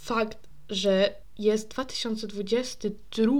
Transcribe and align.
Fakt, 0.00 0.38
że 0.68 1.14
jest 1.38 1.68
2022 1.68 3.32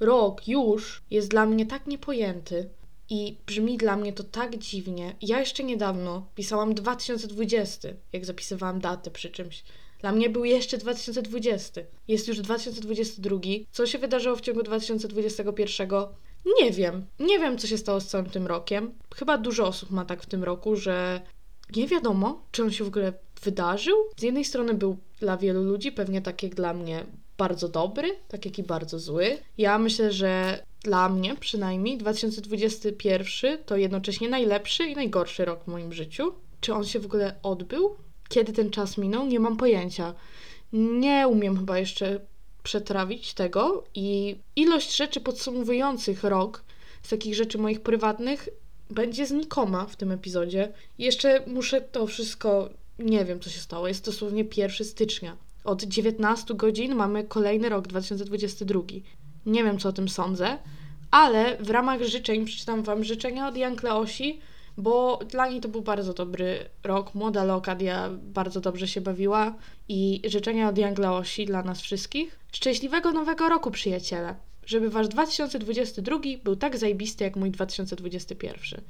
rok 0.00 0.48
już, 0.48 1.02
jest 1.10 1.28
dla 1.28 1.46
mnie 1.46 1.66
tak 1.66 1.86
niepojęty 1.86 2.68
i 3.10 3.36
brzmi 3.46 3.76
dla 3.76 3.96
mnie 3.96 4.12
to 4.12 4.24
tak 4.24 4.58
dziwnie. 4.58 5.16
Ja 5.22 5.40
jeszcze 5.40 5.64
niedawno 5.64 6.26
pisałam 6.34 6.74
2020, 6.74 7.88
jak 8.12 8.24
zapisywałam 8.24 8.80
datę 8.80 9.10
przy 9.10 9.30
czymś. 9.30 9.64
Dla 10.00 10.12
mnie 10.12 10.30
był 10.30 10.44
jeszcze 10.44 10.78
2020. 10.78 11.80
Jest 12.08 12.28
już 12.28 12.40
2022. 12.40 13.40
Co 13.70 13.86
się 13.86 13.98
wydarzyło 13.98 14.36
w 14.36 14.40
ciągu 14.40 14.62
2021? 14.62 15.88
Nie 16.62 16.72
wiem. 16.72 17.06
Nie 17.20 17.38
wiem, 17.38 17.58
co 17.58 17.66
się 17.66 17.78
stało 17.78 18.00
z 18.00 18.06
całym 18.06 18.30
tym 18.30 18.46
rokiem. 18.46 18.94
Chyba 19.14 19.38
dużo 19.38 19.66
osób 19.66 19.90
ma 19.90 20.04
tak 20.04 20.22
w 20.22 20.26
tym 20.26 20.44
roku, 20.44 20.76
że 20.76 21.20
nie 21.76 21.86
wiadomo, 21.86 22.42
czy 22.52 22.62
on 22.62 22.70
się 22.70 22.84
w 22.84 22.88
ogóle 22.88 23.12
wydarzył. 23.42 23.96
Z 24.16 24.22
jednej 24.22 24.44
strony 24.44 24.74
był 24.74 24.96
dla 25.20 25.36
wielu 25.36 25.62
ludzi, 25.62 25.92
pewnie 25.92 26.22
tak 26.22 26.42
jak 26.42 26.54
dla 26.54 26.74
mnie, 26.74 27.06
bardzo 27.38 27.68
dobry, 27.68 28.16
tak 28.28 28.44
jak 28.44 28.58
i 28.58 28.62
bardzo 28.62 28.98
zły. 28.98 29.38
Ja 29.58 29.78
myślę, 29.78 30.12
że 30.12 30.62
dla 30.82 31.08
mnie 31.08 31.36
przynajmniej 31.40 31.98
2021 31.98 33.58
to 33.64 33.76
jednocześnie 33.76 34.28
najlepszy 34.28 34.86
i 34.86 34.94
najgorszy 34.94 35.44
rok 35.44 35.64
w 35.64 35.66
moim 35.66 35.92
życiu. 35.92 36.32
Czy 36.60 36.74
on 36.74 36.84
się 36.84 37.00
w 37.00 37.06
ogóle 37.06 37.34
odbył? 37.42 37.96
Kiedy 38.28 38.52
ten 38.52 38.70
czas 38.70 38.98
minął? 38.98 39.26
Nie 39.26 39.40
mam 39.40 39.56
pojęcia. 39.56 40.14
Nie 40.72 41.28
umiem 41.28 41.56
chyba 41.56 41.78
jeszcze 41.78 42.20
przetrawić 42.62 43.34
tego 43.34 43.84
i 43.94 44.36
ilość 44.56 44.96
rzeczy 44.96 45.20
podsumowujących 45.20 46.24
rok 46.24 46.64
z 47.02 47.08
takich 47.08 47.34
rzeczy 47.34 47.58
moich 47.58 47.80
prywatnych 47.80 48.48
będzie 48.90 49.26
znikoma 49.26 49.86
w 49.86 49.96
tym 49.96 50.12
epizodzie. 50.12 50.72
Jeszcze 50.98 51.42
muszę 51.46 51.80
to 51.80 52.06
wszystko, 52.06 52.70
nie 52.98 53.24
wiem 53.24 53.40
co 53.40 53.50
się 53.50 53.60
stało, 53.60 53.88
jest 53.88 54.04
dosłownie 54.04 54.44
1 54.56 54.86
stycznia. 54.86 55.36
Od 55.66 55.82
19 55.82 56.54
godzin 56.54 56.94
mamy 56.94 57.24
kolejny 57.24 57.68
rok 57.68 57.86
2022. 57.86 58.80
Nie 59.46 59.64
wiem 59.64 59.78
co 59.78 59.88
o 59.88 59.92
tym 59.92 60.08
sądzę, 60.08 60.58
ale 61.10 61.56
w 61.56 61.70
ramach 61.70 62.02
życzeń 62.02 62.44
przeczytam 62.44 62.82
Wam 62.82 63.04
życzenia 63.04 63.48
od 63.48 63.56
Jan 63.56 63.76
Kleosi, 63.76 64.40
bo 64.76 65.18
dla 65.30 65.48
niej 65.48 65.60
to 65.60 65.68
był 65.68 65.82
bardzo 65.82 66.14
dobry 66.14 66.58
rok. 66.84 67.14
Młoda 67.14 67.44
Lokadia 67.44 68.10
bardzo 68.22 68.60
dobrze 68.60 68.88
się 68.88 69.00
bawiła 69.00 69.54
i 69.88 70.22
życzenia 70.24 70.68
od 70.68 70.78
Jan 70.78 70.94
Kleosi 70.94 71.46
dla 71.46 71.62
nas 71.62 71.80
wszystkich. 71.80 72.38
Szczęśliwego 72.52 73.12
nowego 73.12 73.48
roku, 73.48 73.70
przyjaciele! 73.70 74.34
Żeby 74.66 74.90
wasz 74.90 75.08
2022 75.08 76.18
był 76.44 76.56
tak 76.56 76.78
zajebisty 76.78 77.24
jak 77.24 77.36
mój 77.36 77.50
2021. 77.50 78.80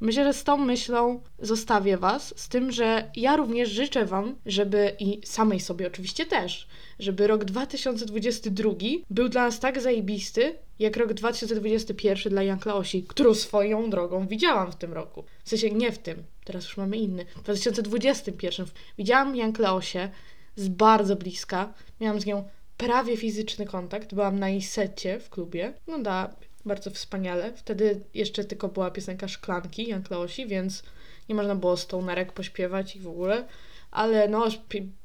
Myślę, 0.00 0.24
że 0.24 0.32
z 0.32 0.44
tą 0.44 0.56
myślą 0.56 1.20
zostawię 1.38 1.98
was, 1.98 2.34
z 2.36 2.48
tym, 2.48 2.72
że 2.72 3.10
ja 3.16 3.36
również 3.36 3.70
życzę 3.70 4.06
wam, 4.06 4.36
żeby 4.46 4.96
i 4.98 5.20
samej 5.24 5.60
sobie 5.60 5.86
oczywiście 5.86 6.26
też, 6.26 6.68
żeby 6.98 7.26
rok 7.26 7.44
2022 7.44 8.70
był 9.10 9.28
dla 9.28 9.44
nas 9.44 9.60
tak 9.60 9.80
zajebisty, 9.80 10.54
jak 10.78 10.96
rok 10.96 11.12
2021 11.12 12.32
dla 12.32 12.42
Jan 12.42 12.58
Klaosi, 12.58 13.02
którą 13.02 13.34
swoją 13.34 13.90
drogą 13.90 14.26
widziałam 14.26 14.72
w 14.72 14.76
tym 14.76 14.92
roku. 14.92 15.24
W 15.44 15.48
sensie 15.48 15.70
nie 15.70 15.92
w 15.92 15.98
tym, 15.98 16.22
teraz 16.44 16.64
już 16.64 16.76
mamy 16.76 16.96
inny. 16.96 17.24
W 17.36 17.42
2021 17.42 18.66
widziałam 18.98 19.36
Jan 19.36 19.52
Klaosię 19.52 20.10
z 20.56 20.68
bardzo 20.68 21.16
bliska. 21.16 21.72
Miałam 22.00 22.20
z 22.20 22.26
nią 22.26 22.44
prawie 22.76 23.16
fizyczny 23.16 23.66
kontakt. 23.66 24.14
Byłam 24.14 24.38
na 24.38 24.48
jej 24.48 24.62
secie 24.62 25.20
w 25.20 25.30
klubie. 25.30 25.72
No 25.86 25.98
da, 25.98 26.34
bardzo 26.64 26.90
wspaniale. 26.90 27.52
Wtedy 27.52 28.00
jeszcze 28.14 28.44
tylko 28.44 28.68
była 28.68 28.90
piosenka 28.90 29.28
Szklanki 29.28 29.88
Jan 29.88 30.02
Klaosi, 30.02 30.46
więc 30.46 30.82
nie 31.28 31.34
można 31.34 31.54
było 31.54 31.76
stonerek 31.76 32.32
pośpiewać 32.32 32.96
i 32.96 33.00
w 33.00 33.08
ogóle. 33.08 33.44
Ale 33.90 34.28
no, 34.28 34.48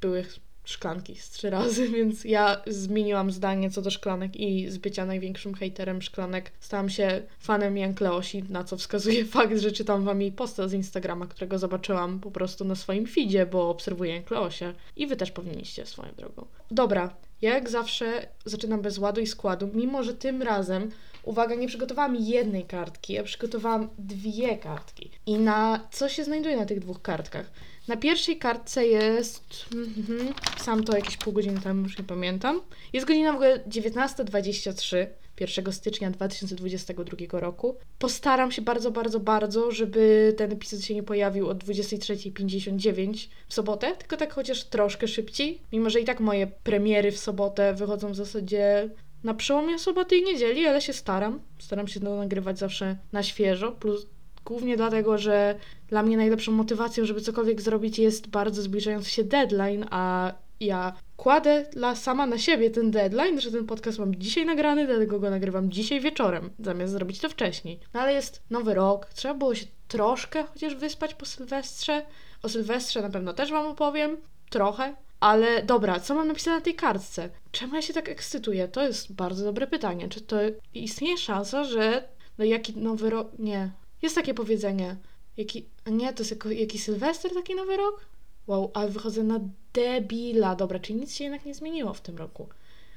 były 0.01 0.25
szklanki 0.63 1.15
z 1.15 1.29
trzy 1.29 1.49
razy, 1.49 1.89
więc 1.97 2.25
ja 2.25 2.61
zmieniłam 2.67 3.31
zdanie 3.31 3.71
co 3.71 3.81
do 3.81 3.91
szklanek 3.91 4.35
i 4.35 4.69
z 4.69 4.77
bycia 4.77 5.05
największym 5.05 5.53
hejterem 5.53 6.01
szklanek 6.01 6.51
stałam 6.59 6.89
się 6.89 7.21
fanem 7.39 7.77
Jan 7.77 7.93
Kleosi, 7.93 8.43
na 8.49 8.63
co 8.63 8.77
wskazuje 8.77 9.25
fakt, 9.35 9.57
że 9.57 9.71
czytam 9.71 10.03
wam 10.03 10.21
jej 10.21 10.31
posta 10.31 10.67
z 10.67 10.73
Instagrama, 10.73 11.27
którego 11.27 11.59
zobaczyłam 11.59 12.19
po 12.19 12.31
prostu 12.31 12.65
na 12.65 12.75
swoim 12.75 13.07
feedzie, 13.07 13.45
bo 13.45 13.69
obserwuję 13.69 14.13
Jan 14.13 14.23
Kleosie 14.23 14.73
i 14.95 15.07
wy 15.07 15.15
też 15.15 15.31
powinniście 15.31 15.85
swoją 15.85 16.13
drogą. 16.17 16.45
Dobra, 16.71 17.15
ja 17.41 17.53
jak 17.53 17.69
zawsze 17.69 18.27
zaczynam 18.45 18.81
bez 18.81 18.97
ładu 18.97 19.21
i 19.21 19.27
składu, 19.27 19.69
mimo 19.73 20.03
że 20.03 20.13
tym 20.13 20.41
razem, 20.41 20.91
uwaga, 21.23 21.55
nie 21.55 21.67
przygotowałam 21.67 22.15
jednej 22.15 22.65
kartki, 22.65 23.13
ja 23.13 23.23
przygotowałam 23.23 23.89
dwie 23.97 24.57
kartki. 24.57 25.11
I 25.25 25.37
na 25.37 25.87
co 25.91 26.09
się 26.09 26.23
znajduje 26.23 26.57
na 26.57 26.65
tych 26.65 26.79
dwóch 26.79 27.01
kartkach? 27.01 27.51
Na 27.87 27.97
pierwszej 27.97 28.37
kartce 28.37 28.87
jest. 28.87 29.65
Mm, 29.73 30.33
sam 30.57 30.83
to 30.83 30.95
jakieś 30.95 31.17
pół 31.17 31.33
godziny 31.33 31.61
temu, 31.61 31.83
już 31.83 31.97
nie 31.97 32.03
pamiętam. 32.03 32.61
Jest 32.93 33.07
godzina 33.07 33.31
w 33.31 33.35
ogóle 33.35 33.59
19.23. 33.59 35.07
1 35.41 35.73
stycznia 35.73 36.11
2022 36.11 37.39
roku. 37.39 37.77
Postaram 37.99 38.51
się 38.51 38.61
bardzo, 38.61 38.91
bardzo, 38.91 39.19
bardzo, 39.19 39.71
żeby 39.71 40.33
ten 40.37 40.51
epizod 40.51 40.81
się 40.81 40.95
nie 40.95 41.03
pojawił 41.03 41.49
o 41.49 41.55
23.59 41.55 43.27
w 43.47 43.53
sobotę, 43.53 43.95
tylko 43.95 44.17
tak 44.17 44.33
chociaż 44.33 44.63
troszkę 44.63 45.07
szybciej. 45.07 45.61
Mimo, 45.71 45.89
że 45.89 45.99
i 45.99 46.05
tak 46.05 46.19
moje 46.19 46.47
premiery 46.47 47.11
w 47.11 47.19
sobotę 47.19 47.73
wychodzą 47.73 48.11
w 48.11 48.15
zasadzie 48.15 48.89
na 49.23 49.33
przełomie 49.33 49.79
soboty 49.79 50.17
i 50.17 50.23
niedzieli, 50.23 50.65
ale 50.65 50.81
się 50.81 50.93
staram. 50.93 51.41
Staram 51.59 51.87
się 51.87 51.99
to 51.99 52.15
nagrywać 52.15 52.59
zawsze 52.59 52.97
na 53.11 53.23
świeżo, 53.23 53.71
plus 53.71 54.07
głównie 54.45 54.77
dlatego, 54.77 55.17
że 55.17 55.55
dla 55.87 56.03
mnie 56.03 56.17
najlepszą 56.17 56.51
motywacją, 56.51 57.05
żeby 57.05 57.21
cokolwiek 57.21 57.61
zrobić, 57.61 57.99
jest 57.99 58.27
bardzo 58.27 58.61
zbliżający 58.61 59.09
się 59.09 59.23
deadline, 59.23 59.85
a 59.91 60.33
ja 60.59 60.93
kładę 61.21 61.65
dla 61.71 61.95
sama 61.95 62.25
na 62.25 62.37
siebie 62.37 62.69
ten 62.69 62.91
deadline, 62.91 63.41
że 63.41 63.51
ten 63.51 63.65
podcast 63.65 63.99
mam 63.99 64.15
dzisiaj 64.15 64.45
nagrany, 64.45 64.87
dlatego 64.87 65.19
go 65.19 65.29
nagrywam 65.29 65.71
dzisiaj 65.71 65.99
wieczorem, 65.99 66.49
zamiast 66.59 66.93
zrobić 66.93 67.19
to 67.19 67.29
wcześniej. 67.29 67.79
No 67.93 67.99
ale 67.99 68.13
jest 68.13 68.41
nowy 68.49 68.73
rok, 68.73 69.05
trzeba 69.05 69.33
było 69.33 69.55
się 69.55 69.65
troszkę 69.87 70.43
chociaż 70.43 70.75
wyspać 70.75 71.13
po 71.13 71.25
Sylwestrze. 71.25 72.05
O 72.43 72.49
Sylwestrze 72.49 73.01
na 73.01 73.09
pewno 73.09 73.33
też 73.33 73.51
Wam 73.51 73.65
opowiem, 73.65 74.17
trochę. 74.49 74.95
Ale 75.19 75.63
dobra, 75.63 75.99
co 75.99 76.15
mam 76.15 76.27
napisane 76.27 76.57
na 76.57 76.63
tej 76.63 76.75
kartce? 76.75 77.29
Czemu 77.51 77.75
ja 77.75 77.81
się 77.81 77.93
tak 77.93 78.09
ekscytuję? 78.09 78.67
To 78.67 78.83
jest 78.83 79.13
bardzo 79.13 79.45
dobre 79.45 79.67
pytanie. 79.67 80.09
Czy 80.09 80.21
to 80.21 80.37
istnieje 80.73 81.17
szansa, 81.17 81.63
że 81.63 82.07
no 82.37 82.45
jaki 82.45 82.77
nowy 82.77 83.09
rok... 83.09 83.27
Nie. 83.39 83.71
Jest 84.01 84.15
takie 84.15 84.33
powiedzenie. 84.33 84.95
Jaki... 85.37 85.65
Nie, 85.85 86.13
to 86.13 86.21
jest 86.21 86.31
jako... 86.31 86.51
jaki 86.51 86.79
Sylwester 86.79 87.33
taki 87.33 87.55
nowy 87.55 87.77
rok? 87.77 88.05
Wow, 88.47 88.71
ale 88.73 88.89
wychodzę 88.89 89.23
na 89.23 89.39
debila. 89.73 90.55
Dobra, 90.55 90.79
czyli 90.79 90.99
nic 90.99 91.13
się 91.15 91.23
jednak 91.23 91.45
nie 91.45 91.53
zmieniło 91.53 91.93
w 91.93 92.01
tym 92.01 92.17
roku. 92.17 92.47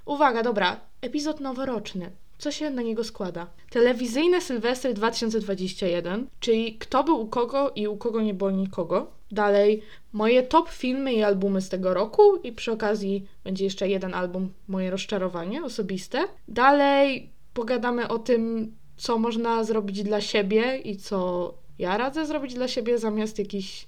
Uwaga, 0.07 0.43
dobra, 0.43 0.81
epizod 1.01 1.41
noworoczny. 1.41 2.11
co 2.39 2.51
się 2.53 2.71
na 2.71 2.83
niego 2.83 3.05
składa. 3.05 3.47
Telewizyjne 3.71 4.41
Sylwestry 4.41 4.95
2021, 4.95 6.27
czyli 6.41 6.75
kto 6.79 7.05
był 7.05 7.21
u 7.21 7.27
kogo 7.27 7.73
i 7.75 7.89
u 7.89 7.97
kogo 7.97 8.23
nie 8.23 8.35
było 8.35 8.51
nikogo. 8.51 9.11
Dalej, 9.31 9.83
moje 10.13 10.43
top 10.43 10.69
filmy 10.69 11.13
i 11.15 11.23
albumy 11.23 11.61
z 11.61 11.69
tego 11.69 11.95
roku 11.95 12.37
i 12.37 12.53
przy 12.53 12.73
okazji 12.73 13.27
będzie 13.45 13.65
jeszcze 13.65 13.89
jeden 13.89 14.15
album, 14.15 14.53
moje 14.69 14.91
rozczarowanie 14.91 15.65
osobiste. 15.65 16.25
Dalej, 16.49 17.31
pogadamy 17.55 18.09
o 18.09 18.19
tym, 18.19 18.73
co 18.97 19.19
można 19.19 19.65
zrobić 19.65 20.03
dla 20.03 20.21
siebie 20.21 20.79
i 20.79 20.97
co 20.97 21.55
ja 21.79 21.97
radzę 21.97 22.27
zrobić 22.27 22.55
dla 22.55 22.69
siebie 22.69 22.99
zamiast 22.99 23.39
jakichś 23.39 23.87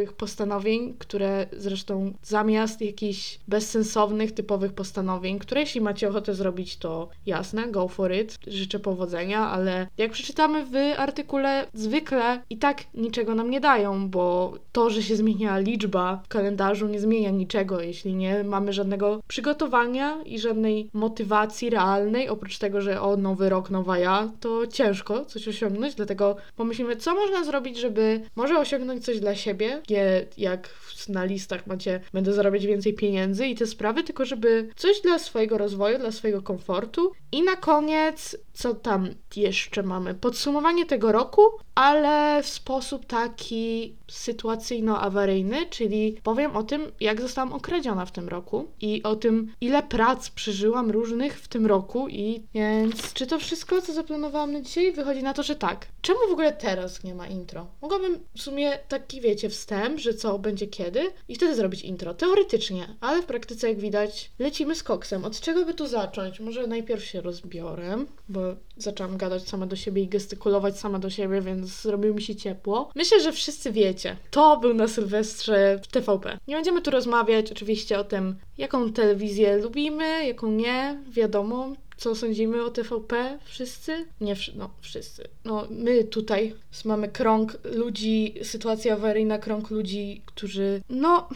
chujowych 0.00 0.12
postanowień, 0.12 0.94
które 0.98 1.46
zresztą 1.52 2.12
zamiast 2.22 2.80
jakichś 2.80 3.38
bezsensownych, 3.48 4.32
typowych 4.32 4.72
postanowień, 4.72 5.38
które 5.38 5.60
jeśli 5.60 5.80
macie 5.80 6.08
ochotę 6.08 6.34
zrobić, 6.34 6.76
to 6.76 7.08
jasne, 7.26 7.68
go 7.68 7.88
for 7.88 8.12
it, 8.12 8.38
życzę 8.46 8.78
powodzenia, 8.78 9.48
ale 9.48 9.86
jak 9.98 10.12
przeczytamy 10.12 10.66
w 10.66 10.74
artykule, 10.98 11.66
zwykle 11.74 12.42
i 12.50 12.58
tak 12.58 12.84
niczego 12.94 13.34
nam 13.34 13.50
nie 13.50 13.60
dają, 13.60 14.08
bo 14.08 14.54
to, 14.72 14.90
że 14.90 15.02
się 15.02 15.16
zmienia 15.16 15.58
liczba 15.58 16.20
w 16.24 16.28
kalendarzu 16.28 16.88
nie 16.88 17.00
zmienia 17.00 17.30
niczego, 17.30 17.80
jeśli 17.80 18.14
nie 18.14 18.44
mamy 18.44 18.72
żadnego 18.72 19.20
przygotowania 19.28 20.22
i 20.22 20.38
żadnej 20.38 20.90
motywacji 20.92 21.70
realnej, 21.70 22.28
oprócz 22.28 22.58
tego, 22.58 22.80
że 22.80 23.00
o, 23.00 23.16
nowy 23.16 23.48
rok, 23.48 23.70
nowa 23.70 23.98
ja, 23.98 24.30
to 24.40 24.66
ciężko 24.66 25.24
coś 25.24 25.48
osiągnąć, 25.48 25.94
dlatego 25.94 26.36
pomyślimy, 26.56 26.96
co 26.96 27.14
można 27.14 27.44
zrobić, 27.44 27.78
żeby 27.78 28.20
może 28.36 28.58
osiągnąć 28.58 29.04
coś 29.04 29.20
dla 29.20 29.34
siebie, 29.34 29.82
nie 29.90 30.26
jak 30.38 30.68
na 31.08 31.24
listach 31.24 31.66
macie, 31.66 32.00
będę 32.12 32.32
zarabiać 32.32 32.66
więcej 32.66 32.94
pieniędzy 32.94 33.46
i 33.46 33.54
te 33.54 33.66
sprawy, 33.66 34.02
tylko 34.02 34.24
żeby 34.24 34.68
coś 34.76 35.00
dla 35.00 35.18
swojego 35.18 35.58
rozwoju, 35.58 35.98
dla 35.98 36.12
swojego 36.12 36.42
komfortu. 36.42 37.12
I 37.32 37.42
na 37.42 37.56
koniec, 37.56 38.36
co 38.60 38.74
tam 38.74 39.08
jeszcze 39.36 39.82
mamy? 39.82 40.14
Podsumowanie 40.14 40.86
tego 40.86 41.12
roku, 41.12 41.42
ale 41.74 42.42
w 42.42 42.48
sposób 42.48 43.06
taki 43.06 43.94
sytuacyjno-awaryjny, 44.08 45.56
czyli 45.70 46.16
powiem 46.22 46.56
o 46.56 46.62
tym, 46.62 46.92
jak 47.00 47.20
zostałam 47.20 47.52
okradziona 47.52 48.06
w 48.06 48.12
tym 48.12 48.28
roku 48.28 48.66
i 48.80 49.02
o 49.02 49.16
tym, 49.16 49.52
ile 49.60 49.82
prac 49.82 50.30
przeżyłam 50.30 50.90
różnych 50.90 51.40
w 51.40 51.48
tym 51.48 51.66
roku 51.66 52.08
i 52.08 52.42
więc 52.54 53.12
czy 53.12 53.26
to 53.26 53.38
wszystko, 53.38 53.82
co 53.82 53.92
zaplanowałam 53.92 54.52
na 54.52 54.60
dzisiaj, 54.60 54.92
wychodzi 54.92 55.22
na 55.22 55.34
to, 55.34 55.42
że 55.42 55.56
tak. 55.56 55.86
Czemu 56.02 56.18
w 56.28 56.32
ogóle 56.32 56.52
teraz 56.52 57.04
nie 57.04 57.14
ma 57.14 57.26
intro? 57.26 57.66
Mogłabym 57.82 58.18
w 58.36 58.42
sumie 58.42 58.78
taki, 58.88 59.20
wiecie, 59.20 59.48
wstęp, 59.48 59.98
że 60.00 60.14
co 60.14 60.38
będzie 60.38 60.66
kiedy 60.66 61.12
i 61.28 61.34
wtedy 61.34 61.54
zrobić 61.54 61.82
intro. 61.82 62.14
Teoretycznie, 62.14 62.96
ale 63.00 63.22
w 63.22 63.26
praktyce, 63.26 63.68
jak 63.68 63.78
widać, 63.78 64.30
lecimy 64.38 64.74
z 64.74 64.82
koksem. 64.82 65.24
Od 65.24 65.40
czego 65.40 65.64
by 65.64 65.74
tu 65.74 65.86
zacząć? 65.86 66.40
Może 66.40 66.66
najpierw 66.66 67.04
się 67.04 67.20
rozbiorę, 67.20 68.04
bo 68.28 68.49
zaczęłam 68.76 69.16
gadać 69.16 69.48
sama 69.48 69.66
do 69.66 69.76
siebie 69.76 70.02
i 70.02 70.08
gestykulować 70.08 70.78
sama 70.78 70.98
do 70.98 71.10
siebie, 71.10 71.40
więc 71.40 71.82
zrobiło 71.82 72.14
mi 72.14 72.22
się 72.22 72.36
ciepło. 72.36 72.90
Myślę, 72.94 73.20
że 73.20 73.32
wszyscy 73.32 73.72
wiecie. 73.72 74.16
To 74.30 74.56
był 74.56 74.74
na 74.74 74.88
Sylwestrze 74.88 75.80
w 75.82 75.86
TVP. 75.86 76.38
Nie 76.48 76.56
będziemy 76.56 76.82
tu 76.82 76.90
rozmawiać 76.90 77.52
oczywiście 77.52 77.98
o 77.98 78.04
tym, 78.04 78.36
jaką 78.58 78.92
telewizję 78.92 79.56
lubimy, 79.56 80.26
jaką 80.26 80.50
nie. 80.50 81.02
Wiadomo, 81.10 81.72
co 81.96 82.14
sądzimy 82.14 82.64
o 82.64 82.70
TVP? 82.70 83.38
Wszyscy? 83.44 84.06
Nie, 84.20 84.34
no 84.56 84.70
wszyscy. 84.80 85.28
No 85.44 85.66
my 85.70 86.04
tutaj 86.04 86.54
mamy 86.84 87.08
krąg 87.08 87.58
ludzi, 87.64 88.34
sytuacja 88.42 88.94
awaryjna, 88.94 89.38
krąg 89.38 89.70
ludzi, 89.70 90.22
którzy, 90.26 90.82
no, 90.88 91.28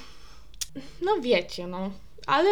no 1.03 1.21
wiecie, 1.23 1.67
no. 1.67 1.91
Ale 2.27 2.51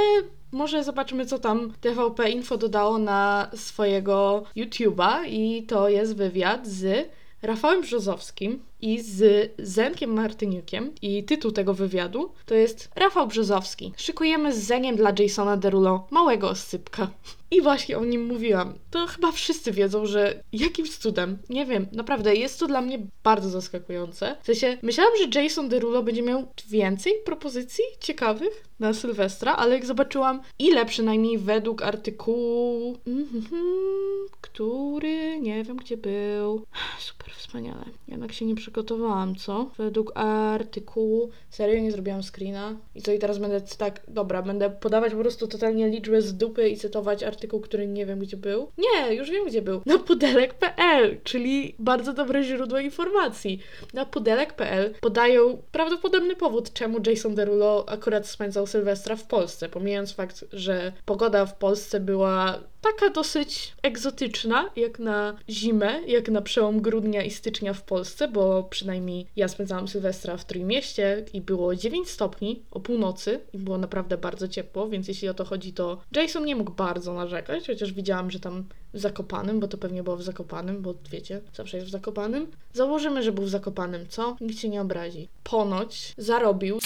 może 0.53 0.85
zobaczymy, 0.85 1.27
co 1.27 1.39
tam 1.39 1.73
TVP 1.81 2.31
Info 2.31 2.57
dodało 2.57 2.99
na 2.99 3.51
swojego 3.55 4.45
YouTube'a 4.57 5.27
i 5.29 5.63
to 5.63 5.89
jest 5.89 6.17
wywiad 6.17 6.67
z 6.67 7.09
Rafałem 7.43 7.81
Brzozowskim 7.81 8.63
i 8.81 9.01
z 9.01 9.51
Zenkiem 9.59 10.13
Martyniukiem 10.13 10.93
i 11.03 11.25
tytuł 11.25 11.53
tego 11.53 11.75
wywiadu 11.75 12.33
to 12.47 12.55
jest 12.55 12.91
Rafał 12.97 13.27
Brzozowski. 13.27 13.93
Szykujemy 13.97 14.53
z 14.55 14.59
Zeniem 14.59 14.97
dla 14.97 15.13
Jasona 15.19 15.57
Derulo 15.57 16.07
małego 16.11 16.49
oscypka. 16.49 17.11
I 17.53 17.61
właśnie 17.61 17.99
o 17.99 18.05
nim 18.05 18.27
mówiłam. 18.27 18.75
To 18.91 19.07
chyba 19.07 19.33
wszyscy 19.33 19.73
wiedzą, 19.73 20.07
że 20.07 20.43
jakimś 20.53 20.97
cudem, 20.97 21.39
nie 21.49 21.67
wiem, 21.67 21.87
naprawdę 21.93 22.35
jest 22.35 22.61
to 22.61 22.67
dla 22.67 22.81
mnie 22.81 22.99
bardzo 23.25 23.51
zaskakujące. 23.51 24.37
W 24.43 24.47
sensie, 24.47 24.79
myślałam, 24.83 25.13
że 25.17 25.43
Jason 25.43 25.69
Derulo 25.69 26.03
będzie 26.03 26.23
miał 26.23 26.47
więcej 26.69 27.13
propozycji 27.25 27.85
ciekawych 28.01 28.65
na 28.81 28.95
Sylwestra, 28.95 29.57
ale 29.57 29.75
jak 29.75 29.87
zobaczyłam, 29.87 30.43
ile 30.59 30.87
przynajmniej 30.87 31.39
według 31.39 31.83
artykułu, 31.83 32.97
mm-hmm, 33.07 34.27
który 34.41 35.41
nie 35.41 35.65
wiem 35.65 35.77
gdzie 35.77 35.97
był. 35.97 36.67
Super, 36.99 37.22
wspaniale. 37.35 37.85
Jednak 38.09 38.33
się 38.33 38.45
nie 38.45 38.55
przygotowałam, 38.55 39.37
co? 39.37 39.71
Według 39.79 40.13
artykułu, 40.15 41.31
serio 41.51 41.81
nie 41.81 41.93
zrobiłam 41.93 42.23
screena. 42.23 42.77
I 42.95 43.03
co, 43.03 43.13
i 43.13 43.19
teraz 43.19 43.39
będę 43.39 43.61
tak, 43.61 44.01
dobra, 44.09 44.43
będę 44.43 44.71
podawać 44.71 45.13
po 45.13 45.19
prostu 45.19 45.49
totalnie 45.49 45.89
liczbę 45.89 46.23
z 46.23 46.35
dupy 46.35 46.69
i 46.69 46.77
cytować 46.77 47.23
artykuł, 47.23 47.61
który 47.61 47.87
nie 47.87 48.07
wiem 48.07 48.19
gdzie 48.19 48.37
był. 48.37 48.69
Nie, 48.79 49.15
już 49.15 49.31
wiem 49.31 49.47
gdzie 49.47 49.63
był. 49.63 49.81
Na 49.87 49.99
pudelek.pl, 49.99 51.21
czyli 51.25 51.75
bardzo 51.79 52.13
dobre 52.13 52.43
źródło 52.43 52.79
informacji. 52.79 53.59
Na 53.95 54.07
pudelek.pl 54.07 54.95
podają 55.01 55.63
prawdopodobny 55.73 56.37
powód, 56.37 56.73
czemu 56.73 56.99
Jason 57.07 57.35
Derulo 57.35 57.85
akurat 57.89 58.29
spędzał 58.29 58.67
Sylwestra 58.67 59.17
w 59.17 59.27
Polsce, 59.27 59.69
pomijając 59.69 60.13
fakt, 60.13 60.45
że 60.53 60.93
pogoda 61.05 61.47
w 61.47 61.59
Polsce 61.59 62.01
była 62.01 62.59
taka 62.83 63.11
dosyć 63.11 63.73
egzotyczna, 63.83 64.71
jak 64.77 64.99
na 64.99 65.37
zimę, 65.49 66.01
jak 66.07 66.29
na 66.29 66.43
przełom 66.43 66.81
grudnia 66.81 67.23
i 67.23 67.31
stycznia 67.31 67.75
w 67.75 67.83
Polsce, 67.83 68.29
bo 68.29 68.63
przynajmniej 68.63 69.27
ja 69.37 69.49
spędzałam 69.49 69.89
Sylwestra 69.89 70.37
w 70.37 70.45
Trójmieście 70.45 71.25
i 71.33 71.41
było 71.41 71.77
9 71.77 72.09
stopni 72.09 72.63
o 72.71 72.81
północy 72.81 73.41
i 73.53 73.59
było 73.59 73.79
naprawdę 73.79 74.19
bardzo 74.19 74.49
ciepło, 74.49 74.89
więc 74.89 75.09
jeśli 75.09 75.29
o 75.29 75.35
to 75.35 75.45
chodzi, 75.45 75.73
to 75.73 76.01
Jason 76.17 76.45
nie 76.45 76.57
mógł 76.57 76.73
bardzo 76.73 77.15
narzekać, 77.15 77.67
chociaż 77.67 77.93
widziałam, 77.93 78.31
że 78.31 78.41
tam 78.41 78.65
w 78.95 78.99
Zakopanym, 78.99 79.61
bo 79.61 79.69
to 79.69 79.79
pewnie 79.79 80.03
było 80.03 80.17
w 80.17 80.23
Zakopanym, 80.23 80.83
bo 80.83 80.95
wiecie, 81.11 81.41
zawsze 81.55 81.77
jest 81.77 81.89
w 81.89 81.93
Zakopanym. 81.93 82.47
Założymy, 82.73 83.23
że 83.23 83.33
był 83.33 83.45
w 83.45 83.49
Zakopanym, 83.49 84.07
co? 84.09 84.37
Nikt 84.41 84.59
się 84.59 84.69
nie 84.69 84.81
obrazi. 84.81 85.29
Ponoć 85.45 86.15
zarobił 86.19 86.79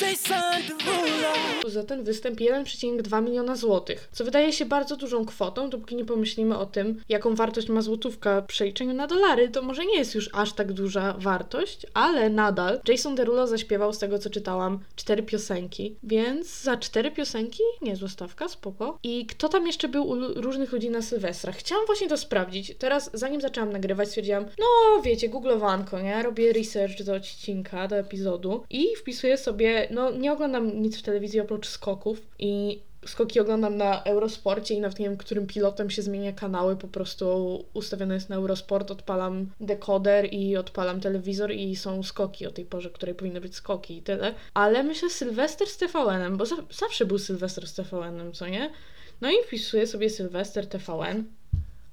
za 1.66 1.84
ten 1.84 2.04
występ 2.04 2.40
1,2 2.40 3.22
miliona 3.22 3.56
złotych, 3.56 4.08
co 4.12 4.24
wydaje 4.24 4.52
się 4.52 4.64
bardzo 4.64 4.96
dużą 4.96 5.26
kwotą, 5.26 5.70
dopóki 5.70 5.96
nie 5.96 6.04
pomyślimy 6.04 6.58
o 6.58 6.66
tym, 6.66 7.00
jaką 7.08 7.34
wartość 7.34 7.68
ma 7.68 7.82
złotówka 7.82 8.40
w 8.40 8.46
przeliczeniu 8.46 8.94
na 8.94 9.06
dolary, 9.06 9.48
to 9.48 9.62
może 9.62 9.86
nie 9.86 9.98
jest 9.98 10.14
już 10.14 10.30
aż 10.32 10.52
tak 10.52 10.72
duża 10.72 11.14
wartość, 11.18 11.86
ale 11.94 12.30
nadal 12.30 12.80
Jason 12.88 13.14
Derulo 13.14 13.46
zaśpiewał 13.46 13.92
z 13.92 13.98
tego, 13.98 14.18
co 14.18 14.30
czytałam, 14.30 14.78
cztery 14.96 15.22
piosenki, 15.22 15.96
więc 16.02 16.62
za 16.62 16.76
cztery 16.76 17.10
piosenki 17.10 17.62
niezła 17.82 18.08
stawka, 18.08 18.48
spoko. 18.48 18.98
I 19.02 19.26
kto 19.26 19.48
tam 19.48 19.66
jeszcze 19.66 19.88
był 19.88 20.08
u 20.08 20.14
różnych 20.34 20.72
ludzi 20.72 20.90
na 20.90 21.02
Sylwestra? 21.02 21.52
Chciałam 21.52 21.86
właśnie 21.86 21.95
to 22.08 22.16
sprawdzić. 22.16 22.74
Teraz, 22.78 23.10
zanim 23.14 23.40
zaczęłam 23.40 23.72
nagrywać, 23.72 24.08
stwierdziłam, 24.08 24.44
no 24.58 25.02
wiecie, 25.02 25.28
googlowanko, 25.28 26.00
nie? 26.00 26.22
Robię 26.22 26.52
research 26.52 27.02
do 27.02 27.14
odcinka, 27.14 27.88
do 27.88 27.96
epizodu 27.96 28.64
i 28.70 28.86
wpisuję 28.96 29.36
sobie, 29.36 29.88
no 29.90 30.10
nie 30.10 30.32
oglądam 30.32 30.82
nic 30.82 30.98
w 30.98 31.02
telewizji 31.02 31.40
oprócz 31.40 31.68
skoków 31.68 32.26
i 32.38 32.82
skoki 33.06 33.40
oglądam 33.40 33.76
na 33.76 34.02
Eurosporcie 34.04 34.74
i 34.74 34.80
nawet 34.80 34.98
nie 34.98 35.08
wiem, 35.08 35.16
którym 35.16 35.46
pilotem 35.46 35.90
się 35.90 36.02
zmienia 36.02 36.32
kanały, 36.32 36.76
po 36.76 36.88
prostu 36.88 37.64
ustawiony 37.74 38.14
jest 38.14 38.28
na 38.28 38.36
Eurosport, 38.36 38.90
odpalam 38.90 39.50
dekoder 39.60 40.28
i 40.32 40.56
odpalam 40.56 41.00
telewizor 41.00 41.52
i 41.52 41.76
są 41.76 42.02
skoki 42.02 42.46
o 42.46 42.50
tej 42.50 42.64
porze, 42.64 42.90
której 42.90 43.14
powinny 43.14 43.40
być 43.40 43.54
skoki 43.54 43.96
i 43.96 44.02
tyle. 44.02 44.34
Ale 44.54 44.82
myślę 44.82 45.10
Sylwester 45.10 45.68
z 45.68 45.76
TVN-em, 45.76 46.36
bo 46.36 46.46
za 46.46 46.56
zawsze 46.70 47.04
był 47.04 47.18
Sylwester 47.18 47.66
z 47.66 47.74
TVN-em, 47.74 48.32
co 48.32 48.48
nie? 48.48 48.70
No 49.20 49.30
i 49.30 49.34
wpisuję 49.46 49.86
sobie 49.86 50.10
Sylwester 50.10 50.66
TVN 50.66 51.24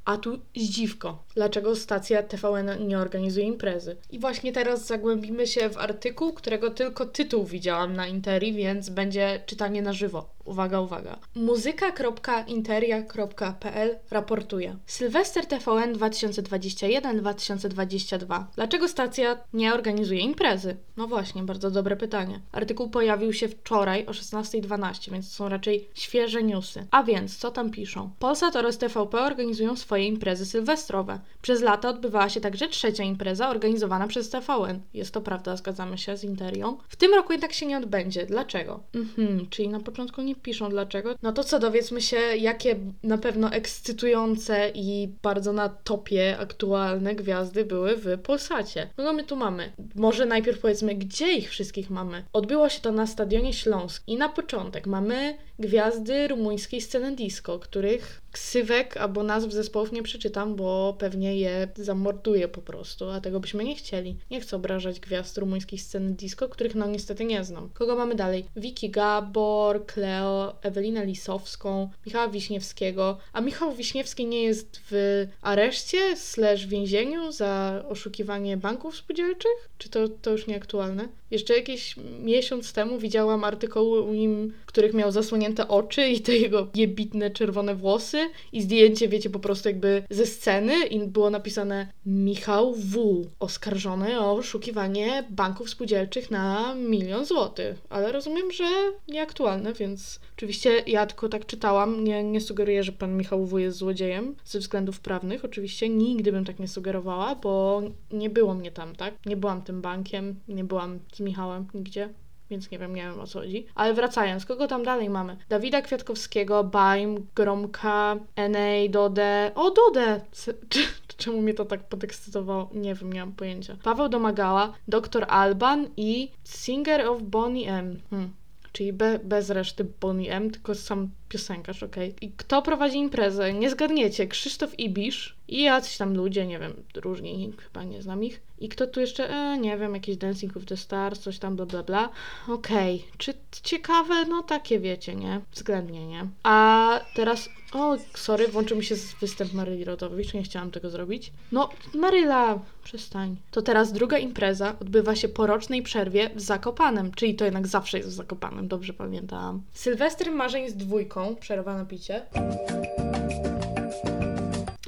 a 0.06 0.18
tu 0.18 0.40
zdziwko. 0.56 1.24
Dlaczego 1.36 1.76
stacja 1.76 2.24
TVN 2.24 2.88
nie 2.88 3.00
organizuje 3.00 3.46
imprezy? 3.46 3.98
I 4.12 4.20
właśnie 4.20 4.54
teraz 4.54 4.86
zagłębimy 4.86 5.48
się 5.48 5.70
w 5.70 5.78
artykuł, 5.78 6.34
którego 6.34 6.72
tylko 6.72 7.06
tytuł 7.06 7.46
widziałam 7.46 7.94
na 7.94 8.08
Interi, 8.08 8.54
więc 8.54 8.90
będzie 8.90 9.44
czytanie 9.46 9.82
na 9.82 9.94
żywo. 9.94 10.30
Uwaga, 10.46 10.82
uwaga. 10.82 11.20
Muzyka.interia.pl 11.36 14.00
raportuje. 14.12 14.78
Sylwester 14.86 15.46
TVN 15.46 15.94
2021-2022. 15.94 18.44
Dlaczego 18.56 18.88
stacja 18.88 19.38
nie 19.54 19.74
organizuje 19.74 20.20
imprezy? 20.20 20.78
No 20.98 21.08
właśnie, 21.08 21.44
bardzo 21.44 21.72
dobre 21.72 21.96
pytanie. 21.96 22.42
Artykuł 22.52 22.90
pojawił 22.90 23.34
się 23.34 23.48
wczoraj 23.48 24.06
o 24.06 24.12
16.12, 24.12 25.12
więc 25.12 25.32
są 25.32 25.50
raczej 25.50 25.90
świeże 25.94 26.44
newsy. 26.44 26.88
A 26.92 27.04
więc, 27.04 27.38
co 27.38 27.52
tam 27.52 27.72
piszą? 27.72 28.10
Polsat 28.20 28.56
oraz 28.56 28.78
TVP 28.78 29.22
organizują 29.22 29.76
swoje 29.76 30.08
imprezy 30.08 30.46
sylwestrowe. 30.46 31.20
Przez 31.42 31.62
lata 31.62 31.90
odbywała 31.90 32.30
się 32.30 32.42
także 32.42 32.68
trzecia 32.68 33.04
impreza 33.04 33.50
organizowana 33.50 34.08
przez 34.08 34.30
TVN. 34.30 34.82
Jest 34.94 35.14
to 35.14 35.22
prawda, 35.22 35.56
zgadzamy 35.56 35.98
się 35.98 36.18
z 36.18 36.24
Interią. 36.24 36.78
W 36.88 36.96
tym 36.96 37.14
roku 37.14 37.32
jednak 37.32 37.54
się 37.54 37.66
nie 37.66 37.78
odbędzie. 37.78 38.26
Dlaczego? 38.26 38.80
Mhm, 38.96 39.48
czyli 39.50 39.70
na 39.70 39.80
początku 39.80 40.22
nie 40.22 40.33
piszą 40.36 40.70
dlaczego. 40.70 41.16
No 41.22 41.32
to 41.32 41.44
co, 41.44 41.60
dowiedzmy 41.60 42.02
się, 42.02 42.18
jakie 42.18 42.76
na 43.04 43.18
pewno 43.18 43.52
ekscytujące 43.52 44.72
i 44.74 45.10
bardzo 45.22 45.54
na 45.54 45.70
topie 45.70 46.38
aktualne 46.40 47.16
gwiazdy 47.16 47.66
były 47.66 47.96
w 47.96 48.20
Polsacie. 48.20 48.90
No, 48.98 49.04
no 49.04 49.14
my 49.14 49.24
tu 49.24 49.36
mamy. 49.36 49.74
Może 49.96 50.26
najpierw 50.26 50.60
powiedzmy, 50.60 50.96
gdzie 50.96 51.34
ich 51.34 51.50
wszystkich 51.50 51.90
mamy. 51.90 52.24
Odbyło 52.34 52.70
się 52.70 52.82
to 52.82 52.92
na 52.92 53.08
Stadionie 53.08 53.54
Śląsk 53.54 54.04
i 54.08 54.18
na 54.18 54.30
początek 54.30 54.88
mamy 54.88 55.38
gwiazdy 55.60 56.28
rumuńskiej 56.28 56.82
sceny 56.82 57.16
disco, 57.16 57.60
których 57.60 58.23
ksywek 58.34 58.98
albo 58.98 59.24
nazw 59.24 59.52
zespołów 59.52 59.92
nie 59.92 60.04
przeczytam, 60.04 60.56
bo 60.56 60.96
pewnie 61.00 61.38
je 61.38 61.68
zamorduję 61.76 62.48
po 62.48 62.62
prostu, 62.62 63.10
a 63.10 63.22
tego 63.22 63.40
byśmy 63.40 63.64
nie 63.64 63.76
chcieli. 63.76 64.18
Nie 64.32 64.42
chcę 64.42 64.56
obrażać 64.56 65.00
gwiazd 65.00 65.38
rumuńskiej 65.38 65.80
sceny 65.80 66.12
disco, 66.12 66.50
których 66.50 66.76
no 66.76 66.88
niestety 66.88 67.26
nie 67.26 67.44
znam. 67.44 67.70
Kogo 67.74 67.96
mamy 67.96 68.16
dalej? 68.16 68.46
Wiki 68.56 68.90
Gabor, 68.90 69.86
Kleo, 69.86 70.56
Ewelinę 70.62 71.06
Lisowską, 71.06 71.90
Michała 72.06 72.28
Wiśniewskiego. 72.28 73.18
A 73.34 73.42
Michał 73.42 73.74
Wiśniewski 73.74 74.26
nie 74.26 74.44
jest 74.44 74.82
w 74.92 75.26
areszcie 75.42 76.18
slash 76.18 76.68
więzieniu 76.68 77.32
za 77.32 77.84
oszukiwanie 77.90 78.58
banków 78.58 78.98
spółdzielczych? 78.98 79.70
Czy 79.78 79.90
to, 79.90 80.10
to 80.10 80.32
już 80.32 80.48
nieaktualne? 80.48 81.08
Jeszcze 81.34 81.58
jakiś 81.58 81.96
miesiąc 82.20 82.74
temu 82.74 83.00
widziałam 83.00 83.44
artykuły 83.44 84.02
u 84.02 84.14
nim, 84.14 84.54
których 84.66 84.94
miał 84.94 85.12
zasłonięte 85.12 85.68
oczy 85.68 86.08
i 86.08 86.22
te 86.22 86.38
jego 86.38 86.68
jebitne 86.76 87.32
czerwone 87.32 87.76
włosy 87.76 88.30
i 88.52 88.62
zdjęcie, 88.62 89.08
wiecie, 89.08 89.30
po 89.30 89.40
prostu 89.40 89.70
jakby 89.70 90.04
ze 90.10 90.26
sceny 90.26 90.86
i 90.86 91.00
było 91.00 91.30
napisane 91.30 91.88
Michał 92.06 92.74
W. 92.74 93.26
oskarżony 93.40 94.20
o 94.20 94.32
oszukiwanie 94.32 95.24
banków 95.30 95.70
spółdzielczych 95.70 96.32
na 96.32 96.76
milion 96.76 97.26
złotych. 97.26 97.82
Ale 97.90 98.12
rozumiem, 98.12 98.52
że 98.52 98.66
nieaktualne, 99.08 99.74
więc 99.74 100.20
oczywiście 100.38 100.84
ja 100.88 101.06
tylko 101.06 101.30
tak 101.30 101.46
czytałam. 101.46 102.04
Nie, 102.04 102.24
nie 102.24 102.42
sugeruję, 102.42 102.84
że 102.84 102.92
pan 102.92 103.18
Michał 103.18 103.46
W. 103.46 103.60
jest 103.60 103.78
złodziejem 103.78 104.36
ze 104.46 104.60
względów 104.60 105.00
prawnych. 105.00 105.46
Oczywiście 105.46 105.90
nigdy 105.90 106.32
bym 106.32 106.46
tak 106.46 106.60
nie 106.60 106.68
sugerowała, 106.68 107.36
bo 107.36 107.82
nie 108.12 108.30
było 108.30 108.54
mnie 108.54 108.72
tam, 108.72 108.96
tak? 108.96 109.14
Nie 109.26 109.38
byłam 109.38 109.62
tym 109.62 109.82
bankiem, 109.82 110.36
nie 110.48 110.64
byłam 110.64 111.00
Michałem 111.24 111.68
nigdzie 111.74 112.10
więc 112.54 112.72
nie 112.72 112.80
wiem, 112.80 112.96
nie 112.96 113.02
wiem 113.02 113.20
o 113.20 113.28
co 113.28 113.40
chodzi. 113.40 113.66
Ale 113.76 113.94
wracając, 113.94 114.46
kogo 114.46 114.68
tam 114.68 114.84
dalej 114.84 115.10
mamy? 115.10 115.38
Dawida 115.50 115.82
Kwiatkowskiego, 115.82 116.64
Baim, 116.64 117.28
Gromka, 117.36 118.16
NA, 118.50 118.90
Dode. 118.90 119.52
O, 119.56 119.72
Dode! 119.72 120.22
Czemu 121.18 121.42
mnie 121.42 121.54
to 121.54 121.66
tak 121.66 121.84
podekscytowało? 121.84 122.70
Nie 122.74 122.96
wiem, 122.96 123.14
nie 123.14 123.20
mam 123.20 123.32
pojęcia. 123.32 123.78
Paweł 123.84 124.10
Domagała, 124.10 124.74
Dr. 124.88 125.26
Alban 125.28 125.88
i 125.98 126.32
Singer 126.44 127.08
of 127.08 127.22
Bonnie 127.22 127.74
M. 127.74 128.00
Hmm. 128.10 128.34
Czyli 128.72 128.94
be, 128.94 129.20
bez 129.24 129.50
reszty 129.50 129.86
Bonnie 130.02 130.34
M, 130.34 130.52
tylko 130.52 130.76
sam 130.76 131.10
piosenkarz, 131.34 131.84
okej. 131.84 132.10
Okay. 132.10 132.30
I 132.30 132.32
kto 132.32 132.62
prowadzi 132.62 132.98
imprezę? 132.98 133.54
Nie 133.54 133.70
zgadniecie. 133.70 134.28
Krzysztof 134.28 134.80
Ibisz 134.80 135.36
i 135.48 135.64
jacyś 135.64 135.98
tam 135.98 136.16
ludzie, 136.16 136.48
nie 136.48 136.60
wiem, 136.60 136.74
różni, 136.96 137.54
chyba 137.58 137.84
nie 137.84 138.02
znam 138.02 138.24
ich. 138.24 138.42
I 138.60 138.70
kto 138.70 138.88
tu 138.88 139.00
jeszcze? 139.00 139.30
E, 139.30 139.58
nie 139.58 139.78
wiem, 139.78 139.94
jakiś 139.94 140.18
Dancing 140.18 140.54
with 140.54 140.66
the 140.66 140.78
Stars, 140.78 141.20
coś 141.20 141.40
tam, 141.40 141.56
bla, 141.56 141.66
bla, 141.66 141.84
bla. 141.84 142.10
Okej. 142.48 142.96
Okay. 142.96 143.18
Czy 143.18 143.34
ciekawe? 143.64 144.26
No 144.26 144.44
takie 144.44 144.80
wiecie, 144.80 145.16
nie? 145.16 145.42
Względnie, 145.52 146.08
nie? 146.08 146.28
A 146.44 147.00
teraz... 147.16 147.50
O, 147.74 147.98
sorry, 148.16 148.48
włączył 148.48 148.78
mi 148.78 148.84
się 148.84 148.96
występ 149.22 149.54
Maryli 149.54 149.86
Rodowicz, 149.86 150.34
nie 150.34 150.44
chciałam 150.44 150.72
tego 150.72 150.90
zrobić. 150.90 151.34
No, 151.52 151.70
Maryla, 151.94 152.60
przestań. 152.84 153.36
To 153.52 153.62
teraz 153.62 153.92
druga 153.94 154.18
impreza 154.18 154.76
odbywa 154.82 155.16
się 155.16 155.30
po 155.30 155.48
rocznej 155.48 155.82
przerwie 155.82 156.30
w 156.36 156.42
Zakopanem, 156.42 157.12
czyli 157.14 157.36
to 157.36 157.46
jednak 157.46 157.68
zawsze 157.68 157.98
jest 157.98 158.10
w 158.10 158.14
Zakopanem, 158.14 158.68
dobrze 158.68 158.94
pamiętałam. 158.94 159.62
Sylwester 159.74 160.32
Marzeń 160.32 160.70
z 160.70 160.76
dwójką, 160.76 161.23
przerwa 161.40 161.78
na 161.78 161.86
picie 161.86 162.26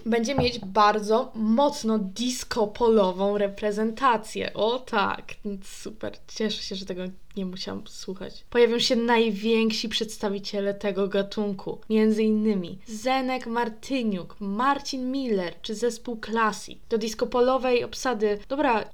będzie 0.05 0.35
mieć 0.35 0.59
bardzo 0.59 1.31
mocno 1.35 1.99
disco-polową 1.99 3.37
reprezentację. 3.37 4.53
O 4.53 4.79
tak, 4.79 5.33
super. 5.63 6.13
Cieszę 6.27 6.63
się, 6.63 6.75
że 6.75 6.85
tego 6.85 7.03
nie 7.37 7.45
musiałam 7.45 7.87
słuchać. 7.87 8.45
Pojawią 8.49 8.79
się 8.79 8.95
najwięksi 8.95 9.89
przedstawiciele 9.89 10.73
tego 10.73 11.07
gatunku. 11.07 11.79
Między 11.89 12.23
innymi 12.23 12.79
Zenek 12.87 13.47
Martyniuk, 13.47 14.35
Marcin 14.39 15.11
Miller 15.11 15.61
czy 15.61 15.75
zespół 15.75 16.19
Classic. 16.25 16.79
Do 16.89 16.97
disco-polowej 16.97 17.83
obsady... 17.83 18.39
Dobra... 18.47 18.83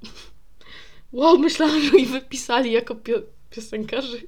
Wow, 1.12 1.38
myślałam, 1.38 1.80
że 1.80 1.92
mi 1.92 2.06
wypisali 2.06 2.72
jako 2.72 2.94
pio 2.94 3.14
piosenkarzy. 3.50 4.26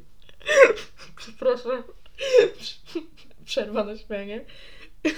Przepraszam. 1.16 1.83
Przerwa 3.44 3.85
na 3.85 3.99
śmianie. 3.99 4.44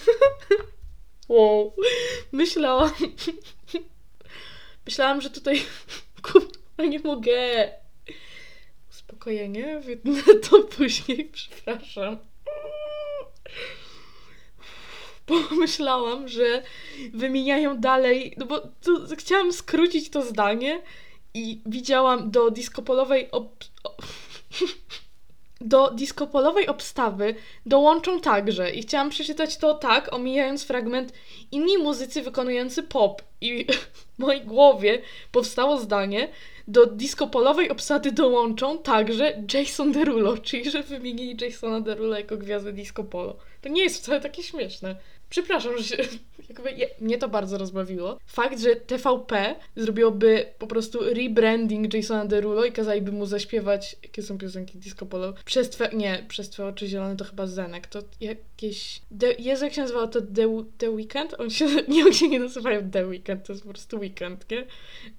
Wow. 1.28 1.74
Myślałam. 2.32 2.90
Myślałam, 4.86 5.20
że 5.20 5.30
tutaj. 5.30 5.62
Kurwa, 6.22 6.84
nie 6.88 6.98
mogę. 6.98 7.70
Uspokojenie, 8.90 9.80
wytnę 9.80 10.22
to 10.50 10.62
później, 10.62 11.24
przepraszam. 11.32 12.18
Pomyślałam, 15.26 16.28
że 16.28 16.62
wymieniają 17.12 17.80
dalej, 17.80 18.34
no 18.36 18.46
bo 18.46 18.62
chciałam 19.18 19.52
skrócić 19.52 20.10
to 20.10 20.22
zdanie 20.22 20.82
i 21.34 21.60
widziałam 21.66 22.30
do 22.30 22.50
diskopolowej 22.50 23.30
op 23.30 23.64
do 25.60 25.90
diskopolowej 25.90 26.66
obstawy 26.66 27.34
dołączą 27.66 28.20
także, 28.20 28.70
i 28.70 28.82
chciałam 28.82 29.10
przeczytać 29.10 29.56
to 29.56 29.74
tak, 29.74 30.12
omijając 30.12 30.64
fragment, 30.64 31.12
inni 31.52 31.78
muzycy 31.78 32.22
wykonujący 32.22 32.82
pop. 32.82 33.22
I 33.40 33.66
w 34.14 34.18
mojej 34.18 34.42
głowie 34.42 35.02
powstało 35.32 35.78
zdanie, 35.78 36.28
do 36.68 36.86
diskopolowej 36.86 37.70
obsady 37.70 38.12
dołączą 38.12 38.78
także 38.78 39.42
Jason 39.54 39.92
Derulo, 39.92 40.38
czyli 40.38 40.70
że 40.70 40.82
wymienili 40.82 41.44
Jasona 41.44 41.80
Derulo 41.80 42.18
jako 42.18 42.36
gwiazdę 42.36 42.72
disco 42.72 43.04
polo. 43.04 43.36
To 43.60 43.68
nie 43.68 43.82
jest 43.82 44.02
wcale 44.02 44.20
takie 44.20 44.42
śmieszne. 44.42 44.96
Przepraszam, 45.36 45.78
że 45.78 45.84
się, 45.84 45.96
jakby 46.48 46.70
je, 46.70 46.88
mnie 47.00 47.18
to 47.18 47.28
bardzo 47.28 47.58
rozbawiło. 47.58 48.18
Fakt, 48.26 48.60
że 48.60 48.76
TVP 48.76 49.54
zrobiłoby 49.76 50.46
po 50.58 50.66
prostu 50.66 50.98
rebranding 51.14 51.94
Jasona 51.94 52.24
Derulo 52.24 52.64
i 52.64 52.72
kazaliby 52.72 53.12
mu 53.12 53.26
zaśpiewać, 53.26 53.96
jakie 54.02 54.22
są 54.22 54.38
piosenki 54.38 54.78
disco 54.78 55.06
polo, 55.06 55.34
przez 55.44 55.70
twe, 55.70 55.90
nie, 55.92 56.24
przez 56.28 56.50
twoje 56.50 56.68
oczy 56.68 56.86
zielone 56.86 57.16
to 57.16 57.24
chyba 57.24 57.46
Zenek, 57.46 57.86
to 57.86 58.02
jakieś, 58.20 59.00
de, 59.10 59.32
Jezu, 59.32 59.64
jak 59.64 59.74
się 59.74 59.80
nazywało 59.80 60.06
to 60.06 60.20
The, 60.20 60.64
The 60.78 60.90
Weekend? 60.90 61.34
On 61.38 61.50
się, 61.50 61.66
nie, 61.88 62.04
on 62.04 62.12
się 62.12 62.28
nie 62.28 62.40
nazywają 62.40 62.90
The 62.90 63.06
Weekend, 63.06 63.46
to 63.46 63.52
jest 63.52 63.64
po 63.64 63.70
prostu 63.70 63.98
Weekend, 63.98 64.50
nie? 64.50 64.66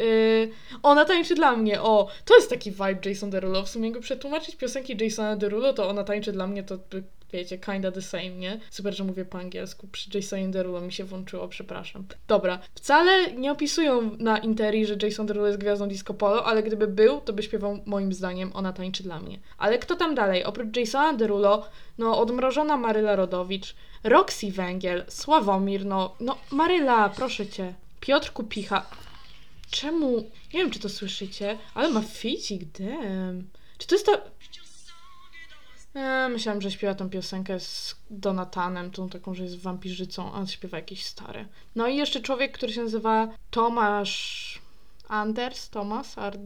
Yy, 0.06 0.52
ona 0.84 1.06
tańczy 1.06 1.36
dla 1.36 1.58
mnie, 1.58 1.82
o, 1.82 2.08
to 2.26 2.36
jest 2.36 2.50
taki 2.50 2.72
vibe 2.72 3.00
Jason 3.06 3.30
Derulo, 3.30 3.64
w 3.64 3.70
sumie 3.70 3.92
go 3.92 4.00
przetłumaczyć 4.00 4.56
piosenki 4.56 4.98
Jasona 5.04 5.36
Derulo, 5.36 5.74
to 5.74 5.90
ona 5.90 6.04
tańczy 6.04 6.32
dla 6.32 6.48
mnie, 6.48 6.64
to 6.64 6.78
by 6.78 7.04
wiecie, 7.34 7.58
kinda 7.58 7.92
the 7.92 8.02
same, 8.02 8.30
nie? 8.30 8.60
Super, 8.70 8.96
że 8.96 9.04
mówię 9.04 9.26
po 9.26 9.40
angielsku. 9.40 9.88
Przy 9.88 10.10
Jasonie 10.14 10.48
Derulo 10.48 10.82
mi 10.82 10.92
się 10.92 11.04
włączyło, 11.04 11.48
przepraszam. 11.48 12.06
Dobra, 12.28 12.60
wcale 12.76 13.32
nie 13.32 13.52
opisują 13.52 14.18
na 14.20 14.38
Interi, 14.38 14.86
że 14.86 14.96
Jason 15.02 15.26
Derulo 15.26 15.48
jest 15.48 15.60
gwiazdą 15.60 15.88
disco 15.88 16.14
polo, 16.14 16.46
ale 16.46 16.64
gdyby 16.64 16.88
był, 16.88 17.22
to 17.22 17.34
by 17.34 17.44
śpiewał 17.44 17.80
moim 17.86 18.14
zdaniem 18.14 18.52
Ona 18.54 18.74
tańczy 18.74 19.04
dla 19.04 19.20
mnie. 19.20 19.40
Ale 19.58 19.80
kto 19.80 19.96
tam 19.96 20.16
dalej? 20.16 20.44
Oprócz 20.44 20.78
Jasona 20.78 21.14
Derulo, 21.14 21.70
no 21.98 22.20
odmrożona 22.20 22.78
Maryla 22.78 23.16
Rodowicz, 23.16 23.76
Roxy 24.04 24.52
Węgiel, 24.52 25.06
Sławomir, 25.08 25.86
no, 25.86 26.16
no 26.20 26.38
Maryla, 26.52 27.10
proszę 27.10 27.48
cię. 27.48 27.74
Piotr 28.00 28.34
Kupicha. 28.34 28.86
Czemu? 29.70 30.18
Nie 30.54 30.60
wiem, 30.60 30.72
czy 30.72 30.80
to 30.80 30.90
słyszycie, 30.90 31.58
ale 31.74 31.90
ma 31.90 32.02
ficik, 32.02 32.64
damn. 32.80 33.44
Czy 33.78 33.88
to 33.88 33.96
jest 33.96 34.06
ta... 34.06 34.12
E, 35.98 36.30
myślałam, 36.30 36.62
że 36.62 36.72
śpiewa 36.72 36.96
tą 36.96 37.10
piosenkę 37.10 37.60
z 37.60 37.96
Donatanem, 38.10 38.92
tą 38.92 39.10
taką, 39.10 39.34
że 39.34 39.44
jest 39.44 39.60
wampirzycą, 39.60 40.32
a 40.34 40.36
on 40.36 40.48
śpiewa 40.48 40.78
jakieś 40.78 41.06
stare. 41.06 41.46
No 41.76 41.88
i 41.88 41.96
jeszcze 41.96 42.22
człowiek, 42.22 42.52
który 42.52 42.74
się 42.74 42.84
nazywa 42.84 43.30
Tomasz 43.52 44.62
Anders, 45.08 45.70
Tomas, 45.70 46.18
Ard... 46.18 46.40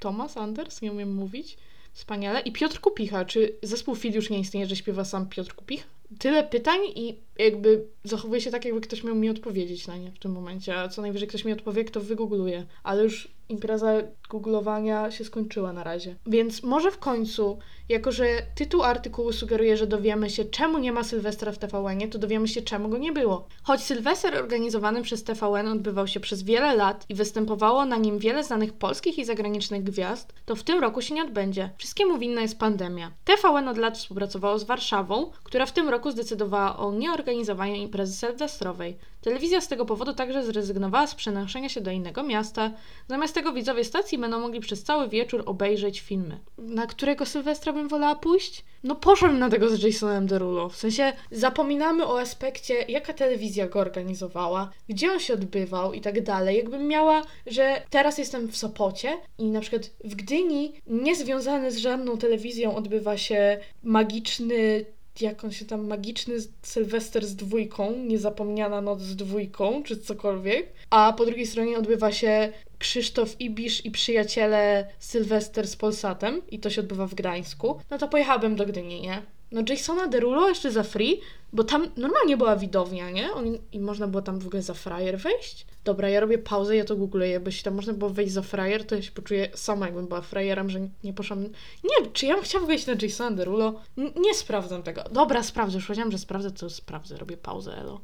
Tomas 0.00 0.36
Anders, 0.36 0.82
nie 0.82 0.92
umiem 0.92 1.14
mówić. 1.14 1.56
Wspaniale. 1.92 2.40
I 2.40 2.52
Piotr 2.52 2.80
Kupicha. 2.80 3.24
Czy 3.24 3.56
zespół 3.62 3.96
Fil 3.96 4.14
już 4.14 4.30
nie 4.30 4.38
istnieje, 4.38 4.66
że 4.66 4.76
śpiewa 4.76 5.04
sam 5.04 5.28
Piotr 5.28 5.54
Kupich? 5.54 5.86
Tyle 6.18 6.44
pytań 6.44 6.80
i 6.94 7.18
jakby 7.38 7.86
zachowuje 8.04 8.40
się 8.40 8.50
tak, 8.50 8.64
jakby 8.64 8.80
ktoś 8.80 9.04
miał 9.04 9.14
mi 9.14 9.30
odpowiedzieć 9.30 9.86
na 9.86 9.96
nie 9.96 10.10
w 10.10 10.18
tym 10.18 10.32
momencie. 10.32 10.78
A 10.78 10.88
co 10.88 11.02
najwyżej 11.02 11.28
ktoś 11.28 11.44
mi 11.44 11.52
odpowie, 11.52 11.84
kto 11.84 12.00
wygoogluje. 12.00 12.66
Ale 12.82 13.02
już 13.02 13.28
impreza 13.48 13.92
googlowania 14.32 15.10
się 15.10 15.24
skończyła 15.24 15.72
na 15.72 15.84
razie. 15.84 16.16
Więc 16.26 16.62
może 16.62 16.90
w 16.90 16.98
końcu, 16.98 17.58
jako 17.88 18.12
że 18.12 18.24
tytuł 18.54 18.82
artykułu 18.82 19.32
sugeruje, 19.32 19.76
że 19.76 19.86
dowiemy 19.86 20.30
się, 20.30 20.44
czemu 20.44 20.78
nie 20.78 20.92
ma 20.92 21.04
Sylwestra 21.04 21.52
w 21.52 21.58
tvn 21.58 22.10
to 22.10 22.18
dowiemy 22.18 22.48
się, 22.48 22.62
czemu 22.62 22.88
go 22.88 22.98
nie 22.98 23.12
było. 23.12 23.46
Choć 23.62 23.80
Sylwester 23.80 24.36
organizowany 24.36 25.02
przez 25.02 25.24
TVN 25.24 25.68
odbywał 25.68 26.06
się 26.06 26.20
przez 26.20 26.42
wiele 26.42 26.76
lat 26.76 27.04
i 27.08 27.14
występowało 27.14 27.84
na 27.84 27.96
nim 27.96 28.18
wiele 28.18 28.44
znanych 28.44 28.72
polskich 28.72 29.18
i 29.18 29.24
zagranicznych 29.24 29.82
gwiazd, 29.82 30.32
to 30.46 30.56
w 30.56 30.62
tym 30.62 30.80
roku 30.80 31.02
się 31.02 31.14
nie 31.14 31.24
odbędzie. 31.24 31.70
Wszystkiemu 31.78 32.18
winna 32.18 32.40
jest 32.40 32.58
pandemia. 32.58 33.10
TVN 33.24 33.68
od 33.68 33.76
lat 33.76 33.98
współpracowało 33.98 34.58
z 34.58 34.64
Warszawą, 34.64 35.30
która 35.44 35.66
w 35.66 35.72
tym 35.72 35.88
roku 35.88 36.10
zdecydowała 36.10 36.78
o 36.78 36.92
nieorganizowaniu 36.92 37.74
imprezy 37.74 38.16
sylwestrowej. 38.16 38.96
Telewizja 39.22 39.60
z 39.60 39.68
tego 39.68 39.84
powodu 39.84 40.14
także 40.14 40.44
zrezygnowała 40.44 41.06
z 41.06 41.14
przenoszenia 41.14 41.68
się 41.68 41.80
do 41.80 41.90
innego 41.90 42.22
miasta. 42.22 42.70
Zamiast 43.08 43.34
tego 43.34 43.52
widzowie 43.52 43.84
stacji 43.84 44.18
będą 44.22 44.40
mogli 44.40 44.60
przez 44.60 44.82
cały 44.82 45.08
wieczór 45.08 45.42
obejrzeć 45.46 46.00
filmy. 46.00 46.40
Na 46.58 46.86
którego 46.86 47.26
Sylwestra 47.26 47.72
bym 47.72 47.88
wolała 47.88 48.14
pójść? 48.14 48.64
No 48.84 48.94
poszłam 48.94 49.38
na 49.38 49.50
tego 49.50 49.76
z 49.76 49.82
Jasonem 49.82 50.26
Derulo. 50.26 50.68
W 50.68 50.76
sensie 50.76 51.12
zapominamy 51.30 52.06
o 52.06 52.20
aspekcie, 52.20 52.74
jaka 52.88 53.12
telewizja 53.12 53.68
go 53.68 53.80
organizowała, 53.80 54.70
gdzie 54.88 55.12
on 55.12 55.20
się 55.20 55.34
odbywał 55.34 55.92
i 55.92 56.00
tak 56.00 56.22
dalej. 56.22 56.56
Jakbym 56.56 56.88
miała, 56.88 57.22
że 57.46 57.82
teraz 57.90 58.18
jestem 58.18 58.48
w 58.48 58.56
Sopocie 58.56 59.18
i 59.38 59.44
na 59.44 59.60
przykład 59.60 59.90
w 60.04 60.14
Gdyni, 60.14 60.72
niezwiązany 60.86 61.70
z 61.70 61.76
żadną 61.76 62.18
telewizją, 62.18 62.76
odbywa 62.76 63.16
się 63.16 63.58
magiczny 63.82 64.84
jak 65.20 65.44
on 65.44 65.52
się 65.52 65.64
tam, 65.64 65.86
magiczny 65.86 66.34
Sylwester 66.62 67.26
z 67.26 67.36
dwójką, 67.36 67.92
niezapomniana 67.96 68.80
noc 68.80 69.00
z 69.00 69.16
dwójką, 69.16 69.82
czy 69.82 69.96
cokolwiek. 69.96 70.72
A 70.90 71.12
po 71.12 71.26
drugiej 71.26 71.46
stronie 71.46 71.78
odbywa 71.78 72.12
się 72.12 72.52
Krzysztof 72.78 73.40
Ibisz 73.40 73.84
i 73.84 73.90
przyjaciele 73.90 74.88
Sylwester 74.98 75.68
z 75.68 75.76
Polsatem 75.76 76.42
i 76.50 76.58
to 76.58 76.70
się 76.70 76.80
odbywa 76.80 77.06
w 77.06 77.14
Gdańsku. 77.14 77.80
No 77.90 77.98
to 77.98 78.08
pojechałabym 78.08 78.56
do 78.56 78.66
Gdyni, 78.66 79.00
nie? 79.00 79.22
No 79.52 79.62
Jasona 79.68 80.06
Derulo 80.06 80.48
jeszcze 80.48 80.70
za 80.70 80.82
free, 80.82 81.20
bo 81.52 81.64
tam 81.64 81.88
normalnie 81.96 82.36
była 82.36 82.56
widownia, 82.56 83.10
nie? 83.10 83.32
On, 83.32 83.58
I 83.72 83.80
można 83.80 84.06
było 84.06 84.22
tam 84.22 84.38
w 84.38 84.46
ogóle 84.46 84.62
za 84.62 84.74
frajer 84.74 85.18
wejść. 85.18 85.66
Dobra, 85.84 86.08
ja 86.08 86.20
robię 86.20 86.38
pauzę, 86.38 86.76
ja 86.76 86.84
to 86.84 86.96
googluję, 86.96 87.30
jakbyś 87.30 87.62
tam 87.62 87.74
można 87.74 87.92
było 87.92 88.10
wejść 88.10 88.32
za 88.32 88.42
frajer, 88.42 88.86
to 88.86 88.94
ja 88.94 89.02
się 89.02 89.12
poczuję 89.12 89.48
sama, 89.54 89.86
jakbym 89.86 90.06
była 90.06 90.20
frajerem, 90.20 90.70
że 90.70 90.80
nie 91.04 91.12
poszłam... 91.12 91.42
Nie, 91.84 92.06
czy 92.12 92.26
ja 92.26 92.34
bym 92.34 92.44
chciała 92.44 92.66
wejść 92.66 92.86
na 92.86 92.94
Jasona 93.02 93.36
Derulo? 93.36 93.80
N 93.98 94.10
nie 94.16 94.34
sprawdzam 94.34 94.82
tego. 94.82 95.04
Dobra, 95.12 95.42
sprawdzę, 95.42 95.76
już 95.76 95.86
powiedziałam, 95.86 96.12
że 96.12 96.18
sprawdzę, 96.18 96.50
to 96.50 96.70
sprawdzę, 96.70 97.16
robię 97.16 97.36
pauzę, 97.36 97.76
elo. 97.76 98.00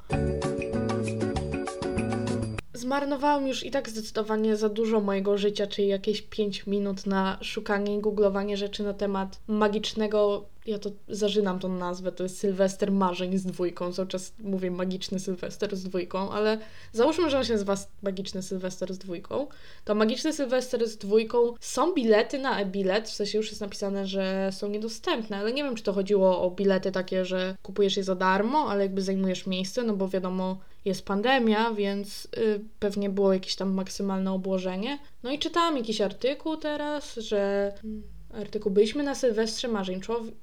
Zmarnowałam 2.73 3.49
już 3.49 3.65
i 3.65 3.71
tak 3.71 3.89
zdecydowanie 3.89 4.57
za 4.57 4.69
dużo 4.69 5.01
mojego 5.01 5.39
życia, 5.39 5.67
czyli 5.67 5.89
jakieś 5.89 6.23
5 6.23 6.67
minut 6.67 7.07
na 7.07 7.39
szukanie 7.43 7.97
i 7.97 8.01
googlowanie 8.01 8.57
rzeczy 8.57 8.83
na 8.83 8.95
temat 8.95 9.41
magicznego 9.47 10.45
ja 10.69 10.79
to 10.79 10.91
zażynam 11.09 11.59
tą 11.59 11.69
nazwę, 11.69 12.13
to 12.13 12.23
jest 12.23 12.39
Sylwester 12.39 12.93
Marzeń 12.93 13.39
z 13.39 13.47
dwójką, 13.47 13.93
cały 13.93 14.09
czas 14.09 14.33
mówię 14.39 14.71
magiczny 14.71 15.21
Sylwester 15.21 15.77
z 15.77 15.85
dwójką, 15.85 16.31
ale 16.31 16.59
załóżmy, 16.93 17.31
że 17.31 17.39
on 17.39 17.45
się 17.45 17.53
nazywa 17.53 17.77
magiczny 18.03 18.43
Sylwester 18.43 18.95
z 18.95 18.99
dwójką, 18.99 19.47
to 19.85 19.95
magiczny 19.95 20.33
Sylwester 20.33 20.89
z 20.89 20.97
dwójką 20.97 21.55
są 21.61 21.95
bilety 21.95 22.39
na 22.39 22.61
e-bilet, 22.61 23.09
w 23.09 23.15
sensie 23.15 23.39
już 23.39 23.49
jest 23.49 23.61
napisane, 23.61 24.07
że 24.07 24.51
są 24.53 24.69
niedostępne, 24.69 25.37
ale 25.37 25.53
nie 25.53 25.65
wiem, 25.65 25.75
czy 25.75 25.83
to 25.83 25.93
chodziło 25.93 26.43
o 26.43 26.51
bilety 26.51 26.93
takie, 26.93 27.25
że 27.25 27.57
kupujesz 27.63 27.97
je 27.97 28.05
za 28.05 28.15
darmo, 28.15 28.59
ale 28.71 28.83
jakby 28.83 29.03
zajmujesz 29.03 29.47
miejsce, 29.47 29.83
no 29.83 29.97
bo 29.97 30.09
wiadomo, 30.09 30.59
jest 30.85 31.05
pandemia, 31.05 31.73
więc 31.75 32.29
y, 32.37 32.61
pewnie 32.79 33.11
było 33.11 33.33
jakieś 33.33 33.57
tam 33.57 33.75
maksymalne 33.75 34.33
obłożenie. 34.33 34.99
No 35.23 35.31
i 35.31 35.39
czytałam 35.39 35.77
jakiś 35.77 36.01
artykuł 36.01 36.57
teraz, 36.57 37.15
że 37.15 37.73
mm, 37.85 38.03
artykuł 38.35 38.73
Byliśmy 38.73 39.03
na 39.03 39.15
Sylwestrze 39.15 39.69
Marzeń. 39.69 40.01
Człowiek 40.01 40.35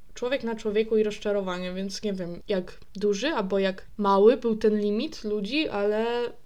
na 0.44 0.56
człowieku 0.56 0.98
i 0.98 1.04
rozczarowanie, 1.04 1.74
więc 1.74 2.04
nie 2.04 2.14
wiem 2.14 2.42
jak 2.48 2.80
duży 2.96 3.28
albo 3.28 3.60
jak 3.60 3.86
mały 3.98 4.38
był 4.38 4.56
ten 4.56 4.80
limit 4.80 5.24
ludzi, 5.24 5.70
ale 5.70 6.06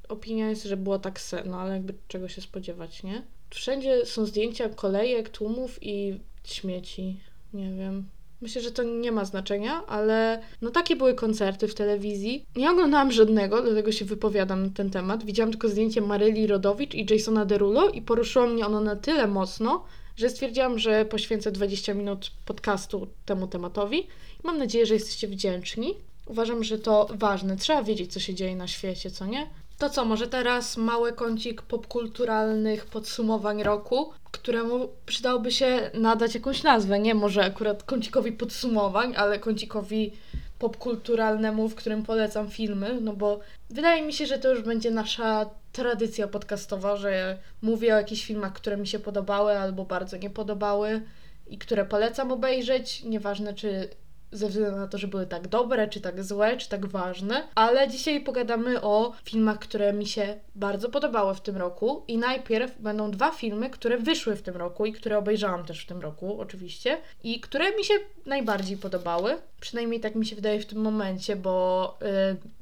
opinia 0.10 0.50
jest, 0.50 0.64
że 0.64 0.78
było 0.78 1.00
tak 1.00 1.20
se, 1.20 1.44
no 1.46 1.60
ale 1.60 1.74
jakby 1.74 1.94
czego 2.08 2.28
się 2.28 2.42
spodziewać, 2.42 3.04
nie? 3.04 3.24
Wszędzie 3.50 4.06
są 4.06 4.26
zdjęcia 4.26 4.70
kolejek, 4.70 5.30
tłumów 5.30 5.78
i 5.82 6.20
śmieci. 6.44 7.20
Nie 7.54 7.72
wiem. 7.72 8.06
Myślę, 8.42 8.62
że 8.62 8.72
to 8.72 8.84
nie 8.84 9.12
ma 9.12 9.26
znaczenia, 9.26 9.86
ale 9.88 10.42
no 10.62 10.72
takie 10.72 10.96
były 10.96 11.14
koncerty 11.14 11.68
w 11.68 11.76
telewizji. 11.76 12.46
Nie 12.56 12.72
oglądałam 12.72 13.12
żadnego, 13.12 13.62
dlatego 13.62 13.92
się 13.92 14.06
wypowiadam 14.06 14.64
na 14.64 14.70
ten 14.70 14.90
temat. 14.90 15.24
Widziałam 15.24 15.52
tylko 15.52 15.70
zdjęcie 15.70 16.02
Maryli 16.02 16.48
Rodowicz 16.48 16.94
i 16.94 17.06
Jasona 17.10 17.46
Derulo 17.46 17.90
i 17.90 18.02
poruszyło 18.02 18.48
mnie 18.48 18.66
ono 18.66 18.82
na 18.82 18.96
tyle 18.96 19.28
mocno, 19.28 19.86
że 20.20 20.30
stwierdziłam, 20.30 20.80
że 20.80 21.06
poświęcę 21.06 21.52
20 21.52 21.94
minut 21.94 22.32
podcastu 22.46 23.08
temu 23.26 23.48
tematowi. 23.48 24.08
Mam 24.44 24.58
nadzieję, 24.58 24.86
że 24.86 24.94
jesteście 24.94 25.28
wdzięczni. 25.28 25.96
Uważam, 26.26 26.64
że 26.64 26.80
to 26.80 27.08
ważne. 27.14 27.58
Trzeba 27.58 27.84
wiedzieć, 27.84 28.14
co 28.14 28.20
się 28.20 28.34
dzieje 28.34 28.56
na 28.56 28.68
świecie, 28.68 29.12
co 29.12 29.26
nie? 29.26 29.48
To 29.78 29.90
co, 29.90 30.06
może 30.06 30.28
teraz 30.28 30.78
mały 30.78 31.14
kącik 31.14 31.62
popkulturalnych 31.62 32.86
podsumowań 32.86 33.64
roku, 33.64 34.10
któremu 34.32 34.90
przydałoby 35.06 35.52
się 35.52 35.92
nadać 35.94 36.36
jakąś 36.36 36.64
nazwę. 36.64 37.00
Nie 37.00 37.16
może 37.16 37.44
akurat 37.44 37.84
kącikowi 37.84 38.32
podsumowań, 38.32 39.14
ale 39.18 39.40
kącikowi 39.40 40.14
popkulturalnemu, 40.60 41.70
w 41.70 41.76
którym 41.76 42.04
polecam 42.04 42.50
filmy, 42.50 42.98
no 43.02 43.14
bo 43.14 43.40
wydaje 43.70 44.02
mi 44.02 44.14
się, 44.14 44.26
że 44.26 44.38
to 44.38 44.50
już 44.50 44.62
będzie 44.62 44.92
nasza 44.92 45.50
tradycja 45.72 46.28
podcastowa, 46.28 46.96
że 46.96 47.38
mówię 47.62 47.94
o 47.94 47.98
jakichś 47.98 48.26
filmach, 48.26 48.54
które 48.54 48.78
mi 48.78 48.88
się 48.88 49.00
podobały 49.00 49.60
albo 49.60 49.86
bardzo 49.86 50.18
nie 50.18 50.30
podobały 50.30 51.02
i 51.48 51.58
które 51.58 51.86
polecam 51.86 52.32
obejrzeć, 52.32 53.04
nieważne 53.04 53.54
czy 53.54 53.90
ze 54.32 54.50
względu 54.50 54.78
na 54.78 54.88
to, 54.88 54.98
że 54.98 55.08
były 55.08 55.26
tak 55.26 55.48
dobre, 55.48 55.88
czy 55.88 56.02
tak 56.02 56.24
złe, 56.24 56.58
czy 56.58 56.70
tak 56.70 56.86
ważne. 56.86 57.48
Ale 57.56 57.88
dzisiaj 57.88 58.22
pogadamy 58.22 58.82
o 58.82 59.14
filmach, 59.24 59.60
które 59.60 59.94
mi 59.94 60.08
się 60.08 60.40
bardzo 60.56 60.90
podobały 60.90 61.36
w 61.36 61.42
tym 61.42 61.58
roku. 61.58 62.04
I 62.08 62.18
najpierw 62.18 62.82
będą 62.82 63.12
dwa 63.12 63.32
filmy, 63.32 63.70
które 63.70 63.98
wyszły 63.98 64.36
w 64.36 64.42
tym 64.42 64.58
roku 64.58 64.86
i 64.86 64.94
które 64.94 65.18
obejrzałam 65.18 65.66
też 65.66 65.84
w 65.84 65.88
tym 65.88 66.02
roku, 66.02 66.42
oczywiście, 66.42 66.98
i 67.24 67.40
które 67.40 67.76
mi 67.78 67.86
się 67.86 67.94
najbardziej 68.26 68.78
podobały. 68.78 69.38
Przynajmniej 69.60 70.00
tak 70.00 70.16
mi 70.16 70.26
się 70.26 70.36
wydaje 70.36 70.60
w 70.60 70.66
tym 70.66 70.82
momencie, 70.82 71.36
bo 71.36 71.98
yy, 72.02 72.08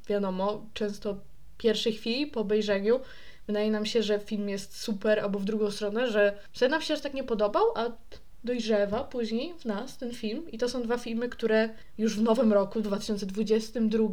wiadomo, 0.09 0.61
często 0.73 1.15
pierwszej 1.57 1.93
chwili 1.93 2.27
po 2.27 2.39
obejrzeniu 2.39 2.99
wydaje 3.47 3.71
nam 3.71 3.85
się, 3.85 4.03
że 4.03 4.19
film 4.19 4.49
jest 4.49 4.81
super, 4.81 5.19
albo 5.19 5.39
w 5.39 5.45
drugą 5.45 5.71
stronę, 5.71 6.11
że 6.11 6.37
sobie 6.53 6.69
nam 6.69 6.81
się 6.81 6.93
aż 6.93 7.01
tak 7.01 7.13
nie 7.13 7.23
podobał, 7.23 7.63
a 7.75 7.91
dojrzewa 8.43 9.03
później 9.03 9.53
w 9.59 9.65
nas 9.65 9.97
ten 9.97 10.13
film. 10.13 10.51
I 10.51 10.57
to 10.57 10.69
są 10.69 10.81
dwa 10.83 10.97
filmy, 10.97 11.29
które 11.29 11.69
już 11.97 12.17
w 12.17 12.21
nowym 12.21 12.53
roku, 12.53 12.81
2022, 12.81 14.07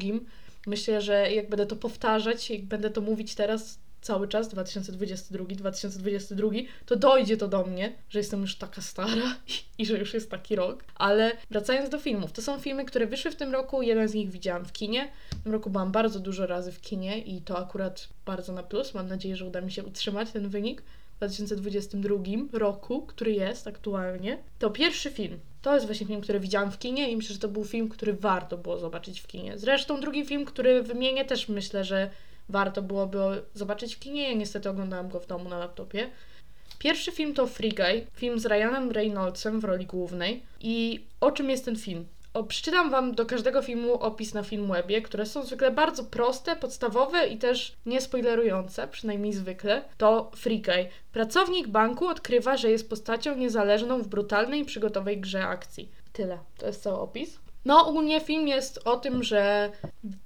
myślę, 0.66 1.00
że 1.00 1.32
jak 1.32 1.48
będę 1.48 1.66
to 1.66 1.76
powtarzać, 1.76 2.50
jak 2.50 2.64
będę 2.64 2.90
to 2.90 3.00
mówić 3.00 3.34
teraz 3.34 3.78
cały 4.04 4.28
czas, 4.28 4.48
2022, 4.48 5.44
2022, 5.44 6.48
to 6.86 6.96
dojdzie 6.96 7.36
to 7.36 7.48
do 7.48 7.64
mnie, 7.64 7.92
że 8.08 8.18
jestem 8.18 8.40
już 8.40 8.56
taka 8.56 8.82
stara 8.82 9.36
i, 9.78 9.86
że 9.86 9.98
już 9.98 10.14
jest 10.14 10.30
taki 10.30 10.56
rok. 10.56 10.84
Ale 10.94 11.32
wracając 11.50 11.90
do 11.90 11.98
filmów, 11.98 12.32
to 12.32 12.42
są 12.42 12.60
filmy, 12.60 12.84
które 12.84 13.06
wyszły 13.06 13.30
w 13.30 13.36
tym 13.36 13.52
roku, 13.52 13.82
jeden 13.82 14.08
z 14.08 14.14
nich 14.14 14.30
widziałam 14.30 14.64
w 14.64 14.72
kinie. 14.72 15.10
W 15.40 15.42
tym 15.42 15.52
roku 15.52 15.70
byłam 15.70 15.92
bardzo 15.92 16.20
dużo 16.20 16.46
razy 16.46 16.72
w 16.72 16.80
kinie 16.80 17.18
i 17.18 17.40
to 17.40 17.58
akurat 17.58 18.08
bardzo 18.26 18.52
na 18.52 18.62
plus. 18.62 18.94
Mam 18.94 19.08
nadzieję, 19.08 19.36
że 19.36 19.44
uda 19.44 19.60
mi 19.60 19.72
się 19.72 19.84
utrzymać 19.84 20.30
ten 20.30 20.48
wynik. 20.48 20.82
2022 21.16 22.58
roku, 22.58 23.02
który 23.02 23.32
jest 23.32 23.66
aktualnie, 23.66 24.38
to 24.58 24.70
pierwszy 24.70 25.10
film. 25.10 25.38
To 25.62 25.74
jest 25.74 25.86
właśnie 25.86 26.06
film, 26.06 26.20
który 26.20 26.40
widziałam 26.40 26.70
w 26.70 26.78
kinie 26.78 27.10
i 27.10 27.16
myślę, 27.16 27.34
że 27.34 27.40
to 27.40 27.48
był 27.48 27.64
film, 27.64 27.88
który 27.88 28.12
warto 28.12 28.58
było 28.58 28.78
zobaczyć 28.78 29.20
w 29.20 29.26
kinie. 29.26 29.58
Zresztą 29.58 30.00
drugi 30.00 30.26
film, 30.26 30.44
który 30.44 30.82
wymienię, 30.82 31.24
też 31.24 31.48
myślę, 31.48 31.84
że 31.84 32.10
warto 32.48 32.82
byłoby 32.82 33.18
zobaczyć 33.54 33.96
w 33.96 33.98
kinie. 33.98 34.28
Ja 34.28 34.34
niestety 34.34 34.70
oglądałam 34.70 35.08
go 35.08 35.20
w 35.20 35.26
domu 35.26 35.48
na 35.48 35.58
laptopie. 35.58 36.10
Pierwszy 36.78 37.12
film 37.12 37.34
to 37.34 37.46
Free 37.46 37.72
Guy, 37.72 38.06
film 38.14 38.38
z 38.38 38.46
Ryanem 38.46 38.90
Reynoldsem 38.90 39.60
w 39.60 39.64
roli 39.64 39.86
głównej. 39.86 40.42
I 40.60 41.04
o 41.20 41.30
czym 41.30 41.50
jest 41.50 41.64
ten 41.64 41.76
film? 41.76 42.06
O, 42.34 42.44
przeczytam 42.44 42.90
Wam 42.90 43.14
do 43.14 43.26
każdego 43.26 43.62
filmu 43.62 43.94
opis 43.94 44.34
na 44.34 44.42
Filmwebie, 44.42 45.02
które 45.02 45.26
są 45.26 45.42
zwykle 45.42 45.70
bardzo 45.70 46.04
proste, 46.04 46.56
podstawowe 46.56 47.26
i 47.26 47.38
też 47.38 47.76
niespoilerujące, 47.86 48.88
przynajmniej 48.88 49.32
zwykle. 49.32 49.84
To 49.96 50.30
Free 50.36 50.62
Guy. 50.62 50.88
Pracownik 51.12 51.68
banku 51.68 52.06
odkrywa, 52.06 52.56
że 52.56 52.70
jest 52.70 52.90
postacią 52.90 53.36
niezależną 53.36 54.02
w 54.02 54.08
brutalnej 54.08 54.64
przygotowej 54.64 55.20
grze 55.20 55.46
akcji. 55.46 55.88
Tyle. 56.12 56.38
To 56.58 56.66
jest 56.66 56.82
cały 56.82 56.98
opis. 56.98 57.43
No, 57.64 57.86
ogólnie 57.86 58.20
film 58.20 58.48
jest 58.48 58.80
o 58.84 58.96
tym, 58.96 59.22
że 59.22 59.70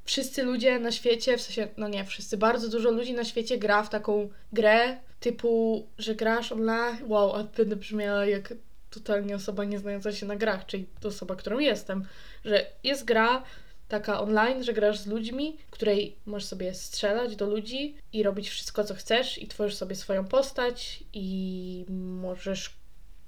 wszyscy 0.04 0.42
ludzie 0.42 0.78
na 0.78 0.92
świecie, 0.92 1.36
w 1.36 1.40
sensie, 1.40 1.68
no 1.76 1.88
nie 1.88 2.04
wszyscy, 2.04 2.36
bardzo 2.36 2.68
dużo 2.68 2.90
ludzi 2.90 3.12
na 3.12 3.24
świecie 3.24 3.58
gra 3.58 3.82
w 3.82 3.90
taką 3.90 4.28
grę 4.52 4.96
typu, 5.20 5.86
że 5.98 6.14
grasz 6.14 6.52
online. 6.52 6.96
Wow, 7.06 7.34
a 7.36 7.44
będę 7.44 7.76
brzmiała 7.76 8.26
jak 8.26 8.54
totalnie 8.90 9.36
osoba 9.36 9.64
nie 9.64 9.78
znająca 9.78 10.12
się 10.12 10.26
na 10.26 10.36
grach, 10.36 10.66
czyli 10.66 10.86
osoba, 11.04 11.36
którą 11.36 11.58
jestem, 11.58 12.04
że 12.44 12.66
jest 12.84 13.04
gra, 13.04 13.42
taka 13.88 14.20
online, 14.20 14.64
że 14.64 14.72
grasz 14.72 14.98
z 14.98 15.06
ludźmi, 15.06 15.56
której 15.70 16.16
możesz 16.26 16.48
sobie 16.48 16.74
strzelać 16.74 17.36
do 17.36 17.46
ludzi 17.46 17.96
i 18.12 18.22
robić 18.22 18.48
wszystko, 18.48 18.84
co 18.84 18.94
chcesz, 18.94 19.38
i 19.38 19.48
tworzysz 19.48 19.76
sobie 19.76 19.96
swoją 19.96 20.24
postać, 20.24 21.04
i 21.12 21.84
możesz 21.88 22.77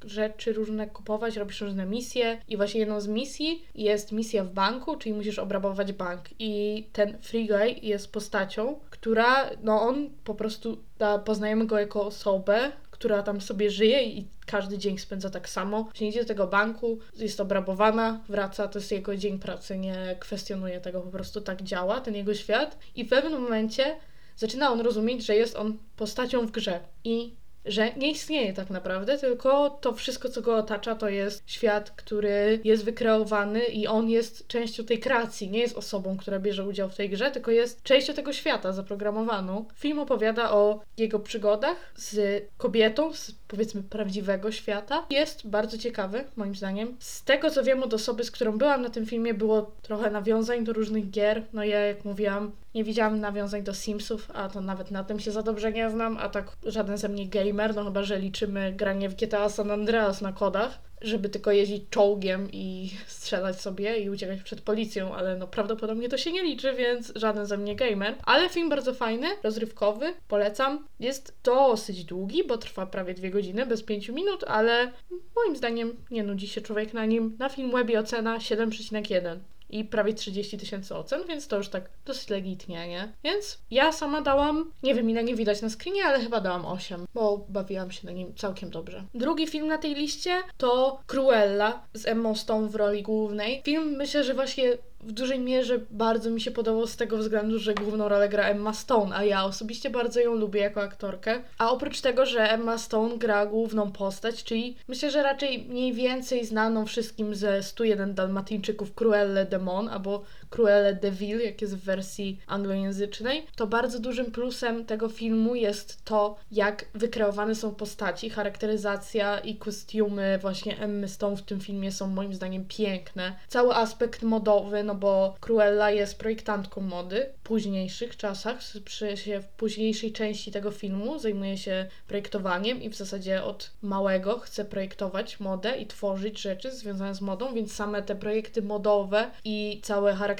rzeczy 0.04 0.52
różne 0.52 0.86
kupować, 0.86 1.36
robisz 1.36 1.60
różne 1.60 1.86
misje 1.86 2.38
i 2.48 2.56
właśnie 2.56 2.80
jedną 2.80 3.00
z 3.00 3.08
misji 3.08 3.64
jest 3.74 4.12
misja 4.12 4.44
w 4.44 4.50
banku, 4.50 4.96
czyli 4.96 5.14
musisz 5.14 5.38
obrabować 5.38 5.92
bank. 5.92 6.20
I 6.38 6.84
ten 6.92 7.18
Free 7.22 7.46
Guy 7.46 7.70
jest 7.82 8.12
postacią, 8.12 8.80
która, 8.90 9.50
no 9.62 9.82
on 9.82 10.10
po 10.24 10.34
prostu, 10.34 10.78
da, 10.98 11.18
poznajemy 11.18 11.66
go 11.66 11.78
jako 11.78 12.06
osobę, 12.06 12.72
która 12.90 13.22
tam 13.22 13.40
sobie 13.40 13.70
żyje 13.70 14.04
i 14.04 14.26
każdy 14.46 14.78
dzień 14.78 14.98
spędza 14.98 15.30
tak 15.30 15.48
samo. 15.48 15.82
Właśnie 15.82 16.08
idzie 16.08 16.20
do 16.20 16.28
tego 16.28 16.46
banku, 16.46 16.98
jest 17.16 17.40
obrabowana, 17.40 18.20
wraca, 18.28 18.68
to 18.68 18.78
jest 18.78 18.92
jego 18.92 19.16
dzień 19.16 19.38
pracy, 19.38 19.78
nie 19.78 20.16
kwestionuje 20.20 20.80
tego, 20.80 21.00
po 21.00 21.10
prostu 21.10 21.40
tak 21.40 21.62
działa 21.62 22.00
ten 22.00 22.14
jego 22.14 22.34
świat. 22.34 22.78
I 22.96 23.04
w 23.04 23.08
pewnym 23.08 23.42
momencie 23.42 23.96
zaczyna 24.36 24.70
on 24.70 24.80
rozumieć, 24.80 25.26
że 25.26 25.36
jest 25.36 25.56
on 25.56 25.78
postacią 25.96 26.46
w 26.46 26.50
grze. 26.50 26.80
I 27.04 27.34
że 27.64 27.94
nie 27.96 28.10
istnieje 28.10 28.52
tak 28.52 28.70
naprawdę, 28.70 29.18
tylko 29.18 29.70
to 29.70 29.92
wszystko, 29.92 30.28
co 30.28 30.42
go 30.42 30.56
otacza, 30.56 30.94
to 30.94 31.08
jest 31.08 31.42
świat, 31.46 31.90
który 31.90 32.60
jest 32.64 32.84
wykreowany 32.84 33.64
i 33.64 33.86
on 33.86 34.10
jest 34.10 34.46
częścią 34.46 34.84
tej 34.84 34.98
kreacji. 34.98 35.50
Nie 35.50 35.58
jest 35.58 35.76
osobą, 35.76 36.16
która 36.16 36.38
bierze 36.38 36.66
udział 36.66 36.88
w 36.88 36.96
tej 36.96 37.10
grze, 37.10 37.30
tylko 37.30 37.50
jest 37.50 37.82
częścią 37.82 38.14
tego 38.14 38.32
świata 38.32 38.72
zaprogramowaną. 38.72 39.64
Film 39.74 39.98
opowiada 39.98 40.52
o 40.52 40.80
jego 40.96 41.18
przygodach 41.18 41.92
z 41.96 42.44
kobietą 42.58 43.12
z 43.12 43.32
powiedzmy 43.48 43.82
prawdziwego 43.82 44.52
świata. 44.52 45.06
Jest 45.10 45.46
bardzo 45.46 45.78
ciekawy, 45.78 46.24
moim 46.36 46.54
zdaniem. 46.54 46.96
Z 46.98 47.24
tego, 47.24 47.50
co 47.50 47.64
wiem 47.64 47.82
od 47.82 47.94
osoby, 47.94 48.24
z 48.24 48.30
którą 48.30 48.58
byłam 48.58 48.82
na 48.82 48.90
tym 48.90 49.06
filmie, 49.06 49.34
było 49.34 49.70
trochę 49.82 50.10
nawiązań 50.10 50.64
do 50.64 50.72
różnych 50.72 51.10
gier. 51.10 51.42
No 51.52 51.64
ja, 51.64 51.80
jak 51.80 52.04
mówiłam, 52.04 52.52
nie 52.74 52.84
widziałam 52.84 53.20
nawiązań 53.20 53.62
do 53.62 53.74
Simsów, 53.74 54.30
a 54.34 54.48
to 54.48 54.60
nawet 54.60 54.90
na 54.90 55.04
tym 55.04 55.20
się 55.20 55.30
za 55.30 55.42
dobrze 55.42 55.72
nie 55.72 55.90
znam, 55.90 56.16
a 56.16 56.28
tak 56.28 56.56
żaden 56.66 56.98
ze 56.98 57.08
mnie 57.08 57.28
gamer, 57.28 57.74
no 57.74 57.84
chyba, 57.84 58.02
że 58.02 58.18
liczymy 58.18 58.72
granie 58.72 59.08
w 59.08 59.14
GTA 59.14 59.48
San 59.48 59.70
Andreas 59.70 60.20
na 60.20 60.32
kodach, 60.32 60.78
żeby 61.00 61.28
tylko 61.28 61.52
jeździć 61.52 61.82
czołgiem 61.90 62.48
i 62.52 62.90
strzelać 63.06 63.60
sobie 63.60 63.98
i 63.98 64.10
uciekać 64.10 64.42
przed 64.42 64.60
policją, 64.60 65.14
ale 65.14 65.36
no 65.36 65.46
prawdopodobnie 65.46 66.08
to 66.08 66.18
się 66.18 66.32
nie 66.32 66.42
liczy, 66.42 66.74
więc 66.74 67.12
żaden 67.16 67.46
ze 67.46 67.56
mnie 67.56 67.76
gamer. 67.76 68.14
Ale 68.24 68.48
film 68.48 68.68
bardzo 68.68 68.94
fajny, 68.94 69.26
rozrywkowy, 69.42 70.14
polecam. 70.28 70.86
Jest 71.00 71.34
dosyć 71.44 72.04
długi, 72.04 72.44
bo 72.44 72.58
trwa 72.58 72.86
prawie 72.86 73.14
dwie 73.14 73.30
godziny, 73.30 73.66
bez 73.66 73.82
pięciu 73.82 74.14
minut, 74.14 74.44
ale 74.44 74.92
moim 75.36 75.56
zdaniem 75.56 75.96
nie 76.10 76.22
nudzi 76.22 76.48
się 76.48 76.60
człowiek 76.60 76.94
na 76.94 77.06
nim. 77.06 77.36
Na 77.38 77.48
film 77.48 77.70
webie 77.70 78.00
ocena 78.00 78.38
7,1 78.38 79.38
i 79.70 79.84
prawie 79.84 80.14
30 80.14 80.58
tysięcy 80.58 80.96
ocen, 80.96 81.26
więc 81.28 81.48
to 81.48 81.56
już 81.56 81.68
tak 81.68 81.90
dosyć 82.04 82.28
legitnie, 82.28 82.88
nie? 82.88 83.12
Więc 83.24 83.58
ja 83.70 83.92
sama 83.92 84.20
dałam, 84.20 84.72
nie 84.82 84.94
wiem 84.94 85.10
ile 85.10 85.24
nie 85.24 85.34
widać 85.34 85.62
na 85.62 85.68
screenie, 85.70 86.04
ale 86.04 86.20
chyba 86.20 86.40
dałam 86.40 86.66
8, 86.66 87.06
bo 87.14 87.46
bawiłam 87.48 87.90
się 87.90 88.06
na 88.06 88.12
nim 88.12 88.34
całkiem 88.34 88.70
dobrze. 88.70 89.04
Drugi 89.14 89.46
film 89.46 89.66
na 89.66 89.78
tej 89.78 89.94
liście 89.94 90.42
to 90.56 91.00
Cruella 91.06 91.82
z 91.94 92.06
Emma 92.06 92.34
Stone 92.34 92.68
w 92.68 92.74
roli 92.74 93.02
głównej. 93.02 93.62
Film 93.64 93.96
myślę, 93.96 94.24
że 94.24 94.34
właśnie 94.34 94.78
w 95.00 95.12
dużej 95.12 95.40
mierze 95.40 95.78
bardzo 95.90 96.30
mi 96.30 96.40
się 96.40 96.50
podobał 96.50 96.86
z 96.86 96.96
tego 96.96 97.16
względu, 97.16 97.58
że 97.58 97.74
główną 97.74 98.08
rolę 98.08 98.28
gra 98.28 98.44
Emma 98.44 98.74
Stone, 98.74 99.16
a 99.16 99.24
ja 99.24 99.44
osobiście 99.44 99.90
bardzo 99.90 100.20
ją 100.20 100.34
lubię 100.34 100.60
jako 100.60 100.82
aktorkę. 100.82 101.42
A 101.58 101.70
oprócz 101.70 102.00
tego, 102.00 102.26
że 102.26 102.50
Emma 102.50 102.78
Stone 102.78 103.18
gra 103.18 103.46
główną 103.46 103.92
postać, 103.92 104.44
czyli 104.44 104.76
myślę, 104.88 105.10
że 105.10 105.22
raczej 105.22 105.66
mniej 105.68 105.92
więcej 105.92 106.46
znaną 106.46 106.86
wszystkim 106.86 107.34
ze 107.34 107.62
101 107.62 108.14
Dalmatyńczyków 108.14 108.94
Cruelle 108.94 109.46
de 109.46 109.58
Mon 109.58 109.88
albo 109.88 110.22
Cruelle 110.50 110.94
de 110.94 111.10
Vil, 111.10 111.40
jak 111.40 111.62
jest 111.62 111.76
w 111.76 111.84
wersji 111.84 112.40
anglojęzycznej, 112.46 113.46
to 113.56 113.66
bardzo 113.66 113.98
dużym 113.98 114.30
plusem 114.30 114.84
tego 114.84 115.08
filmu 115.08 115.54
jest 115.54 116.04
to, 116.04 116.36
jak 116.52 116.84
wykreowane 116.94 117.54
są 117.54 117.74
postaci, 117.74 118.30
charakteryzacja 118.30 119.38
i 119.38 119.56
kostiumy 119.56 120.38
właśnie 120.38 120.78
Emmy 120.78 121.08
Stone 121.08 121.36
w 121.36 121.42
tym 121.42 121.60
filmie 121.60 121.92
są 121.92 122.06
moim 122.06 122.34
zdaniem 122.34 122.64
piękne. 122.68 123.36
Cały 123.48 123.74
aspekt 123.74 124.22
modowy, 124.22 124.84
no 124.84 124.94
bo 124.94 125.34
Cruella 125.40 125.90
jest 125.90 126.18
projektantką 126.18 126.80
mody 126.80 127.26
w 127.38 127.42
późniejszych 127.42 128.16
czasach, 128.16 128.58
przy 128.84 129.16
się 129.16 129.40
w 129.40 129.46
późniejszej 129.46 130.12
części 130.12 130.52
tego 130.52 130.70
filmu 130.70 131.18
zajmuje 131.18 131.56
się 131.56 131.86
projektowaniem 132.08 132.82
i 132.82 132.88
w 132.88 132.96
zasadzie 132.96 133.44
od 133.44 133.70
małego 133.82 134.38
chce 134.38 134.64
projektować 134.64 135.40
modę 135.40 135.78
i 135.78 135.86
tworzyć 135.86 136.40
rzeczy 136.40 136.70
związane 136.70 137.14
z 137.14 137.20
modą, 137.20 137.54
więc 137.54 137.72
same 137.72 138.02
te 138.02 138.16
projekty 138.16 138.62
modowe 138.62 139.30
i 139.44 139.80
całe 139.82 140.14
charakteryzacje, 140.14 140.39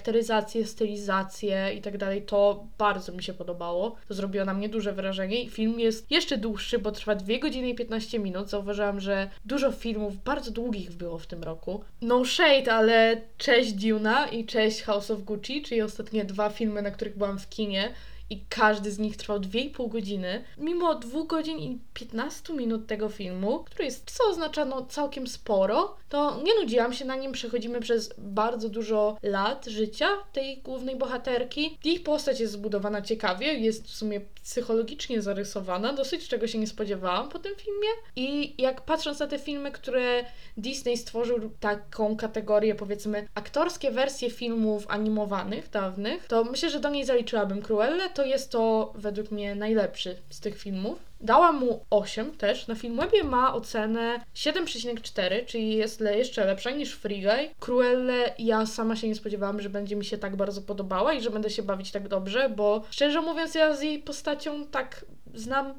stylizacje 0.65 1.75
i 1.75 1.81
tak 1.81 1.99
dalej, 1.99 2.23
to 2.23 2.65
bardzo 2.79 3.13
mi 3.13 3.23
się 3.23 3.35
podobało. 3.35 3.97
To 4.09 4.15
zrobiło 4.15 4.45
na 4.45 4.55
mnie 4.55 4.69
duże 4.69 4.93
wrażenie 4.93 5.43
i 5.43 5.49
film 5.49 5.81
jest 5.81 6.11
jeszcze 6.11 6.39
dłuższy, 6.39 6.79
bo 6.79 6.93
trwa 6.93 7.15
2 7.15 7.39
godziny 7.39 7.69
i 7.69 7.75
15 7.75 8.19
minut. 8.19 8.51
Zauważyłam, 8.51 9.01
że 9.01 9.31
dużo 9.45 9.73
filmów 9.73 10.23
bardzo 10.23 10.51
długich 10.51 10.93
było 10.93 11.19
w 11.19 11.27
tym 11.27 11.43
roku. 11.43 11.85
No 12.03 12.25
shade, 12.25 12.75
ale 12.75 13.21
cześć 13.39 13.73
Duna 13.73 14.27
i 14.27 14.45
cześć 14.45 14.83
House 14.83 15.11
of 15.11 15.23
Gucci, 15.23 15.63
czyli 15.63 15.83
ostatnie 15.83 16.25
dwa 16.25 16.51
filmy, 16.51 16.83
na 16.83 16.91
których 16.91 17.17
byłam 17.17 17.39
w 17.39 17.49
kinie 17.49 17.95
i 18.31 18.45
każdy 18.49 18.90
z 18.90 18.99
nich 18.99 19.16
trwał 19.16 19.38
2,5 19.38 19.88
godziny. 19.88 20.45
Mimo 20.59 20.95
2 20.95 21.25
godzin 21.25 21.59
i 21.59 21.79
15 21.95 22.55
minut 22.55 22.87
tego 22.87 23.09
filmu, 23.09 23.64
który 23.64 23.85
jest, 23.85 24.11
co 24.11 24.31
oznacza 24.31 24.64
no 24.64 24.87
całkiem 24.87 25.27
sporo, 25.27 25.97
to 26.09 26.40
nie 26.43 26.55
nudziłam 26.55 26.93
się 26.93 27.05
na 27.05 27.16
nim. 27.16 27.33
Przechodzimy 27.33 27.81
przez 27.81 28.14
bardzo 28.19 28.69
dużo 28.69 29.16
lat 29.23 29.66
życia 29.66 30.09
tej 30.33 30.59
głównej 30.59 30.97
bohaterki. 30.97 31.79
Ich 31.85 32.03
postać 32.03 32.40
jest 32.40 32.53
zbudowana 32.53 33.03
ciekawie, 33.03 33.55
jest 33.55 33.87
w 33.87 33.95
sumie 33.95 34.21
psychologicznie 34.42 35.22
zarysowana, 35.22 35.92
dosyć 35.92 36.29
czego 36.29 36.46
się 36.46 36.59
nie 36.59 36.66
spodziewałam 36.66 37.29
po 37.29 37.38
tym 37.38 37.55
filmie. 37.57 37.88
I 38.16 38.55
jak 38.62 38.81
patrząc 38.81 39.18
na 39.18 39.26
te 39.26 39.38
filmy, 39.38 39.72
które 39.72 40.24
Disney 40.57 40.96
stworzył 40.96 41.50
taką 41.61 42.16
kategorię, 42.16 42.74
powiedzmy, 42.74 43.29
aktorskie 43.35 43.90
wersje 43.90 44.31
filmów 44.31 44.85
animowanych, 44.88 45.70
dawnych, 45.70 46.26
to 46.26 46.44
myślę, 46.44 46.70
że 46.70 46.81
do 46.81 46.90
niej 46.90 47.05
zaliczyłabym 47.05 47.62
Cruelle. 47.62 48.11
To 48.11 48.24
jest 48.24 48.50
to 48.50 48.92
według 48.94 49.31
mnie 49.31 49.55
najlepszy 49.55 50.16
z 50.31 50.40
tych 50.40 50.59
filmów. 50.59 51.10
Dałam 51.21 51.61
mu 51.61 51.85
8 51.91 52.37
też. 52.37 52.67
Na 52.67 52.75
Filmwebie 52.75 53.25
ma 53.25 53.55
ocenę 53.55 54.21
7,4, 54.35 55.47
czyli 55.47 55.75
jest 55.75 56.01
jeszcze 56.01 56.45
lepsza 56.45 56.71
niż 56.71 56.93
Free 56.93 57.23
Guy. 57.23 57.55
Cruelle 57.59 58.35
ja 58.39 58.67
sama 58.67 58.97
się 58.97 59.09
nie 59.09 59.15
spodziewałam, 59.15 59.61
że 59.61 59.71
będzie 59.71 59.97
mi 59.97 60.05
się 60.05 60.19
tak 60.19 60.37
bardzo 60.37 60.63
podobała 60.63 61.13
i 61.13 61.23
że 61.23 61.31
będę 61.31 61.51
się 61.51 61.63
bawić 61.63 61.93
tak 61.93 62.09
dobrze, 62.09 62.49
bo 62.49 62.83
szczerze 62.91 63.21
mówiąc 63.21 63.55
ja 63.55 63.75
z 63.77 63.83
jej 63.83 63.99
postacią 63.99 64.67
tak 64.67 65.05
znam 65.35 65.75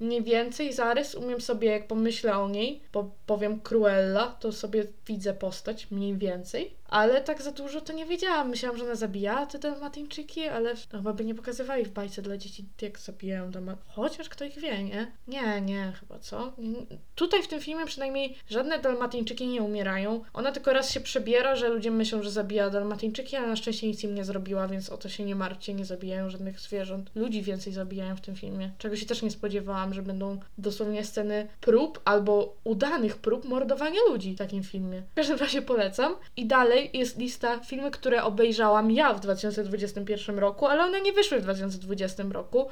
mniej 0.00 0.22
więcej 0.22 0.72
zarys, 0.72 1.14
umiem 1.14 1.40
sobie, 1.40 1.68
jak 1.68 1.86
pomyślę 1.86 2.38
o 2.38 2.48
niej, 2.48 2.80
bo 2.92 3.10
powiem 3.26 3.60
Cruella, 3.60 4.26
to 4.26 4.52
sobie 4.52 4.84
widzę 5.06 5.34
postać 5.34 5.90
mniej 5.90 6.16
więcej, 6.16 6.74
ale 6.88 7.20
tak 7.20 7.42
za 7.42 7.52
dużo 7.52 7.80
to 7.80 7.92
nie 7.92 8.06
wiedziałam. 8.06 8.48
Myślałam, 8.48 8.78
że 8.78 8.84
ona 8.84 8.94
zabija 8.94 9.46
te 9.46 9.58
dalmatyńczyki, 9.58 10.48
ale 10.48 10.74
no, 10.92 10.98
chyba 10.98 11.12
by 11.12 11.24
nie 11.24 11.34
pokazywali 11.34 11.84
w 11.84 11.90
bajce 11.90 12.22
dla 12.22 12.36
dzieci, 12.36 12.64
jak 12.82 12.98
zabijają 12.98 13.50
dalmat... 13.50 13.78
Chociaż 13.88 14.28
kto 14.28 14.44
ich 14.44 14.58
wie, 14.58 14.84
nie? 14.84 15.12
Nie, 15.28 15.60
nie, 15.60 15.92
chyba 16.00 16.18
co? 16.18 16.52
Tutaj 17.14 17.42
w 17.42 17.48
tym 17.48 17.60
filmie 17.60 17.86
przynajmniej 17.86 18.36
żadne 18.50 18.78
dalmatyńczyki 18.78 19.46
nie 19.46 19.62
umierają. 19.62 20.22
Ona 20.34 20.52
tylko 20.52 20.72
raz 20.72 20.90
się 20.90 21.00
przebiera, 21.00 21.56
że 21.56 21.68
ludzie 21.68 21.90
myślą, 21.90 22.22
że 22.22 22.30
zabija 22.30 22.70
dalmatyńczyki, 22.70 23.36
ale 23.36 23.46
na 23.46 23.56
szczęście 23.56 23.86
nic 23.86 24.04
im 24.04 24.14
nie 24.14 24.24
zrobiła, 24.24 24.68
więc 24.68 24.90
o 24.90 24.96
to 24.96 25.08
się 25.08 25.24
nie 25.24 25.34
martwcie, 25.34 25.74
nie 25.74 25.84
zabijają 25.84 26.30
żadnych 26.30 26.60
zwierząt. 26.60 27.10
Ludzi 27.14 27.42
więcej 27.42 27.72
zabijają 27.72 28.16
w 28.16 28.20
tym 28.20 28.36
filmie, 28.36 28.70
czego 28.78 28.96
się 28.96 29.06
też 29.06 29.22
nie 29.22 29.30
spodziewałam, 29.30 29.94
że 29.94 30.02
będą 30.02 30.38
dosłownie 30.58 31.04
sceny 31.04 31.48
prób 31.60 32.00
albo 32.04 32.56
udanych 32.64 33.16
prób 33.16 33.44
mordowania 33.44 34.00
ludzi 34.08 34.34
w 34.34 34.38
takim 34.38 34.62
filmie. 34.62 35.02
W 35.12 35.14
każdym 35.14 35.38
razie 35.38 35.62
polecam. 35.62 36.16
I 36.36 36.46
dalej 36.46 36.75
jest 36.84 37.18
lista 37.18 37.60
filmy, 37.60 37.90
które 37.90 38.24
obejrzałam 38.24 38.90
ja 38.90 39.14
w 39.14 39.20
2021 39.20 40.38
roku, 40.38 40.66
ale 40.66 40.84
one 40.84 41.00
nie 41.00 41.12
wyszły 41.12 41.40
w 41.40 41.42
2020 41.42 42.22
roku. 42.22 42.68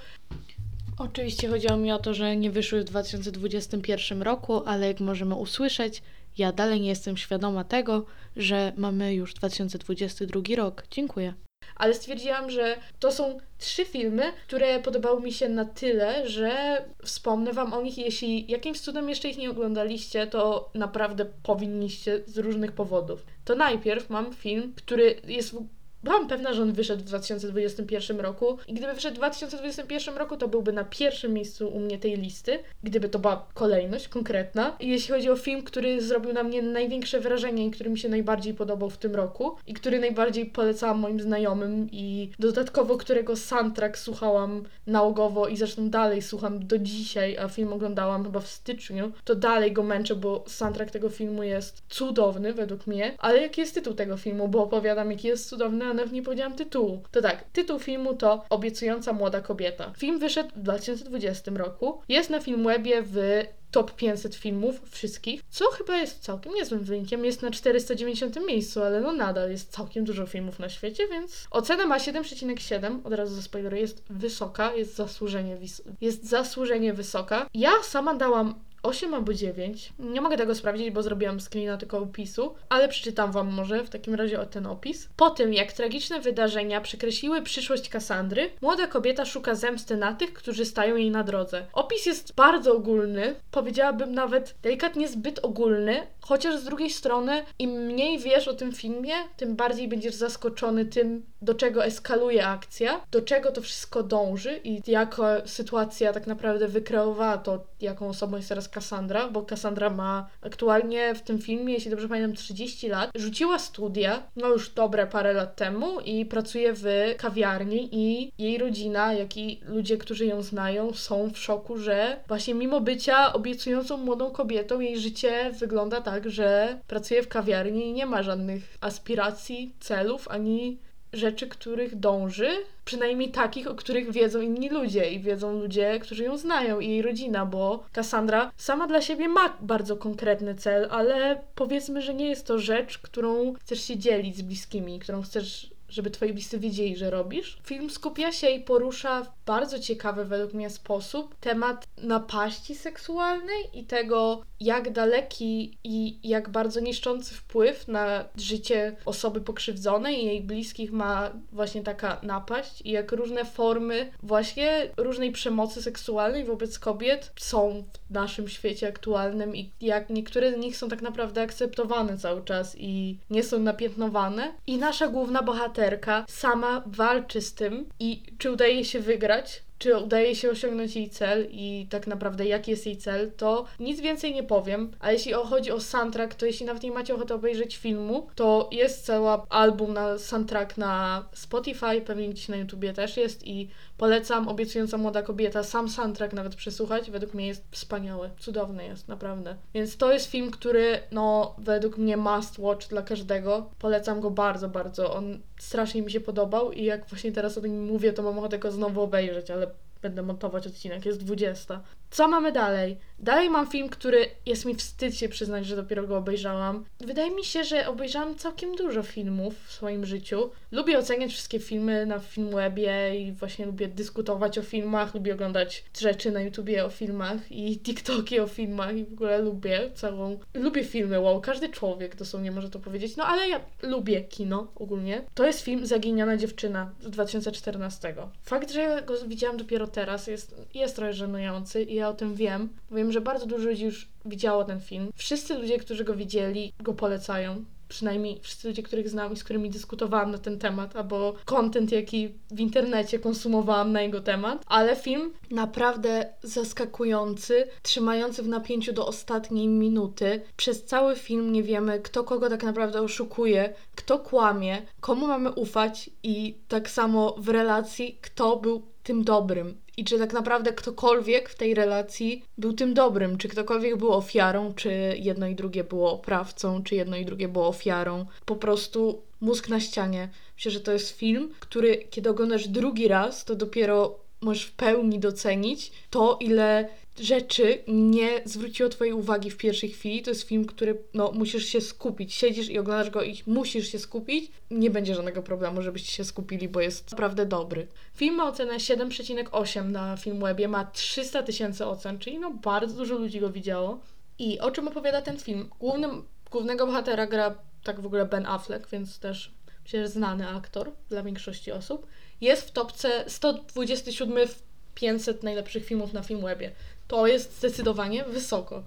Oczywiście 0.98 1.48
chodziło 1.48 1.76
mi 1.76 1.92
o 1.92 1.98
to, 1.98 2.14
że 2.14 2.36
nie 2.36 2.50
wyszły 2.50 2.80
w 2.80 2.84
2021 2.84 4.22
roku, 4.22 4.62
ale 4.66 4.86
jak 4.86 5.00
możemy 5.00 5.34
usłyszeć, 5.34 6.02
ja 6.38 6.52
dalej 6.52 6.80
nie 6.80 6.88
jestem 6.88 7.16
świadoma 7.16 7.64
tego, 7.64 8.04
że 8.36 8.72
mamy 8.76 9.14
już 9.14 9.34
2022 9.34 10.40
rok. 10.56 10.84
Dziękuję 10.90 11.34
ale 11.77 11.94
stwierdziłam, 11.94 12.50
że 12.50 12.77
to 13.00 13.12
są 13.12 13.38
trzy 13.59 13.85
filmy, 13.85 14.33
które 14.46 14.81
podobały 14.81 15.22
mi 15.22 15.33
się 15.33 15.48
na 15.48 15.64
tyle, 15.64 16.29
że 16.29 16.85
wspomnę 17.05 17.53
Wam 17.53 17.72
o 17.72 17.83
nich. 17.83 17.98
Jeśli 17.98 18.50
jakimś 18.50 18.81
cudem 18.81 19.09
jeszcze 19.09 19.29
ich 19.29 19.38
nie 19.38 19.50
oglądaliście, 19.50 20.27
to 20.27 20.70
naprawdę 20.74 21.27
powinniście 21.42 22.20
z 22.27 22.38
różnych 22.38 22.72
powodów. 22.72 23.27
To 23.44 23.55
najpierw 23.55 24.11
mam 24.11 24.33
film, 24.33 24.72
który 24.77 25.20
jest 25.27 25.55
byłam 26.04 26.28
pewna, 26.28 26.52
że 26.54 26.62
on 26.62 26.72
wyszedł 26.72 27.02
w 27.02 27.06
2021 27.06 28.20
roku 28.20 28.58
i 28.68 28.74
gdyby 28.74 28.92
wyszedł 28.92 29.14
w 29.14 29.18
2021 29.18 30.16
roku, 30.16 30.36
to 30.36 30.48
byłby 30.48 30.72
na 30.72 30.84
pierwszym 30.84 31.32
miejscu 31.32 31.68
u 31.68 31.80
mnie 31.80 31.98
tej 31.98 32.16
listy, 32.16 32.58
gdyby 32.82 33.08
to 33.08 33.18
była 33.18 33.46
kolejność 33.54 34.08
konkretna. 34.08 34.76
I 34.80 34.88
jeśli 34.88 35.14
chodzi 35.14 35.30
o 35.30 35.36
film, 35.36 35.62
który 35.62 36.00
zrobił 36.00 36.32
na 36.32 36.42
mnie 36.42 36.62
największe 36.62 37.20
wrażenie 37.20 37.66
i 37.66 37.70
który 37.70 37.90
mi 37.90 37.98
się 37.98 38.08
najbardziej 38.08 38.54
podobał 38.54 38.90
w 38.90 38.96
tym 38.96 39.14
roku 39.14 39.56
i 39.66 39.74
który 39.74 40.00
najbardziej 40.00 40.46
polecałam 40.46 40.98
moim 40.98 41.20
znajomym 41.20 41.88
i 41.92 42.30
dodatkowo 42.38 42.96
którego 42.96 43.36
soundtrack 43.36 43.98
słuchałam 43.98 44.64
nałogowo 44.86 45.48
i 45.48 45.56
zresztą 45.56 45.90
dalej 45.90 46.22
słucham 46.22 46.66
do 46.66 46.78
dzisiaj, 46.78 47.38
a 47.38 47.48
film 47.48 47.72
oglądałam 47.72 48.24
chyba 48.24 48.40
w 48.40 48.48
styczniu, 48.48 49.12
to 49.24 49.34
dalej 49.34 49.72
go 49.72 49.82
męczę, 49.82 50.14
bo 50.14 50.44
soundtrack 50.46 50.90
tego 50.90 51.08
filmu 51.08 51.42
jest 51.42 51.82
cudowny 51.88 52.52
według 52.52 52.86
mnie. 52.86 53.14
Ale 53.18 53.42
jaki 53.42 53.60
jest 53.60 53.74
tytuł 53.74 53.94
tego 53.94 54.16
filmu? 54.16 54.48
Bo 54.48 54.62
opowiadam, 54.62 55.10
jaki 55.10 55.28
jest 55.28 55.48
cudowny, 55.48 55.84
nawet 55.94 56.12
nie 56.12 56.22
powiedziałam 56.22 56.57
tytułu. 56.57 57.02
To 57.11 57.22
tak, 57.22 57.44
tytuł 57.52 57.78
filmu 57.78 58.14
to 58.14 58.44
Obiecująca 58.50 59.12
młoda 59.12 59.40
kobieta. 59.40 59.92
Film 59.98 60.18
wyszedł 60.18 60.50
w 60.57 60.59
2020 60.59 61.50
roku. 61.54 62.02
Jest 62.09 62.30
na 62.30 62.40
Filmwebie 62.40 63.02
w 63.02 63.44
top 63.70 63.94
500 63.96 64.35
filmów 64.35 64.90
wszystkich, 64.90 65.42
co 65.50 65.64
chyba 65.70 65.96
jest 65.96 66.22
całkiem 66.22 66.54
niezłym 66.54 66.85
wynikiem. 66.85 67.24
Jest 67.24 67.42
na 67.42 67.50
490 67.50 68.46
miejscu, 68.46 68.83
ale 68.83 69.00
no 69.00 69.12
nadal 69.12 69.50
jest 69.50 69.72
całkiem 69.72 70.04
dużo 70.04 70.26
filmów 70.26 70.59
na 70.59 70.68
świecie, 70.68 71.09
więc 71.09 71.46
ocena 71.50 71.87
ma 71.87 71.98
7,7, 71.98 73.00
od 73.04 73.12
razu 73.12 73.35
zaspoileruję, 73.35 73.83
jest 73.83 74.02
wysoka, 74.11 74.74
jest 74.74 74.94
zasłużenie, 74.94 75.57
jest 76.00 76.28
zasłużenie 76.28 76.92
wysoka. 76.92 77.46
Ja 77.54 77.70
sama 77.83 78.14
dałam 78.14 78.54
8 78.84 79.14
albo 79.14 79.34
9. 79.34 79.92
Nie 79.98 80.20
mogę 80.20 80.36
tego 80.36 80.54
sprawdzić, 80.54 80.90
bo 80.90 81.02
zrobiłam 81.02 81.40
screena 81.40 81.76
tylko 81.76 81.98
opisu, 81.98 82.54
ale 82.68 82.88
przeczytam 82.88 83.32
Wam 83.32 83.52
może 83.52 83.84
w 83.84 83.90
takim 83.90 84.14
razie 84.14 84.40
o 84.40 84.46
ten 84.46 84.66
opis. 84.66 85.08
Po 85.16 85.30
tym, 85.30 85.54
jak 85.54 85.72
tragiczne 85.72 86.20
wydarzenia 86.20 86.80
przekreśliły 86.80 87.42
przyszłość 87.42 87.88
Kassandry, 87.88 88.50
młoda 88.60 88.86
kobieta 88.86 89.24
szuka 89.24 89.54
zemsty 89.54 89.96
na 89.96 90.14
tych, 90.14 90.32
którzy 90.32 90.64
stają 90.64 90.96
jej 90.96 91.10
na 91.10 91.24
drodze. 91.24 91.66
Opis 91.72 92.06
jest 92.06 92.34
bardzo 92.34 92.76
ogólny, 92.76 93.34
powiedziałabym 93.50 94.14
nawet 94.14 94.54
delikatnie 94.62 95.08
zbyt 95.08 95.38
ogólny, 95.42 96.06
chociaż 96.26 96.60
z 96.60 96.64
drugiej 96.64 96.90
strony 96.90 97.44
im 97.58 97.70
mniej 97.70 98.18
wiesz 98.18 98.48
o 98.48 98.54
tym 98.54 98.72
filmie, 98.72 99.14
tym 99.37 99.56
bardziej 99.56 99.88
będziesz 99.88 100.14
zaskoczony 100.14 100.84
tym, 100.84 101.26
do 101.42 101.54
czego 101.54 101.84
eskaluje 101.84 102.46
akcja, 102.46 103.00
do 103.10 103.22
czego 103.22 103.52
to 103.52 103.60
wszystko 103.60 104.02
dąży 104.02 104.60
i 104.64 104.82
jaka 104.87 105.46
sytuacja 105.46 106.12
tak 106.12 106.26
naprawdę 106.26 106.68
wykreowała 106.68 107.38
to, 107.38 107.64
jaką 107.80 108.08
osobą 108.08 108.37
jest 108.37 108.48
teraz 108.48 108.68
Cassandra, 108.68 109.28
bo 109.28 109.42
Cassandra 109.42 109.90
ma 109.90 110.28
aktualnie 110.42 111.14
w 111.14 111.22
tym 111.22 111.38
filmie, 111.38 111.74
jeśli 111.74 111.90
dobrze 111.90 112.08
pamiętam, 112.08 112.37
30 112.37 112.88
lat. 112.88 113.10
Rzuciła 113.14 113.58
studia, 113.58 114.22
no 114.37 114.48
już 114.48 114.70
dobre 114.70 115.06
parę 115.06 115.32
lat 115.32 115.56
temu 115.56 116.00
i 116.00 116.26
pracuje 116.26 116.72
w 116.74 116.84
kawiarni 117.16 117.88
i 117.92 118.32
jej 118.38 118.58
rodzina, 118.58 119.12
jak 119.12 119.37
i 119.37 119.60
ludzie, 119.66 119.96
którzy 119.96 120.26
ją 120.26 120.42
znają, 120.42 120.92
są 120.92 121.30
w 121.30 121.38
szoku, 121.38 121.78
że 121.78 122.16
właśnie 122.28 122.54
mimo 122.54 122.80
bycia 122.80 123.32
obiecującą 123.32 123.96
młodą 123.96 124.30
kobietą, 124.30 124.80
jej 124.80 124.98
życie 124.98 125.50
wygląda 125.58 126.00
tak, 126.14 126.31
że 126.31 126.79
pracuje 126.87 127.22
w 127.22 127.29
kawiarni 127.29 127.88
i 127.88 127.92
nie 127.92 128.07
ma 128.07 128.22
żadnych 128.22 128.79
aspiracji, 128.81 129.74
celów, 129.81 130.29
ani 130.29 130.79
rzeczy, 131.12 131.48
których 131.48 131.96
dąży, 131.96 132.48
przynajmniej 132.85 133.31
takich, 133.31 133.66
o 133.66 133.74
których 133.74 134.12
wiedzą 134.12 134.40
inni 134.40 134.68
ludzie 134.68 135.11
i 135.11 135.20
wiedzą 135.20 135.53
ludzie, 135.53 135.98
którzy 136.00 136.24
ją 136.24 136.37
znają 136.37 136.81
i 136.81 136.88
jej 136.88 137.03
rodzina, 137.03 137.46
bo 137.46 137.85
Cassandra 137.92 138.53
sama 138.57 138.87
dla 138.87 139.00
siebie 139.00 139.29
ma 139.29 139.57
bardzo 139.61 139.96
konkretny 139.96 140.55
cel, 140.55 140.88
ale 140.90 141.40
powiedzmy, 141.55 142.03
że 142.03 142.14
nie 142.14 142.29
jest 142.29 142.46
to 142.46 142.59
rzecz, 142.59 142.98
którą 142.98 143.55
chcesz 143.55 143.81
się 143.81 143.98
dzielić 143.98 144.37
z 144.37 144.42
bliskimi, 144.42 144.98
którą 144.98 145.22
chcesz 145.22 145.74
żeby 145.88 146.11
twoi 146.11 146.33
bliscy 146.33 146.59
wiedzieli, 146.59 146.96
że 146.96 147.11
robisz. 147.11 147.59
Film 147.64 147.90
skupia 147.90 148.33
się 148.33 148.50
i 148.50 148.61
porusza 148.61 149.22
w 149.22 149.29
bardzo 149.46 149.79
ciekawy 149.79 150.24
według 150.24 150.53
mnie 150.55 150.70
sposób 150.70 151.35
temat 151.35 151.87
napaści 151.98 152.74
seksualnej 152.74 153.64
i 153.72 153.85
tego, 153.85 154.42
jak 154.64 154.92
daleki 154.92 155.79
i 155.85 156.29
jak 156.29 156.48
bardzo 156.48 156.81
niszczący 156.81 157.35
wpływ 157.35 157.88
na 157.88 158.24
życie 158.37 158.96
osoby 159.05 159.40
pokrzywdzonej 159.40 160.22
i 160.22 160.27
jej 160.27 160.40
bliskich 160.40 160.92
ma 160.92 161.31
właśnie 161.53 161.83
taka 161.83 162.20
napaść 162.22 162.83
i 162.85 162.90
jak 162.90 163.12
różne 163.12 163.44
formy 163.44 164.11
właśnie 164.22 164.90
różnej 164.96 165.33
przemocy 165.33 165.83
seksualnej 165.83 166.44
wobec 166.44 166.79
kobiet 166.79 167.33
są 167.37 167.85
w 168.11 168.14
naszym 168.14 168.48
świecie 168.48 168.88
aktualnym 168.88 169.57
i 169.57 169.70
jak 169.81 170.11
niektóre 170.11 170.53
z 170.53 170.57
nich 170.57 170.77
są 170.77 170.88
tak 170.88 171.03
naprawdę 171.03 171.42
akceptowane 171.42 172.18
cały 172.18 172.44
czas 172.44 172.77
i 172.79 173.18
nie 173.31 173.42
są 173.42 173.59
napiętnowane. 173.59 174.55
I 174.66 174.79
nasza 174.79 175.09
główna 175.09 175.42
bohaterka 175.42 176.24
sama 176.29 176.83
walczy 176.87 177.40
z 177.40 177.55
tym 177.55 177.87
i 178.00 178.22
czy 178.38 178.53
udaje 178.53 178.85
się 178.85 179.00
wygrać, 179.00 179.63
czy 179.78 179.96
udaje 179.96 180.37
się 180.37 180.50
osiągnąć 180.50 180.96
jej 180.96 181.10
cel 181.10 181.46
i 181.50 181.87
tak 181.90 182.06
naprawdę 182.06 182.46
jaki 182.46 182.70
jest 182.70 182.87
jej 182.87 182.96
cel, 182.96 183.32
to 183.37 183.64
nic 183.80 184.00
więcej 184.00 184.34
nie 184.34 184.42
powiem. 184.42 184.90
A 185.00 185.12
jeśli 185.12 185.32
chodzi 185.32 185.70
o 185.70 185.80
soundtrack, 185.80 186.34
to 186.34 186.46
jeśli 186.46 186.66
nawet 186.66 186.82
nie 186.82 186.90
macie 186.90 187.14
ochoty 187.14 187.34
obejrzeć 187.34 187.76
filmu, 187.76 188.28
to 188.34 188.68
jest 188.72 189.04
cała 189.06 189.46
album 189.48 189.92
na 189.92 190.18
soundtrack 190.18 190.76
na 190.76 191.24
Spotify, 191.32 192.00
pewnie 192.06 192.28
gdzieś 192.28 192.48
na 192.48 192.56
YouTubie 192.56 192.92
też 192.92 193.16
jest 193.16 193.46
i 193.46 193.68
polecam 193.96 194.48
Obiecująca 194.48 194.98
Młoda 194.98 195.22
Kobieta, 195.22 195.62
sam 195.62 195.88
soundtrack 195.88 196.33
nawet 196.33 196.54
przesłuchać, 196.54 197.11
według 197.11 197.35
mnie 197.35 197.46
jest 197.46 197.64
wspaniały, 197.70 198.30
cudowny 198.38 198.85
jest, 198.85 199.09
naprawdę. 199.09 199.57
Więc 199.74 199.96
to 199.96 200.12
jest 200.12 200.30
film, 200.30 200.50
który 200.50 201.00
no 201.11 201.54
według 201.59 201.98
mnie 201.98 202.16
must 202.16 202.59
watch 202.59 202.88
dla 202.88 203.02
każdego. 203.02 203.70
Polecam 203.78 204.20
go 204.20 204.30
bardzo, 204.30 204.68
bardzo. 204.68 205.14
On 205.14 205.38
strasznie 205.59 206.02
mi 206.02 206.11
się 206.11 206.20
podobał 206.20 206.72
i 206.72 206.85
jak 206.85 207.07
właśnie 207.07 207.33
teraz 207.33 207.59
o 207.59 207.61
tym 207.61 207.85
mówię, 207.85 208.12
to 208.12 208.22
mam 208.22 208.38
ochotę 208.38 208.59
go 208.59 208.70
znowu 208.72 209.02
obejrzeć, 209.02 209.50
ale 209.50 209.66
będę 210.02 210.22
montować 210.22 210.66
odcinek, 210.66 211.07
jest 211.07 211.24
20. 211.24 211.80
Co 212.14 212.29
mamy 212.29 212.53
dalej? 212.53 212.96
Dalej 213.18 213.50
mam 213.50 213.66
film, 213.66 213.88
który 213.88 214.27
jest 214.46 214.64
mi 214.64 214.74
wstyd 214.74 215.16
się 215.16 215.29
przyznać, 215.29 215.66
że 215.66 215.77
dopiero 215.77 216.07
go 216.07 216.16
obejrzałam. 216.16 216.85
Wydaje 217.00 217.31
mi 217.31 217.44
się, 217.44 217.64
że 217.64 217.88
obejrzałam 217.88 218.35
całkiem 218.35 218.77
dużo 218.77 219.03
filmów 219.03 219.55
w 219.66 219.72
swoim 219.72 220.07
życiu. 220.07 220.50
Lubię 220.72 220.98
oceniać 220.98 221.33
wszystkie 221.33 221.61
filmy 221.61 222.07
na 222.07 222.18
Filmwebie 222.18 223.20
i 223.20 223.33
właśnie 223.33 223.66
lubię 223.66 223.88
dyskutować 223.88 224.59
o 224.59 224.62
filmach, 224.62 225.14
lubię 225.14 225.35
oglądać 225.35 225.85
rzeczy 226.00 226.31
na 226.31 226.40
YouTubie 226.40 226.85
o 226.85 226.88
filmach 226.88 227.53
i 227.53 227.79
TikToki 227.79 228.40
o 228.40 228.46
filmach 228.46 228.96
i 228.96 229.05
w 229.05 229.12
ogóle 229.12 229.38
lubię 229.38 229.90
całą... 229.94 230.38
Lubię 230.55 230.85
filmy, 230.85 231.20
wow, 231.20 231.40
każdy 231.40 231.68
człowiek 231.68 232.16
dosłownie 232.16 232.50
może 232.50 232.70
to 232.70 232.79
powiedzieć, 232.79 233.16
no 233.16 233.24
ale 233.24 233.48
ja 233.48 233.61
lubię 233.83 234.20
kino 234.20 234.66
ogólnie. 234.74 235.24
To 235.35 235.46
jest 235.46 235.61
film 235.61 235.87
Zaginiona 235.87 236.37
dziewczyna 236.37 236.90
z 237.00 237.11
2014. 237.11 238.14
Fakt, 238.42 238.70
że 238.70 239.03
go 239.07 239.14
widziałam 239.27 239.57
dopiero 239.57 239.87
teraz 239.87 240.27
jest, 240.27 240.55
jest 240.74 240.96
trochę 240.96 241.12
żenujący 241.12 241.83
i 241.83 241.94
ja 241.94 242.03
o 242.08 242.14
tym 242.14 242.34
wiem. 242.34 242.68
Wiem, 242.90 243.12
że 243.12 243.20
bardzo 243.20 243.46
dużo 243.46 243.68
ludzi 243.68 243.84
już 243.84 244.08
widziało 244.24 244.64
ten 244.64 244.80
film. 244.80 245.10
Wszyscy 245.14 245.58
ludzie, 245.58 245.78
którzy 245.78 246.04
go 246.04 246.14
widzieli, 246.14 246.72
go 246.80 246.94
polecają 246.94 247.64
przynajmniej 247.88 248.40
wszyscy 248.42 248.68
ludzie, 248.68 248.82
których 248.82 249.08
znam 249.08 249.32
i 249.32 249.36
z 249.36 249.44
którymi 249.44 249.70
dyskutowałam 249.70 250.30
na 250.30 250.38
ten 250.38 250.58
temat, 250.58 250.96
albo 250.96 251.34
content, 251.44 251.92
jaki 251.92 252.34
w 252.50 252.60
internecie 252.60 253.18
konsumowałam 253.18 253.92
na 253.92 254.02
jego 254.02 254.20
temat, 254.20 254.64
ale 254.66 254.96
film 254.96 255.32
naprawdę 255.50 256.26
zaskakujący, 256.42 257.66
trzymający 257.82 258.42
w 258.42 258.48
napięciu 258.48 258.92
do 258.92 259.06
ostatniej 259.06 259.68
minuty. 259.68 260.40
Przez 260.56 260.84
cały 260.84 261.16
film 261.16 261.52
nie 261.52 261.62
wiemy, 261.62 262.00
kto 262.00 262.24
kogo 262.24 262.50
tak 262.50 262.62
naprawdę 262.62 263.02
oszukuje, 263.02 263.74
kto 263.94 264.18
kłamie, 264.18 264.82
komu 265.00 265.26
mamy 265.26 265.52
ufać 265.52 266.10
i 266.22 266.58
tak 266.68 266.90
samo 266.90 267.34
w 267.38 267.48
relacji, 267.48 268.18
kto 268.22 268.56
był 268.56 268.82
tym 269.02 269.24
dobrym. 269.24 269.83
I 269.96 270.04
czy 270.04 270.18
tak 270.18 270.33
naprawdę 270.33 270.72
ktokolwiek 270.72 271.48
w 271.48 271.54
tej 271.54 271.74
relacji 271.74 272.44
był 272.59 272.72
tym 272.72 272.94
dobrym, 272.94 273.38
czy 273.38 273.48
ktokolwiek 273.48 273.96
był 273.96 274.12
ofiarą, 274.12 274.74
czy 274.74 274.90
jedno 275.18 275.46
i 275.46 275.54
drugie 275.54 275.85
było 275.85 276.12
oprawcą, 276.12 276.83
czy 276.83 276.94
jedno 276.94 277.16
i 277.16 277.24
drugie 277.24 277.48
było 277.48 277.68
ofiarą. 277.68 278.26
Po 278.44 278.57
prostu 278.57 279.22
mózg 279.40 279.68
na 279.68 279.80
ścianie. 279.80 280.28
Myślę, 280.57 280.70
że 280.70 280.80
to 280.80 280.92
jest 280.92 281.11
film, 281.11 281.50
który 281.61 281.96
kiedy 282.11 282.30
oglądasz 282.30 282.68
drugi 282.68 283.09
raz, 283.09 283.44
to 283.44 283.54
dopiero 283.54 284.18
możesz 284.40 284.64
w 284.64 284.72
pełni 284.72 285.18
docenić 285.18 285.92
to, 286.11 286.38
ile 286.40 286.88
rzeczy 287.20 287.83
nie 287.88 288.40
zwróciło 288.44 288.88
Twojej 288.88 289.14
uwagi 289.14 289.50
w 289.50 289.57
pierwszej 289.57 289.90
chwili. 289.90 290.22
To 290.22 290.31
jest 290.31 290.42
film, 290.42 290.64
który 290.64 291.03
no, 291.14 291.33
musisz 291.33 291.64
się 291.64 291.81
skupić. 291.81 292.35
Siedzisz 292.35 292.68
i 292.68 292.79
oglądasz 292.79 293.11
go 293.11 293.22
i 293.22 293.42
musisz 293.46 293.88
się 293.92 293.98
skupić. 293.98 294.50
Nie 294.70 294.90
będzie 294.90 295.14
żadnego 295.14 295.42
problemu, 295.42 295.83
żebyście 295.83 296.12
się 296.12 296.24
skupili, 296.24 296.68
bo 296.68 296.81
jest 296.81 297.11
naprawdę 297.11 297.46
dobry. 297.46 297.87
Film 298.14 298.35
ma 298.35 298.48
ocenę 298.48 298.77
7,8 298.77 299.90
na 299.90 300.16
Filmwebie, 300.16 300.68
ma 300.68 300.85
300 300.85 301.42
tysięcy 301.42 301.87
ocen, 301.87 302.18
czyli 302.18 302.38
no 302.38 302.50
bardzo 302.50 302.96
dużo 302.96 303.18
ludzi 303.18 303.40
go 303.40 303.50
widziało. 303.50 304.00
I 304.38 304.61
o 304.61 304.70
czym 304.70 304.88
opowiada 304.88 305.22
ten 305.22 305.38
film? 305.38 305.70
Głównym, 305.79 306.24
głównego 306.50 306.87
bohatera 306.87 307.27
gra 307.27 307.55
tak 307.85 308.00
w 308.00 308.07
ogóle 308.07 308.27
Ben 308.27 308.46
Affleck, 308.46 308.90
więc 308.90 309.18
też 309.18 309.50
że 309.85 310.09
znany 310.09 310.48
aktor 310.48 310.92
dla 311.09 311.22
większości 311.22 311.72
osób. 311.72 312.07
Jest 312.40 312.68
w 312.68 312.70
topce 312.70 313.24
127 313.29 314.48
w 314.48 314.62
500 314.94 315.42
najlepszych 315.42 315.85
filmów 315.85 316.12
na 316.12 316.22
Filmwebie. 316.22 316.72
To 317.08 317.26
jest 317.26 317.58
zdecydowanie 317.58 318.24
wysoko. 318.24 318.82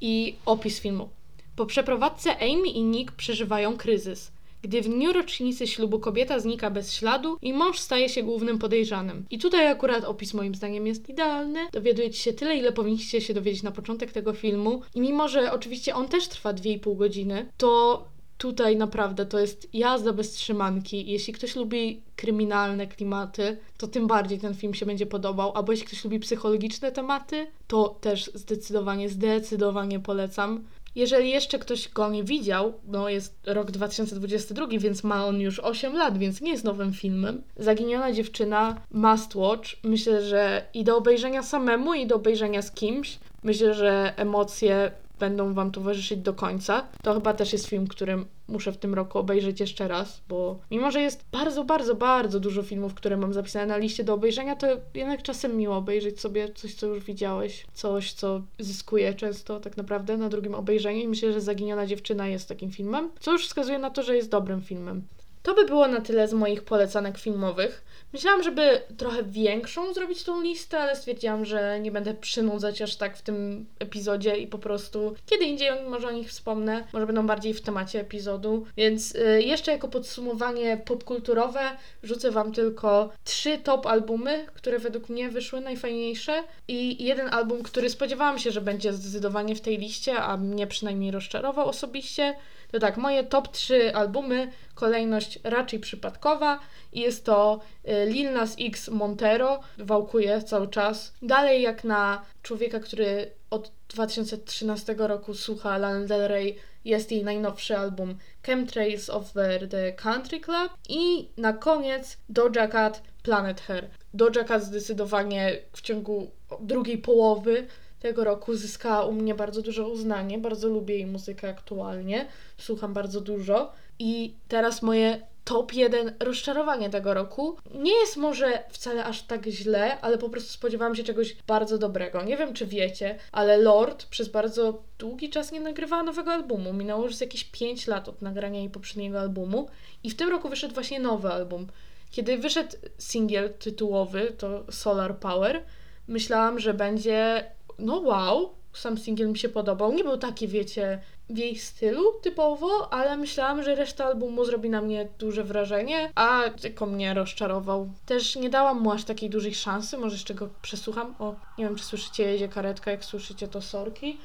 I 0.00 0.34
opis 0.46 0.80
filmu. 0.80 1.08
Po 1.56 1.66
przeprowadzce 1.66 2.36
Amy 2.36 2.68
i 2.68 2.82
Nick 2.82 3.12
przeżywają 3.12 3.76
kryzys. 3.76 4.32
gdy 4.62 4.82
w 4.82 4.88
dniu 4.88 5.12
rocznicy 5.12 5.66
ślubu 5.66 5.98
kobieta 6.00 6.38
znika 6.40 6.70
bez 6.70 6.92
śladu 6.94 7.38
i 7.42 7.52
mąż 7.52 7.78
staje 7.78 8.08
się 8.08 8.22
głównym 8.22 8.58
podejrzanym. 8.58 9.26
I 9.30 9.38
tutaj 9.38 9.66
akurat 9.66 10.04
opis 10.04 10.34
moim 10.34 10.54
zdaniem 10.54 10.86
jest 10.86 11.08
idealny. 11.08 11.60
Dowiadujecie 11.72 12.18
się 12.18 12.32
tyle, 12.32 12.56
ile 12.56 12.72
powinniście 12.72 13.20
się 13.20 13.34
dowiedzieć 13.34 13.62
na 13.62 13.70
początek 13.70 14.12
tego 14.12 14.32
filmu. 14.32 14.82
I 14.94 15.00
mimo, 15.00 15.28
że 15.28 15.52
oczywiście 15.52 15.94
on 15.94 16.08
też 16.08 16.28
trwa 16.28 16.52
2,5 16.52 16.96
godziny, 16.96 17.46
to 17.56 18.04
tutaj 18.38 18.76
naprawdę 18.76 19.26
to 19.26 19.38
jest 19.38 19.74
jazda 19.74 20.12
bez 20.12 20.32
trzymanki. 20.32 21.10
Jeśli 21.10 21.32
ktoś 21.32 21.56
lubi 21.56 22.00
kryminalne 22.16 22.86
klimaty, 22.86 23.56
to 23.76 23.86
tym 23.86 24.06
bardziej 24.06 24.38
ten 24.38 24.54
film 24.54 24.74
się 24.74 24.86
będzie 24.86 25.06
podobał. 25.06 25.52
Albo 25.54 25.72
jeśli 25.72 25.86
ktoś 25.86 26.04
lubi 26.04 26.20
psychologiczne 26.20 26.92
tematy, 26.92 27.46
to 27.66 27.96
też 28.00 28.30
zdecydowanie, 28.34 29.08
zdecydowanie 29.08 30.00
polecam. 30.00 30.64
Jeżeli 30.96 31.30
jeszcze 31.30 31.58
ktoś 31.58 31.88
go 31.88 32.10
nie 32.10 32.24
widział, 32.24 32.72
no 32.88 33.08
jest 33.08 33.38
rok 33.46 33.70
2022, 33.70 34.66
więc 34.78 35.04
ma 35.04 35.26
on 35.26 35.40
już 35.40 35.58
8 35.58 35.96
lat, 35.96 36.18
więc 36.18 36.40
nie 36.40 36.50
jest 36.50 36.64
nowym 36.64 36.92
filmem. 36.92 37.42
Zaginiona 37.56 38.12
dziewczyna 38.12 38.80
Must 38.90 39.34
Watch. 39.34 39.68
Myślę, 39.82 40.22
że 40.22 40.66
i 40.74 40.84
do 40.84 40.96
obejrzenia 40.96 41.42
samemu, 41.42 41.94
i 41.94 42.06
do 42.06 42.16
obejrzenia 42.16 42.62
z 42.62 42.70
kimś. 42.70 43.18
Myślę, 43.42 43.74
że 43.74 44.14
emocje 44.16 44.90
będą 45.18 45.54
Wam 45.54 45.70
towarzyszyć 45.70 46.18
do 46.18 46.34
końca. 46.34 46.86
To 47.02 47.14
chyba 47.14 47.34
też 47.34 47.52
jest 47.52 47.66
film, 47.66 47.86
który 47.86 48.24
muszę 48.48 48.72
w 48.72 48.76
tym 48.76 48.94
roku 48.94 49.18
obejrzeć 49.18 49.60
jeszcze 49.60 49.88
raz, 49.88 50.22
bo 50.28 50.58
mimo, 50.70 50.90
że 50.90 51.00
jest 51.00 51.24
bardzo, 51.32 51.64
bardzo, 51.64 51.94
bardzo 51.94 52.40
dużo 52.40 52.62
filmów, 52.62 52.94
które 52.94 53.16
mam 53.16 53.32
zapisane 53.32 53.66
na 53.66 53.76
liście 53.76 54.04
do 54.04 54.14
obejrzenia, 54.14 54.56
to 54.56 54.66
jednak 54.94 55.22
czasem 55.22 55.56
miło 55.56 55.76
obejrzeć 55.76 56.20
sobie 56.20 56.52
coś, 56.54 56.74
co 56.74 56.86
już 56.86 57.04
widziałeś, 57.04 57.66
coś, 57.74 58.12
co 58.12 58.42
zyskuje 58.58 59.14
często 59.14 59.60
tak 59.60 59.76
naprawdę 59.76 60.16
na 60.16 60.28
drugim 60.28 60.54
obejrzeniu 60.54 61.00
i 61.00 61.08
myślę, 61.08 61.32
że 61.32 61.40
Zaginiona 61.40 61.86
Dziewczyna 61.86 62.28
jest 62.28 62.48
takim 62.48 62.70
filmem, 62.70 63.10
co 63.20 63.32
już 63.32 63.46
wskazuje 63.46 63.78
na 63.78 63.90
to, 63.90 64.02
że 64.02 64.16
jest 64.16 64.30
dobrym 64.30 64.62
filmem. 64.62 65.02
To 65.46 65.54
by 65.54 65.64
było 65.64 65.88
na 65.88 66.00
tyle 66.00 66.28
z 66.28 66.32
moich 66.32 66.62
polecanek 66.62 67.18
filmowych. 67.18 67.84
Myślałam, 68.12 68.42
żeby 68.42 68.82
trochę 68.96 69.22
większą 69.22 69.94
zrobić 69.94 70.24
tą 70.24 70.42
listę, 70.42 70.78
ale 70.78 70.96
stwierdziłam, 70.96 71.44
że 71.44 71.80
nie 71.80 71.90
będę 71.90 72.14
przynudzać 72.14 72.82
aż 72.82 72.96
tak 72.96 73.16
w 73.16 73.22
tym 73.22 73.66
epizodzie 73.78 74.36
i 74.36 74.46
po 74.46 74.58
prostu 74.58 75.14
kiedy 75.26 75.44
indziej 75.44 75.70
może 75.88 76.08
o 76.08 76.12
nich 76.12 76.28
wspomnę, 76.28 76.84
może 76.92 77.06
będą 77.06 77.26
bardziej 77.26 77.54
w 77.54 77.60
temacie 77.60 78.00
epizodu. 78.00 78.66
Więc 78.76 79.14
y, 79.14 79.42
jeszcze 79.42 79.72
jako 79.72 79.88
podsumowanie 79.88 80.76
popkulturowe 80.84 81.60
rzucę 82.02 82.30
Wam 82.30 82.52
tylko 82.52 83.10
trzy 83.24 83.58
top 83.58 83.86
albumy, 83.86 84.46
które 84.54 84.78
według 84.78 85.08
mnie 85.08 85.28
wyszły 85.28 85.60
najfajniejsze 85.60 86.42
i 86.68 87.04
jeden 87.04 87.28
album, 87.28 87.62
który 87.62 87.90
spodziewałam 87.90 88.38
się, 88.38 88.50
że 88.50 88.60
będzie 88.60 88.92
zdecydowanie 88.92 89.54
w 89.54 89.60
tej 89.60 89.78
liście, 89.78 90.16
a 90.16 90.36
mnie 90.36 90.66
przynajmniej 90.66 91.10
rozczarował 91.10 91.68
osobiście. 91.68 92.34
To 92.76 92.80
tak, 92.80 92.96
moje 92.96 93.24
top 93.24 93.48
3 93.48 93.94
albumy, 93.94 94.52
kolejność 94.74 95.38
raczej 95.44 95.80
przypadkowa 95.80 96.60
i 96.92 97.00
jest 97.00 97.24
to 97.24 97.60
y, 97.88 98.06
Lil 98.06 98.32
Nas 98.32 98.56
X 98.60 98.88
Montero, 98.88 99.60
wałkuje 99.78 100.42
cały 100.42 100.68
czas. 100.68 101.12
Dalej 101.22 101.62
jak 101.62 101.84
na 101.84 102.22
człowieka, 102.42 102.80
który 102.80 103.30
od 103.50 103.72
2013 103.88 104.94
roku 104.98 105.34
słucha 105.34 105.78
Lana 105.78 106.06
Del 106.06 106.28
Rey, 106.28 106.56
jest 106.84 107.12
jej 107.12 107.24
najnowszy 107.24 107.76
album 107.76 108.18
Chemtrails 108.42 109.10
of 109.10 109.32
the, 109.32 109.92
Country 109.92 110.40
Club 110.40 110.72
i 110.88 111.28
na 111.36 111.52
koniec 111.52 112.16
Doja 112.28 112.68
Cat 112.68 113.02
Planet 113.22 113.60
Hair. 113.60 113.88
Doja 114.14 114.44
Cat 114.44 114.62
zdecydowanie 114.64 115.58
w 115.72 115.80
ciągu 115.80 116.30
drugiej 116.60 116.98
połowy 116.98 117.66
tego 118.08 118.24
roku 118.24 118.54
zyskała 118.54 119.04
u 119.04 119.12
mnie 119.12 119.34
bardzo 119.34 119.62
duże 119.62 119.84
uznanie. 119.86 120.38
Bardzo 120.38 120.68
lubię 120.68 120.94
jej 120.94 121.06
muzykę 121.06 121.48
aktualnie. 121.48 122.26
Słucham 122.58 122.94
bardzo 122.94 123.20
dużo. 123.20 123.72
I 123.98 124.34
teraz 124.48 124.82
moje 124.82 125.26
top 125.44 125.72
1 125.72 126.14
rozczarowanie 126.20 126.90
tego 126.90 127.14
roku. 127.14 127.56
Nie 127.74 127.92
jest 127.92 128.16
może 128.16 128.64
wcale 128.70 129.04
aż 129.04 129.22
tak 129.22 129.46
źle, 129.46 130.00
ale 130.00 130.18
po 130.18 130.28
prostu 130.28 130.52
spodziewałam 130.52 130.94
się 130.94 131.04
czegoś 131.04 131.36
bardzo 131.46 131.78
dobrego. 131.78 132.22
Nie 132.22 132.36
wiem, 132.36 132.54
czy 132.54 132.66
wiecie, 132.66 133.18
ale 133.32 133.56
Lord 133.56 134.06
przez 134.06 134.28
bardzo 134.28 134.82
długi 134.98 135.30
czas 135.30 135.52
nie 135.52 135.60
nagrywała 135.60 136.02
nowego 136.02 136.32
albumu. 136.32 136.72
Minęło 136.72 137.04
już 137.04 137.20
jakieś 137.20 137.44
5 137.44 137.86
lat 137.86 138.08
od 138.08 138.22
nagrania 138.22 138.58
jej 138.58 138.70
poprzedniego 138.70 139.20
albumu 139.20 139.68
i 140.04 140.10
w 140.10 140.16
tym 140.16 140.28
roku 140.28 140.48
wyszedł 140.48 140.74
właśnie 140.74 141.00
nowy 141.00 141.28
album. 141.28 141.66
Kiedy 142.10 142.38
wyszedł 142.38 142.76
singiel 142.98 143.54
tytułowy, 143.54 144.32
to 144.38 144.72
Solar 144.72 145.18
Power, 145.18 145.62
myślałam, 146.08 146.58
że 146.58 146.74
będzie 146.74 147.44
no 147.78 148.00
wow, 148.00 148.54
sam 148.72 148.98
singiel 148.98 149.28
mi 149.28 149.38
się 149.38 149.48
podobał. 149.48 149.92
Nie 149.92 150.04
był 150.04 150.18
taki, 150.18 150.48
wiecie, 150.48 151.00
w 151.30 151.38
jej 151.38 151.56
stylu 151.58 152.12
typowo, 152.22 152.92
ale 152.92 153.16
myślałam, 153.16 153.62
że 153.62 153.74
reszta 153.74 154.04
albumu 154.04 154.44
zrobi 154.44 154.70
na 154.70 154.82
mnie 154.82 155.08
duże 155.18 155.44
wrażenie, 155.44 156.12
a 156.14 156.42
tylko 156.60 156.86
mnie 156.86 157.14
rozczarował. 157.14 157.90
Też 158.06 158.36
nie 158.36 158.50
dałam 158.50 158.80
mu 158.80 158.92
aż 158.92 159.04
takiej 159.04 159.30
dużej 159.30 159.54
szansy, 159.54 159.98
może 159.98 160.14
jeszcze 160.14 160.34
go 160.34 160.48
przesłucham. 160.62 161.14
O, 161.18 161.34
nie 161.58 161.64
wiem, 161.64 161.76
czy 161.76 161.84
słyszycie, 161.84 162.22
jedzie 162.24 162.48
karetka, 162.48 162.90
jak 162.90 163.04
słyszycie 163.04 163.48
to 163.48 163.62
sorki. 163.62 164.18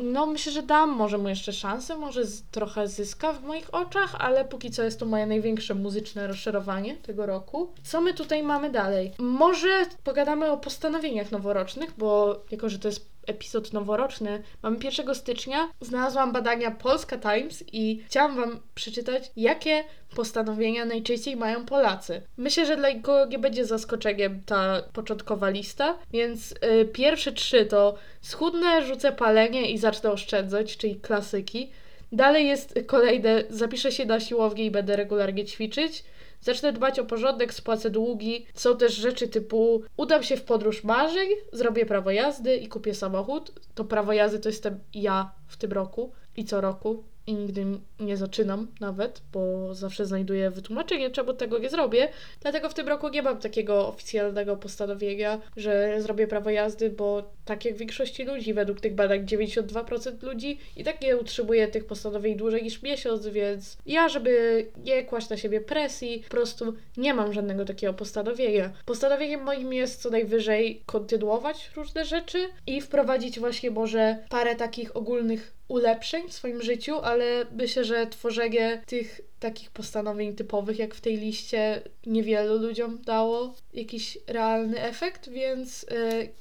No, 0.00 0.26
myślę, 0.26 0.52
że 0.52 0.62
dam 0.62 0.90
może 0.90 1.18
mu 1.18 1.28
jeszcze 1.28 1.52
szansę, 1.52 1.96
może 1.96 2.24
z, 2.24 2.42
trochę 2.42 2.88
zyska 2.88 3.32
w 3.32 3.42
moich 3.42 3.74
oczach, 3.74 4.14
ale 4.18 4.44
póki 4.44 4.70
co 4.70 4.82
jest 4.82 5.00
to 5.00 5.06
moje 5.06 5.26
największe 5.26 5.74
muzyczne 5.74 6.26
rozczarowanie 6.26 6.96
tego 6.96 7.26
roku. 7.26 7.72
Co 7.82 8.00
my 8.00 8.14
tutaj 8.14 8.42
mamy 8.42 8.70
dalej? 8.70 9.12
Może 9.18 9.86
pogadamy 10.04 10.50
o 10.50 10.56
postanowieniach 10.56 11.30
noworocznych, 11.30 11.94
bo 11.98 12.40
jako, 12.50 12.68
że 12.68 12.78
to 12.78 12.88
jest 12.88 13.13
epizod 13.26 13.72
noworoczny, 13.72 14.42
mamy 14.62 14.76
1 14.84 15.14
stycznia, 15.14 15.68
znalazłam 15.80 16.32
badania 16.32 16.70
Polska 16.70 17.18
Times 17.18 17.64
i 17.72 18.02
chciałam 18.06 18.36
Wam 18.36 18.60
przeczytać, 18.74 19.30
jakie 19.36 19.84
postanowienia 20.16 20.84
najczęściej 20.84 21.36
mają 21.36 21.66
Polacy. 21.66 22.22
Myślę, 22.36 22.66
że 22.66 22.76
dla 22.76 22.90
nikogo 22.90 23.26
nie 23.26 23.38
będzie 23.38 23.64
zaskoczeniem 23.64 24.40
ta 24.46 24.82
początkowa 24.92 25.48
lista, 25.48 25.98
więc 26.12 26.52
y, 26.52 26.84
pierwsze 26.92 27.32
trzy 27.32 27.66
to 27.66 27.94
schudnę, 28.20 28.86
rzucę 28.86 29.12
palenie 29.12 29.70
i 29.70 29.78
zacznę 29.78 30.10
oszczędzać, 30.10 30.76
czyli 30.76 30.96
klasyki. 30.96 31.70
Dalej 32.12 32.46
jest 32.46 32.74
kolejne, 32.86 33.44
zapiszę 33.50 33.92
się 33.92 34.04
na 34.04 34.20
siłownię 34.20 34.64
i 34.64 34.70
będę 34.70 34.96
regularnie 34.96 35.44
ćwiczyć. 35.44 36.04
Zacznę 36.44 36.72
dbać 36.72 36.98
o 36.98 37.04
porządek, 37.04 37.54
spłacę 37.54 37.90
długi. 37.90 38.46
Są 38.54 38.76
też 38.76 38.94
rzeczy 38.94 39.28
typu 39.28 39.82
udam 39.96 40.22
się 40.22 40.36
w 40.36 40.44
podróż 40.44 40.84
marzeń, 40.84 41.28
zrobię 41.52 41.86
prawo 41.86 42.10
jazdy 42.10 42.56
i 42.56 42.68
kupię 42.68 42.94
samochód. 42.94 43.52
To 43.74 43.84
prawo 43.84 44.12
jazdy 44.12 44.38
to 44.38 44.48
jestem 44.48 44.80
ja 44.94 45.32
w 45.46 45.56
tym 45.56 45.72
roku 45.72 46.12
i 46.36 46.44
co 46.44 46.60
roku 46.60 47.04
i 47.26 47.34
nigdy 47.34 47.66
nie 48.00 48.16
zaczynam 48.16 48.66
nawet, 48.80 49.22
bo 49.32 49.74
zawsze 49.74 50.06
znajduję 50.06 50.50
wytłumaczenie, 50.50 51.10
czemu 51.10 51.32
tego 51.32 51.58
nie 51.58 51.70
zrobię. 51.70 52.08
Dlatego 52.40 52.68
w 52.68 52.74
tym 52.74 52.88
roku 52.88 53.08
nie 53.08 53.22
mam 53.22 53.38
takiego 53.38 53.88
oficjalnego 53.88 54.56
postanowienia, 54.56 55.40
że 55.56 55.96
zrobię 56.02 56.26
prawo 56.26 56.50
jazdy, 56.50 56.90
bo 56.90 57.30
tak 57.44 57.64
jak 57.64 57.76
większości 57.76 58.24
ludzi, 58.24 58.54
według 58.54 58.80
tych 58.80 58.94
badań 58.94 59.26
92% 59.26 60.22
ludzi 60.22 60.58
i 60.76 60.84
tak 60.84 61.00
nie 61.00 61.16
utrzymuje 61.16 61.68
tych 61.68 61.86
postanowień 61.86 62.36
dłużej 62.36 62.62
niż 62.62 62.82
miesiąc, 62.82 63.26
więc 63.26 63.78
ja, 63.86 64.08
żeby 64.08 64.66
nie 64.84 65.04
kłaść 65.04 65.28
na 65.28 65.36
siebie 65.36 65.60
presji, 65.60 66.22
po 66.24 66.30
prostu 66.30 66.74
nie 66.96 67.14
mam 67.14 67.32
żadnego 67.32 67.64
takiego 67.64 67.94
postanowienia. 67.94 68.72
Postanowieniem 68.86 69.42
moim 69.42 69.72
jest 69.72 70.02
co 70.02 70.10
najwyżej 70.10 70.82
kontynuować 70.86 71.70
różne 71.76 72.04
rzeczy 72.04 72.48
i 72.66 72.80
wprowadzić 72.80 73.40
właśnie 73.40 73.70
może 73.70 74.18
parę 74.28 74.56
takich 74.56 74.96
ogólnych 74.96 75.54
ulepszeń 75.74 76.28
w 76.28 76.32
swoim 76.32 76.62
życiu, 76.62 76.98
ale 76.98 77.46
myślę, 77.52 77.84
że 77.84 78.06
tworzenie 78.06 78.82
tych 78.86 79.20
takich 79.40 79.70
postanowień 79.70 80.36
typowych, 80.36 80.78
jak 80.78 80.94
w 80.94 81.00
tej 81.00 81.16
liście, 81.16 81.82
niewielu 82.06 82.58
ludziom 82.58 82.98
dało 83.02 83.54
jakiś 83.72 84.18
realny 84.26 84.82
efekt, 84.82 85.28
więc 85.28 85.82
y, 85.82 85.86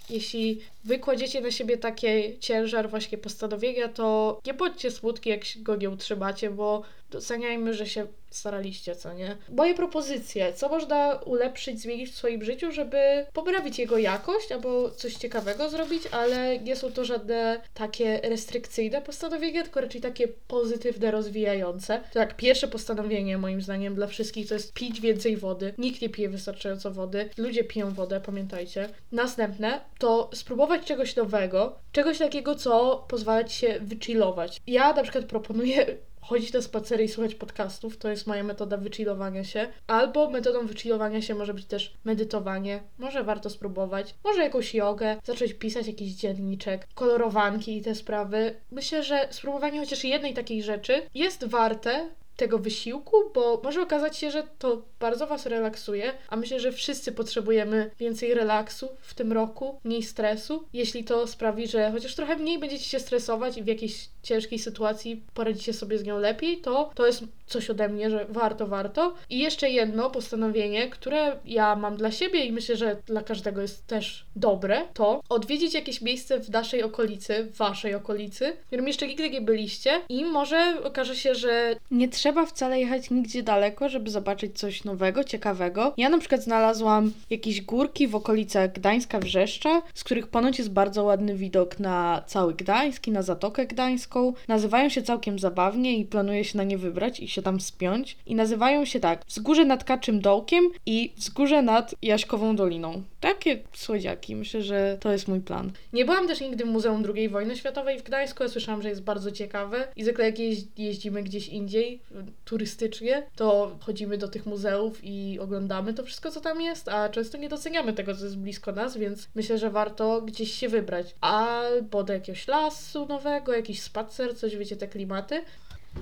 jeśli 0.09 0.61
wy 0.83 0.99
kładziecie 0.99 1.41
na 1.41 1.51
siebie 1.51 1.77
taki 1.77 2.39
ciężar 2.39 2.89
właśnie 2.89 3.17
postanowienia, 3.17 3.87
to 3.87 4.39
nie 4.45 4.53
bądźcie 4.53 4.91
smutki, 4.91 5.29
jak 5.29 5.41
go 5.57 5.75
nie 5.75 5.89
utrzymacie, 5.89 6.49
bo 6.49 6.83
doceniajmy, 7.11 7.73
że 7.73 7.85
się 7.85 8.07
staraliście, 8.35 8.95
co 8.95 9.13
nie? 9.13 9.37
Moje 9.49 9.73
propozycje, 9.73 10.53
co 10.53 10.69
można 10.69 11.13
ulepszyć, 11.25 11.81
zmienić 11.81 12.09
w 12.09 12.15
swoim 12.15 12.43
życiu, 12.43 12.71
żeby 12.71 13.25
poprawić 13.33 13.79
jego 13.79 13.97
jakość 13.97 14.51
albo 14.51 14.89
coś 14.91 15.13
ciekawego 15.13 15.69
zrobić, 15.69 16.03
ale 16.11 16.59
nie 16.59 16.75
są 16.75 16.91
to 16.91 17.05
żadne 17.05 17.61
takie 17.73 18.21
restrykcyjne 18.23 19.01
postanowienia, 19.01 19.63
tylko 19.63 19.81
raczej 19.81 20.01
takie 20.01 20.27
pozytywne, 20.27 21.11
rozwijające. 21.11 22.01
To 22.13 22.19
tak, 22.19 22.35
pierwsze 22.35 22.67
postanowienie 22.67 23.37
moim 23.37 23.61
zdaniem 23.61 23.95
dla 23.95 24.07
wszystkich 24.07 24.47
to 24.47 24.53
jest 24.53 24.73
pić 24.73 25.01
więcej 25.01 25.37
wody. 25.37 25.73
Nikt 25.77 26.01
nie 26.01 26.09
pije 26.09 26.29
wystarczająco 26.29 26.91
wody. 26.91 27.29
Ludzie 27.37 27.63
piją 27.63 27.93
wodę, 27.93 28.21
pamiętajcie. 28.25 28.89
Następne 29.11 29.81
to 29.99 30.29
spróbować 30.33 30.85
czegoś 30.85 31.15
nowego, 31.15 31.79
czegoś 31.91 32.17
takiego, 32.17 32.55
co 32.55 33.05
pozwala 33.07 33.43
ci 33.43 33.55
się 33.55 33.79
wychillować. 33.81 34.61
Ja 34.67 34.93
na 34.93 35.03
przykład 35.03 35.25
proponuję 35.25 35.97
chodzić 36.23 36.53
na 36.53 36.61
spacery 36.61 37.03
i 37.03 37.07
słuchać 37.07 37.35
podcastów, 37.35 37.97
to 37.97 38.09
jest 38.09 38.27
moja 38.27 38.43
metoda 38.43 38.77
wychillowania 38.77 39.43
się. 39.43 39.67
Albo 39.87 40.29
metodą 40.29 40.67
wychillowania 40.67 41.21
się 41.21 41.35
może 41.35 41.53
być 41.53 41.65
też 41.65 41.93
medytowanie, 42.05 42.83
może 42.99 43.23
warto 43.23 43.49
spróbować, 43.49 44.15
może 44.23 44.43
jakąś 44.43 44.75
jogę, 44.75 45.17
zacząć 45.23 45.53
pisać 45.53 45.87
jakiś 45.87 46.13
dzienniczek, 46.13 46.87
kolorowanki 46.95 47.77
i 47.77 47.81
te 47.81 47.95
sprawy. 47.95 48.55
Myślę, 48.71 49.03
że 49.03 49.27
spróbowanie 49.31 49.79
chociaż 49.79 50.03
jednej 50.03 50.33
takiej 50.33 50.63
rzeczy 50.63 51.01
jest 51.13 51.45
warte 51.45 52.09
tego 52.35 52.59
wysiłku, 52.59 53.17
bo 53.33 53.61
może 53.63 53.81
okazać 53.81 54.17
się, 54.17 54.31
że 54.31 54.43
to 54.59 54.81
bardzo 54.99 55.27
Was 55.27 55.45
relaksuje, 55.45 56.13
a 56.29 56.35
myślę, 56.35 56.59
że 56.59 56.71
wszyscy 56.71 57.11
potrzebujemy 57.11 57.91
więcej 57.99 58.33
relaksu 58.33 58.89
w 59.01 59.13
tym 59.13 59.33
roku, 59.33 59.79
mniej 59.83 60.03
stresu. 60.03 60.63
Jeśli 60.73 61.03
to 61.03 61.27
sprawi, 61.27 61.67
że 61.67 61.91
chociaż 61.91 62.15
trochę 62.15 62.35
mniej 62.35 62.59
będziecie 62.59 62.85
się 62.85 62.99
stresować 62.99 63.57
i 63.57 63.63
w 63.63 63.67
jakiejś 63.67 64.09
ciężkiej 64.23 64.59
sytuacji 64.59 65.23
poradzicie 65.33 65.73
sobie 65.73 65.97
z 65.97 66.03
nią 66.03 66.19
lepiej, 66.19 66.57
to 66.57 66.91
to 66.95 67.05
jest 67.05 67.23
coś 67.47 67.69
ode 67.69 67.89
mnie, 67.89 68.09
że 68.09 68.25
warto, 68.29 68.67
warto. 68.67 69.13
I 69.29 69.39
jeszcze 69.39 69.69
jedno 69.69 70.09
postanowienie, 70.09 70.89
które 70.89 71.39
ja 71.45 71.75
mam 71.75 71.97
dla 71.97 72.11
siebie 72.11 72.45
i 72.45 72.51
myślę, 72.51 72.75
że 72.75 72.97
dla 73.05 73.23
każdego 73.23 73.61
jest 73.61 73.87
też 73.87 74.25
dobre, 74.35 74.81
to 74.93 75.21
odwiedzić 75.29 75.73
jakieś 75.73 76.01
miejsce 76.01 76.39
w 76.39 76.49
naszej 76.49 76.83
okolicy, 76.83 77.43
w 77.43 77.57
waszej 77.57 77.95
okolicy, 77.95 78.57
w 78.63 78.67
którym 78.67 78.87
jeszcze 78.87 79.07
nigdy 79.07 79.29
nie 79.29 79.41
byliście 79.41 80.01
i 80.09 80.25
może 80.25 80.83
okaże 80.83 81.15
się, 81.15 81.35
że 81.35 81.75
nie 81.91 82.09
trzeba 82.09 82.22
wcale 82.31 82.79
jechać 82.79 83.09
nigdzie 83.09 83.43
daleko, 83.43 83.89
żeby 83.89 84.09
zobaczyć 84.09 84.59
coś 84.59 84.83
nowego, 84.83 85.23
ciekawego. 85.23 85.93
Ja 85.97 86.09
na 86.09 86.17
przykład 86.17 86.43
znalazłam 86.43 87.11
jakieś 87.29 87.61
górki 87.61 88.07
w 88.07 88.15
okolicach 88.15 88.73
Gdańska, 88.73 89.19
Wrzeszcza, 89.19 89.81
z 89.93 90.03
których 90.03 90.27
ponoć 90.27 90.57
jest 90.57 90.71
bardzo 90.71 91.03
ładny 91.03 91.35
widok 91.35 91.79
na 91.79 92.23
cały 92.27 92.53
Gdańsk 92.53 93.07
i 93.07 93.11
na 93.11 93.21
Zatokę 93.21 93.65
Gdańską. 93.65 94.33
Nazywają 94.47 94.89
się 94.89 95.01
całkiem 95.01 95.39
zabawnie 95.39 95.97
i 95.97 96.05
planuję 96.05 96.43
się 96.43 96.57
na 96.57 96.63
nie 96.63 96.77
wybrać 96.77 97.19
i 97.19 97.27
się 97.27 97.41
tam 97.41 97.59
spiąć. 97.59 98.17
I 98.25 98.35
nazywają 98.35 98.85
się 98.85 98.99
tak 98.99 99.25
Wzgórze 99.27 99.65
nad 99.65 99.83
Kaczym 99.83 100.21
Dołkiem 100.21 100.63
i 100.85 101.13
Wzgórze 101.17 101.61
nad 101.61 101.95
Jaśkową 102.01 102.55
Doliną. 102.55 103.03
Takie 103.19 103.59
słodziaki. 103.73 104.35
Myślę, 104.35 104.61
że 104.61 104.97
to 104.99 105.11
jest 105.11 105.27
mój 105.27 105.39
plan. 105.41 105.71
Nie 105.93 106.05
byłam 106.05 106.27
też 106.27 106.41
nigdy 106.41 106.63
w 106.63 106.67
Muzeum 106.67 107.03
II 107.15 107.29
wojny 107.29 107.55
światowej 107.55 107.99
w 107.99 108.03
Gdańsku. 108.03 108.43
Ja 108.43 108.49
słyszałam, 108.49 108.81
że 108.81 108.89
jest 108.89 109.03
bardzo 109.03 109.31
ciekawe. 109.31 109.87
I 109.95 110.03
zwykle 110.03 110.25
jak 110.25 110.35
jeź- 110.39 110.65
jeździmy 110.77 111.23
gdzieś 111.23 111.47
indziej, 111.47 111.99
turystycznie, 112.45 113.27
to 113.35 113.77
chodzimy 113.79 114.17
do 114.17 114.27
tych 114.27 114.45
muzeów 114.45 114.99
i 115.03 115.39
oglądamy 115.39 115.93
to 115.93 116.03
wszystko, 116.03 116.31
co 116.31 116.41
tam 116.41 116.61
jest, 116.61 116.89
a 116.89 117.09
często 117.09 117.37
nie 117.37 117.49
doceniamy 117.49 117.93
tego, 117.93 118.15
co 118.15 118.23
jest 118.23 118.37
blisko 118.37 118.71
nas, 118.71 118.97
więc 118.97 119.29
myślę, 119.35 119.57
że 119.57 119.69
warto 119.69 120.21
gdzieś 120.21 120.51
się 120.51 120.69
wybrać. 120.69 121.15
Albo 121.21 122.03
do 122.03 122.13
jakiegoś 122.13 122.47
lasu 122.47 123.05
nowego, 123.05 123.53
jakiś 123.53 123.81
spacer, 123.81 124.37
coś, 124.37 124.55
wiecie, 124.55 124.75
te 124.75 124.87
klimaty. 124.87 125.41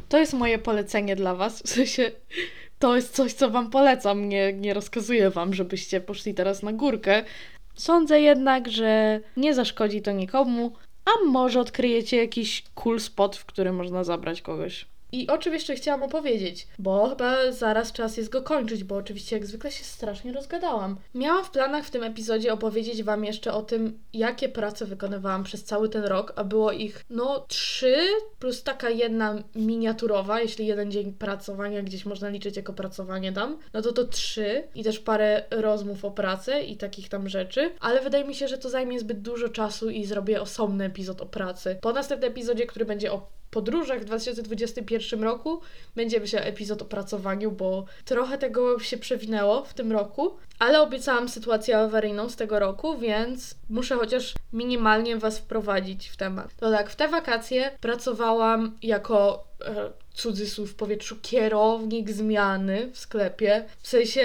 To 0.10 0.18
jest 0.18 0.34
moje 0.34 0.60
polecenie 0.60 1.16
dla 1.16 1.36
Was. 1.36 1.64
W 1.64 1.70
sensie, 1.70 2.12
to 2.80 2.96
jest 2.96 3.16
coś, 3.16 3.34
co 3.34 3.50
Wam 3.50 3.70
polecam. 3.70 4.30
Nie, 4.30 4.54
nie 4.54 4.74
rozkazuję 4.74 5.30
Wam, 5.30 5.54
żebyście 5.54 6.02
poszli 6.02 6.34
teraz 6.34 6.64
na 6.64 6.74
górkę. 6.74 7.24
Sądzę 7.76 8.22
jednak, 8.22 8.68
że 8.68 9.20
nie 9.38 9.54
zaszkodzi 9.54 10.02
to 10.02 10.12
nikomu, 10.12 10.72
a 11.06 11.26
może 11.26 11.60
odkryjecie 11.60 12.18
jakiś 12.18 12.64
cool 12.76 13.00
spot, 13.00 13.36
w 13.38 13.46
którym 13.46 13.76
można 13.76 14.04
zabrać 14.04 14.42
kogoś. 14.42 14.86
I 15.12 15.28
o 15.28 15.38
czym 15.38 15.54
jeszcze 15.54 15.76
chciałam 15.76 16.04
opowiedzieć, 16.04 16.68
bo 16.80 17.10
chyba 17.10 17.52
zaraz 17.52 17.92
czas 17.92 18.18
jest 18.18 18.30
go 18.30 18.42
kończyć, 18.42 18.84
bo 18.84 18.96
oczywiście 18.96 19.36
jak 19.36 19.46
zwykle 19.46 19.72
się 19.72 19.84
strasznie 19.84 20.34
rozgadałam. 20.34 20.98
Miałam 21.16 21.46
w 21.46 21.52
planach 21.52 21.86
w 21.86 21.92
tym 21.92 22.04
epizodzie 22.04 22.54
opowiedzieć 22.54 23.04
Wam 23.04 23.26
jeszcze 23.26 23.54
o 23.54 23.62
tym, 23.62 24.00
jakie 24.14 24.50
prace 24.50 24.86
wykonywałam 24.86 25.44
przez 25.44 25.64
cały 25.64 25.90
ten 25.90 26.04
rok, 26.04 26.34
a 26.36 26.44
było 26.44 26.72
ich 26.72 27.06
no 27.10 27.46
trzy, 27.48 27.96
plus 28.40 28.64
taka 28.64 28.90
jedna 28.90 29.44
miniaturowa, 29.56 30.42
jeśli 30.42 30.68
jeden 30.68 30.92
dzień 30.92 31.14
pracowania 31.14 31.84
gdzieś 31.84 32.06
można 32.06 32.30
liczyć 32.30 32.58
jako 32.58 32.74
pracowanie 32.74 33.34
tam, 33.34 33.58
no 33.74 33.82
to 33.82 33.92
to 33.92 34.06
trzy 34.06 34.64
i 34.76 34.84
też 34.84 35.00
parę 35.00 35.44
rozmów 35.52 36.06
o 36.06 36.12
pracy 36.12 36.60
i 36.60 36.78
takich 36.78 37.10
tam 37.10 37.30
rzeczy, 37.30 37.72
ale 37.80 38.02
wydaje 38.02 38.26
mi 38.26 38.36
się, 38.36 38.48
że 38.48 38.58
to 38.58 38.70
zajmie 38.70 39.00
zbyt 39.00 39.22
dużo 39.22 39.50
czasu 39.50 39.90
i 39.90 40.06
zrobię 40.06 40.42
osobny 40.42 40.86
epizod 40.86 41.22
o 41.22 41.26
pracy. 41.26 41.78
Po 41.82 41.94
następnym 41.94 42.32
epizodzie, 42.32 42.66
który 42.66 42.86
będzie 42.86 43.12
o 43.12 43.41
podróżach 43.52 44.02
w 44.02 44.06
2021 44.06 45.24
roku 45.24 45.62
będzie 45.96 46.20
myślę 46.20 46.44
epizod 46.44 46.82
o 46.82 46.86
pracowaniu, 46.86 47.52
bo 47.52 47.86
trochę 48.06 48.38
tego 48.38 48.80
się 48.80 48.98
przewinęło 48.98 49.64
w 49.64 49.74
tym 49.74 49.92
roku, 49.92 50.38
ale 50.60 50.82
obiecałam 50.82 51.30
sytuację 51.30 51.78
awaryjną 51.78 52.30
z 52.30 52.36
tego 52.36 52.60
roku, 52.60 52.98
więc 52.98 53.56
muszę 53.70 53.96
chociaż 53.96 54.34
minimalnie 54.54 55.18
Was 55.18 55.40
wprowadzić 55.40 56.10
w 56.10 56.18
temat. 56.18 56.56
To 56.56 56.72
tak, 56.72 56.90
w 56.90 56.96
te 56.96 57.08
wakacje 57.08 57.72
pracowałam 57.82 58.78
jako 58.82 59.48
e, 59.66 59.92
cudzysłów 60.14 60.72
w 60.72 60.76
powietrzu 60.76 61.16
kierownik 61.22 62.12
zmiany 62.12 62.90
w 62.94 62.98
sklepie. 62.98 63.66
W 63.82 63.88
sensie, 63.88 64.22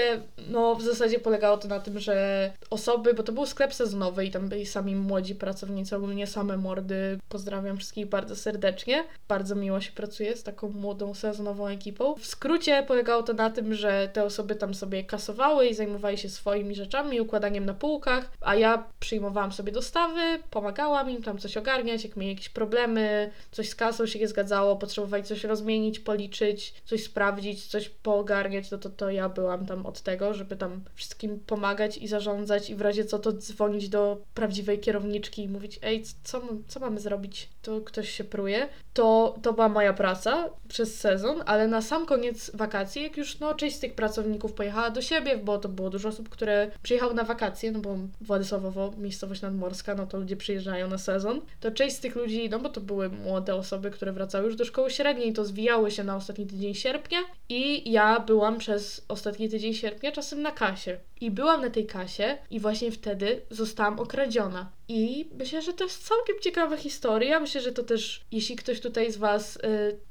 no 0.49 0.75
w 0.75 0.83
zasadzie 0.83 1.19
polegało 1.19 1.57
to 1.57 1.69
na 1.69 1.81
tym, 1.81 1.99
że 1.99 2.51
osoby, 2.71 3.15
bo 3.15 3.23
to 3.23 3.33
był 3.33 3.47
sklep 3.47 3.75
sezonowy 3.75 4.25
i 4.25 4.31
tam 4.31 4.49
byli 4.49 4.67
sami 4.67 4.95
młodzi 4.95 5.35
pracownicy, 5.35 5.97
ogólnie 5.97 6.27
same 6.27 6.57
mordy. 6.57 7.19
Pozdrawiam 7.29 7.77
wszystkich 7.77 8.07
bardzo 8.07 8.37
serdecznie. 8.37 9.05
Bardzo 9.29 9.55
miło 9.55 9.81
się 9.81 9.93
pracuje 9.93 10.37
z 10.37 10.43
taką 10.43 10.69
młodą 10.69 11.15
sezonową 11.15 11.67
ekipą. 11.67 12.15
W 12.15 12.27
skrócie 12.27 12.85
polegało 12.89 13.23
to 13.23 13.33
na 13.33 13.51
tym, 13.51 13.75
że 13.75 14.11
te 14.13 14.25
osoby 14.25 14.55
tam 14.55 14.75
sobie 14.75 15.05
kasowały 15.05 15.67
i 15.67 15.75
zajmowały 15.75 16.17
się 16.19 16.29
swoimi 16.29 16.75
rzeczami, 16.75 17.21
układaniem 17.21 17.67
na 17.67 17.75
półkach, 17.75 18.31
a 18.41 18.55
ja 18.55 18.85
przyjmowałam 19.01 19.53
sobie 19.53 19.73
dostawy, 19.73 20.21
pomagałam 20.51 21.11
im 21.11 21.23
tam 21.23 21.39
coś 21.39 21.57
ogarniać, 21.57 22.05
jak 22.05 22.17
mieli 22.17 22.33
jakieś 22.33 22.49
problemy, 22.49 23.31
coś 23.51 23.69
z 23.69 23.75
kasą 23.75 24.07
się 24.07 24.19
nie 24.19 24.29
zgadzało, 24.29 24.77
potrzebowali 24.77 25.25
coś 25.25 25.45
rozmienić, 25.45 25.77
policzyć, 25.93 26.75
coś 26.85 27.05
sprawdzić, 27.05 27.67
coś 27.67 27.89
poogarniać, 27.89 28.71
no 28.71 28.79
to, 28.79 28.91
to 28.91 29.11
ja 29.11 29.29
byłam 29.29 29.67
tam 29.67 29.87
od 29.87 30.01
tego, 30.01 30.35
żeby 30.35 30.57
tam 30.57 30.85
wszystkim 30.95 31.41
pomagać 31.41 31.97
i 31.97 32.09
zarządzać 32.09 32.71
i 32.71 32.75
w 32.75 32.81
razie 32.81 33.05
co 33.05 33.19
to 33.19 33.33
dzwonić 33.33 33.89
do 33.89 34.23
prawdziwej 34.35 34.81
kierowniczki 34.81 35.43
i 35.43 35.49
mówić, 35.49 35.79
ej, 35.83 36.05
co, 36.23 36.43
co 36.69 36.81
mamy 36.81 37.01
zrobić? 37.01 37.49
To 37.67 37.81
ktoś 37.81 38.11
się 38.11 38.25
pruje. 38.25 38.69
To, 38.95 39.35
to 39.43 39.53
była 39.53 39.69
moja 39.69 39.93
praca 39.93 40.51
przez 40.69 41.01
sezon, 41.01 41.43
ale 41.47 41.69
na 41.69 41.83
sam 41.83 42.07
koniec 42.07 42.51
wakacji, 42.55 43.03
jak 43.03 43.17
już 43.17 43.41
no, 43.41 43.55
część 43.55 43.77
z 43.77 43.81
tych 43.81 43.95
pracowników 43.95 44.53
pojechała 44.53 44.91
do 44.91 45.03
siebie, 45.03 45.37
bo 45.37 45.59
to 45.59 45.69
było 45.69 45.91
dużo 45.91 46.09
osób, 46.09 46.29
które 46.29 46.71
przyjechały 46.83 47.15
na 47.15 47.25
wakacje, 47.25 47.73
no 47.73 47.79
bo 47.79 47.97
Władysławowo, 48.21 48.93
miejscowość 48.99 49.43
nadmorska, 49.43 49.95
no 49.95 50.07
to 50.07 50.19
ludzie 50.19 50.37
przyjeżdżają 50.37 50.89
na 50.89 50.99
sezon, 50.99 51.41
to 51.61 51.71
część 51.71 51.97
z 51.97 52.01
tych 52.01 52.17
ludzi, 52.17 52.51
no 52.51 52.59
bo 52.59 52.69
to 52.69 52.81
były 52.81 53.09
młode 53.09 53.55
osoby, 53.55 53.91
które 53.91 54.13
wracały 54.13 54.45
już 54.45 54.57
do 54.57 54.65
szkoły 54.65 54.91
średniej, 54.91 55.33
to 55.33 55.45
zwijały 55.45 55.91
się 55.91 56.05
na 56.05 56.17
ostatni 56.17 56.47
tydzień 56.47 56.75
sierpnia 56.75 57.19
i 57.49 57.93
ja 57.93 58.21
byłam 58.21 58.59
przez 58.59 59.05
ostatni 59.09 59.49
tydzień 59.49 59.75
sierpnia 59.75 60.13
czasem 60.13 60.43
na 60.43 60.51
kasie. 60.51 60.99
I 61.21 61.31
byłam 61.31 61.61
na 61.61 61.71
tej 61.71 61.87
kasie 61.87 62.39
i 62.51 62.61
właśnie 62.61 62.93
wtedy 62.93 63.43
zostałam 63.51 64.01
okradziona. 64.01 64.71
I 64.89 65.31
myślę, 65.39 65.63
że 65.63 65.73
to 65.73 65.85
jest 65.85 66.09
całkiem 66.09 66.37
ciekawa 66.41 66.77
historia. 66.77 67.41
Myślę, 67.41 67.61
że 67.61 67.73
to 67.73 67.83
też, 67.83 68.25
jeśli 68.33 68.57
ktoś 68.57 68.81
tutaj 68.81 69.13
z 69.13 69.17
Was 69.17 69.57
y, 69.57 69.61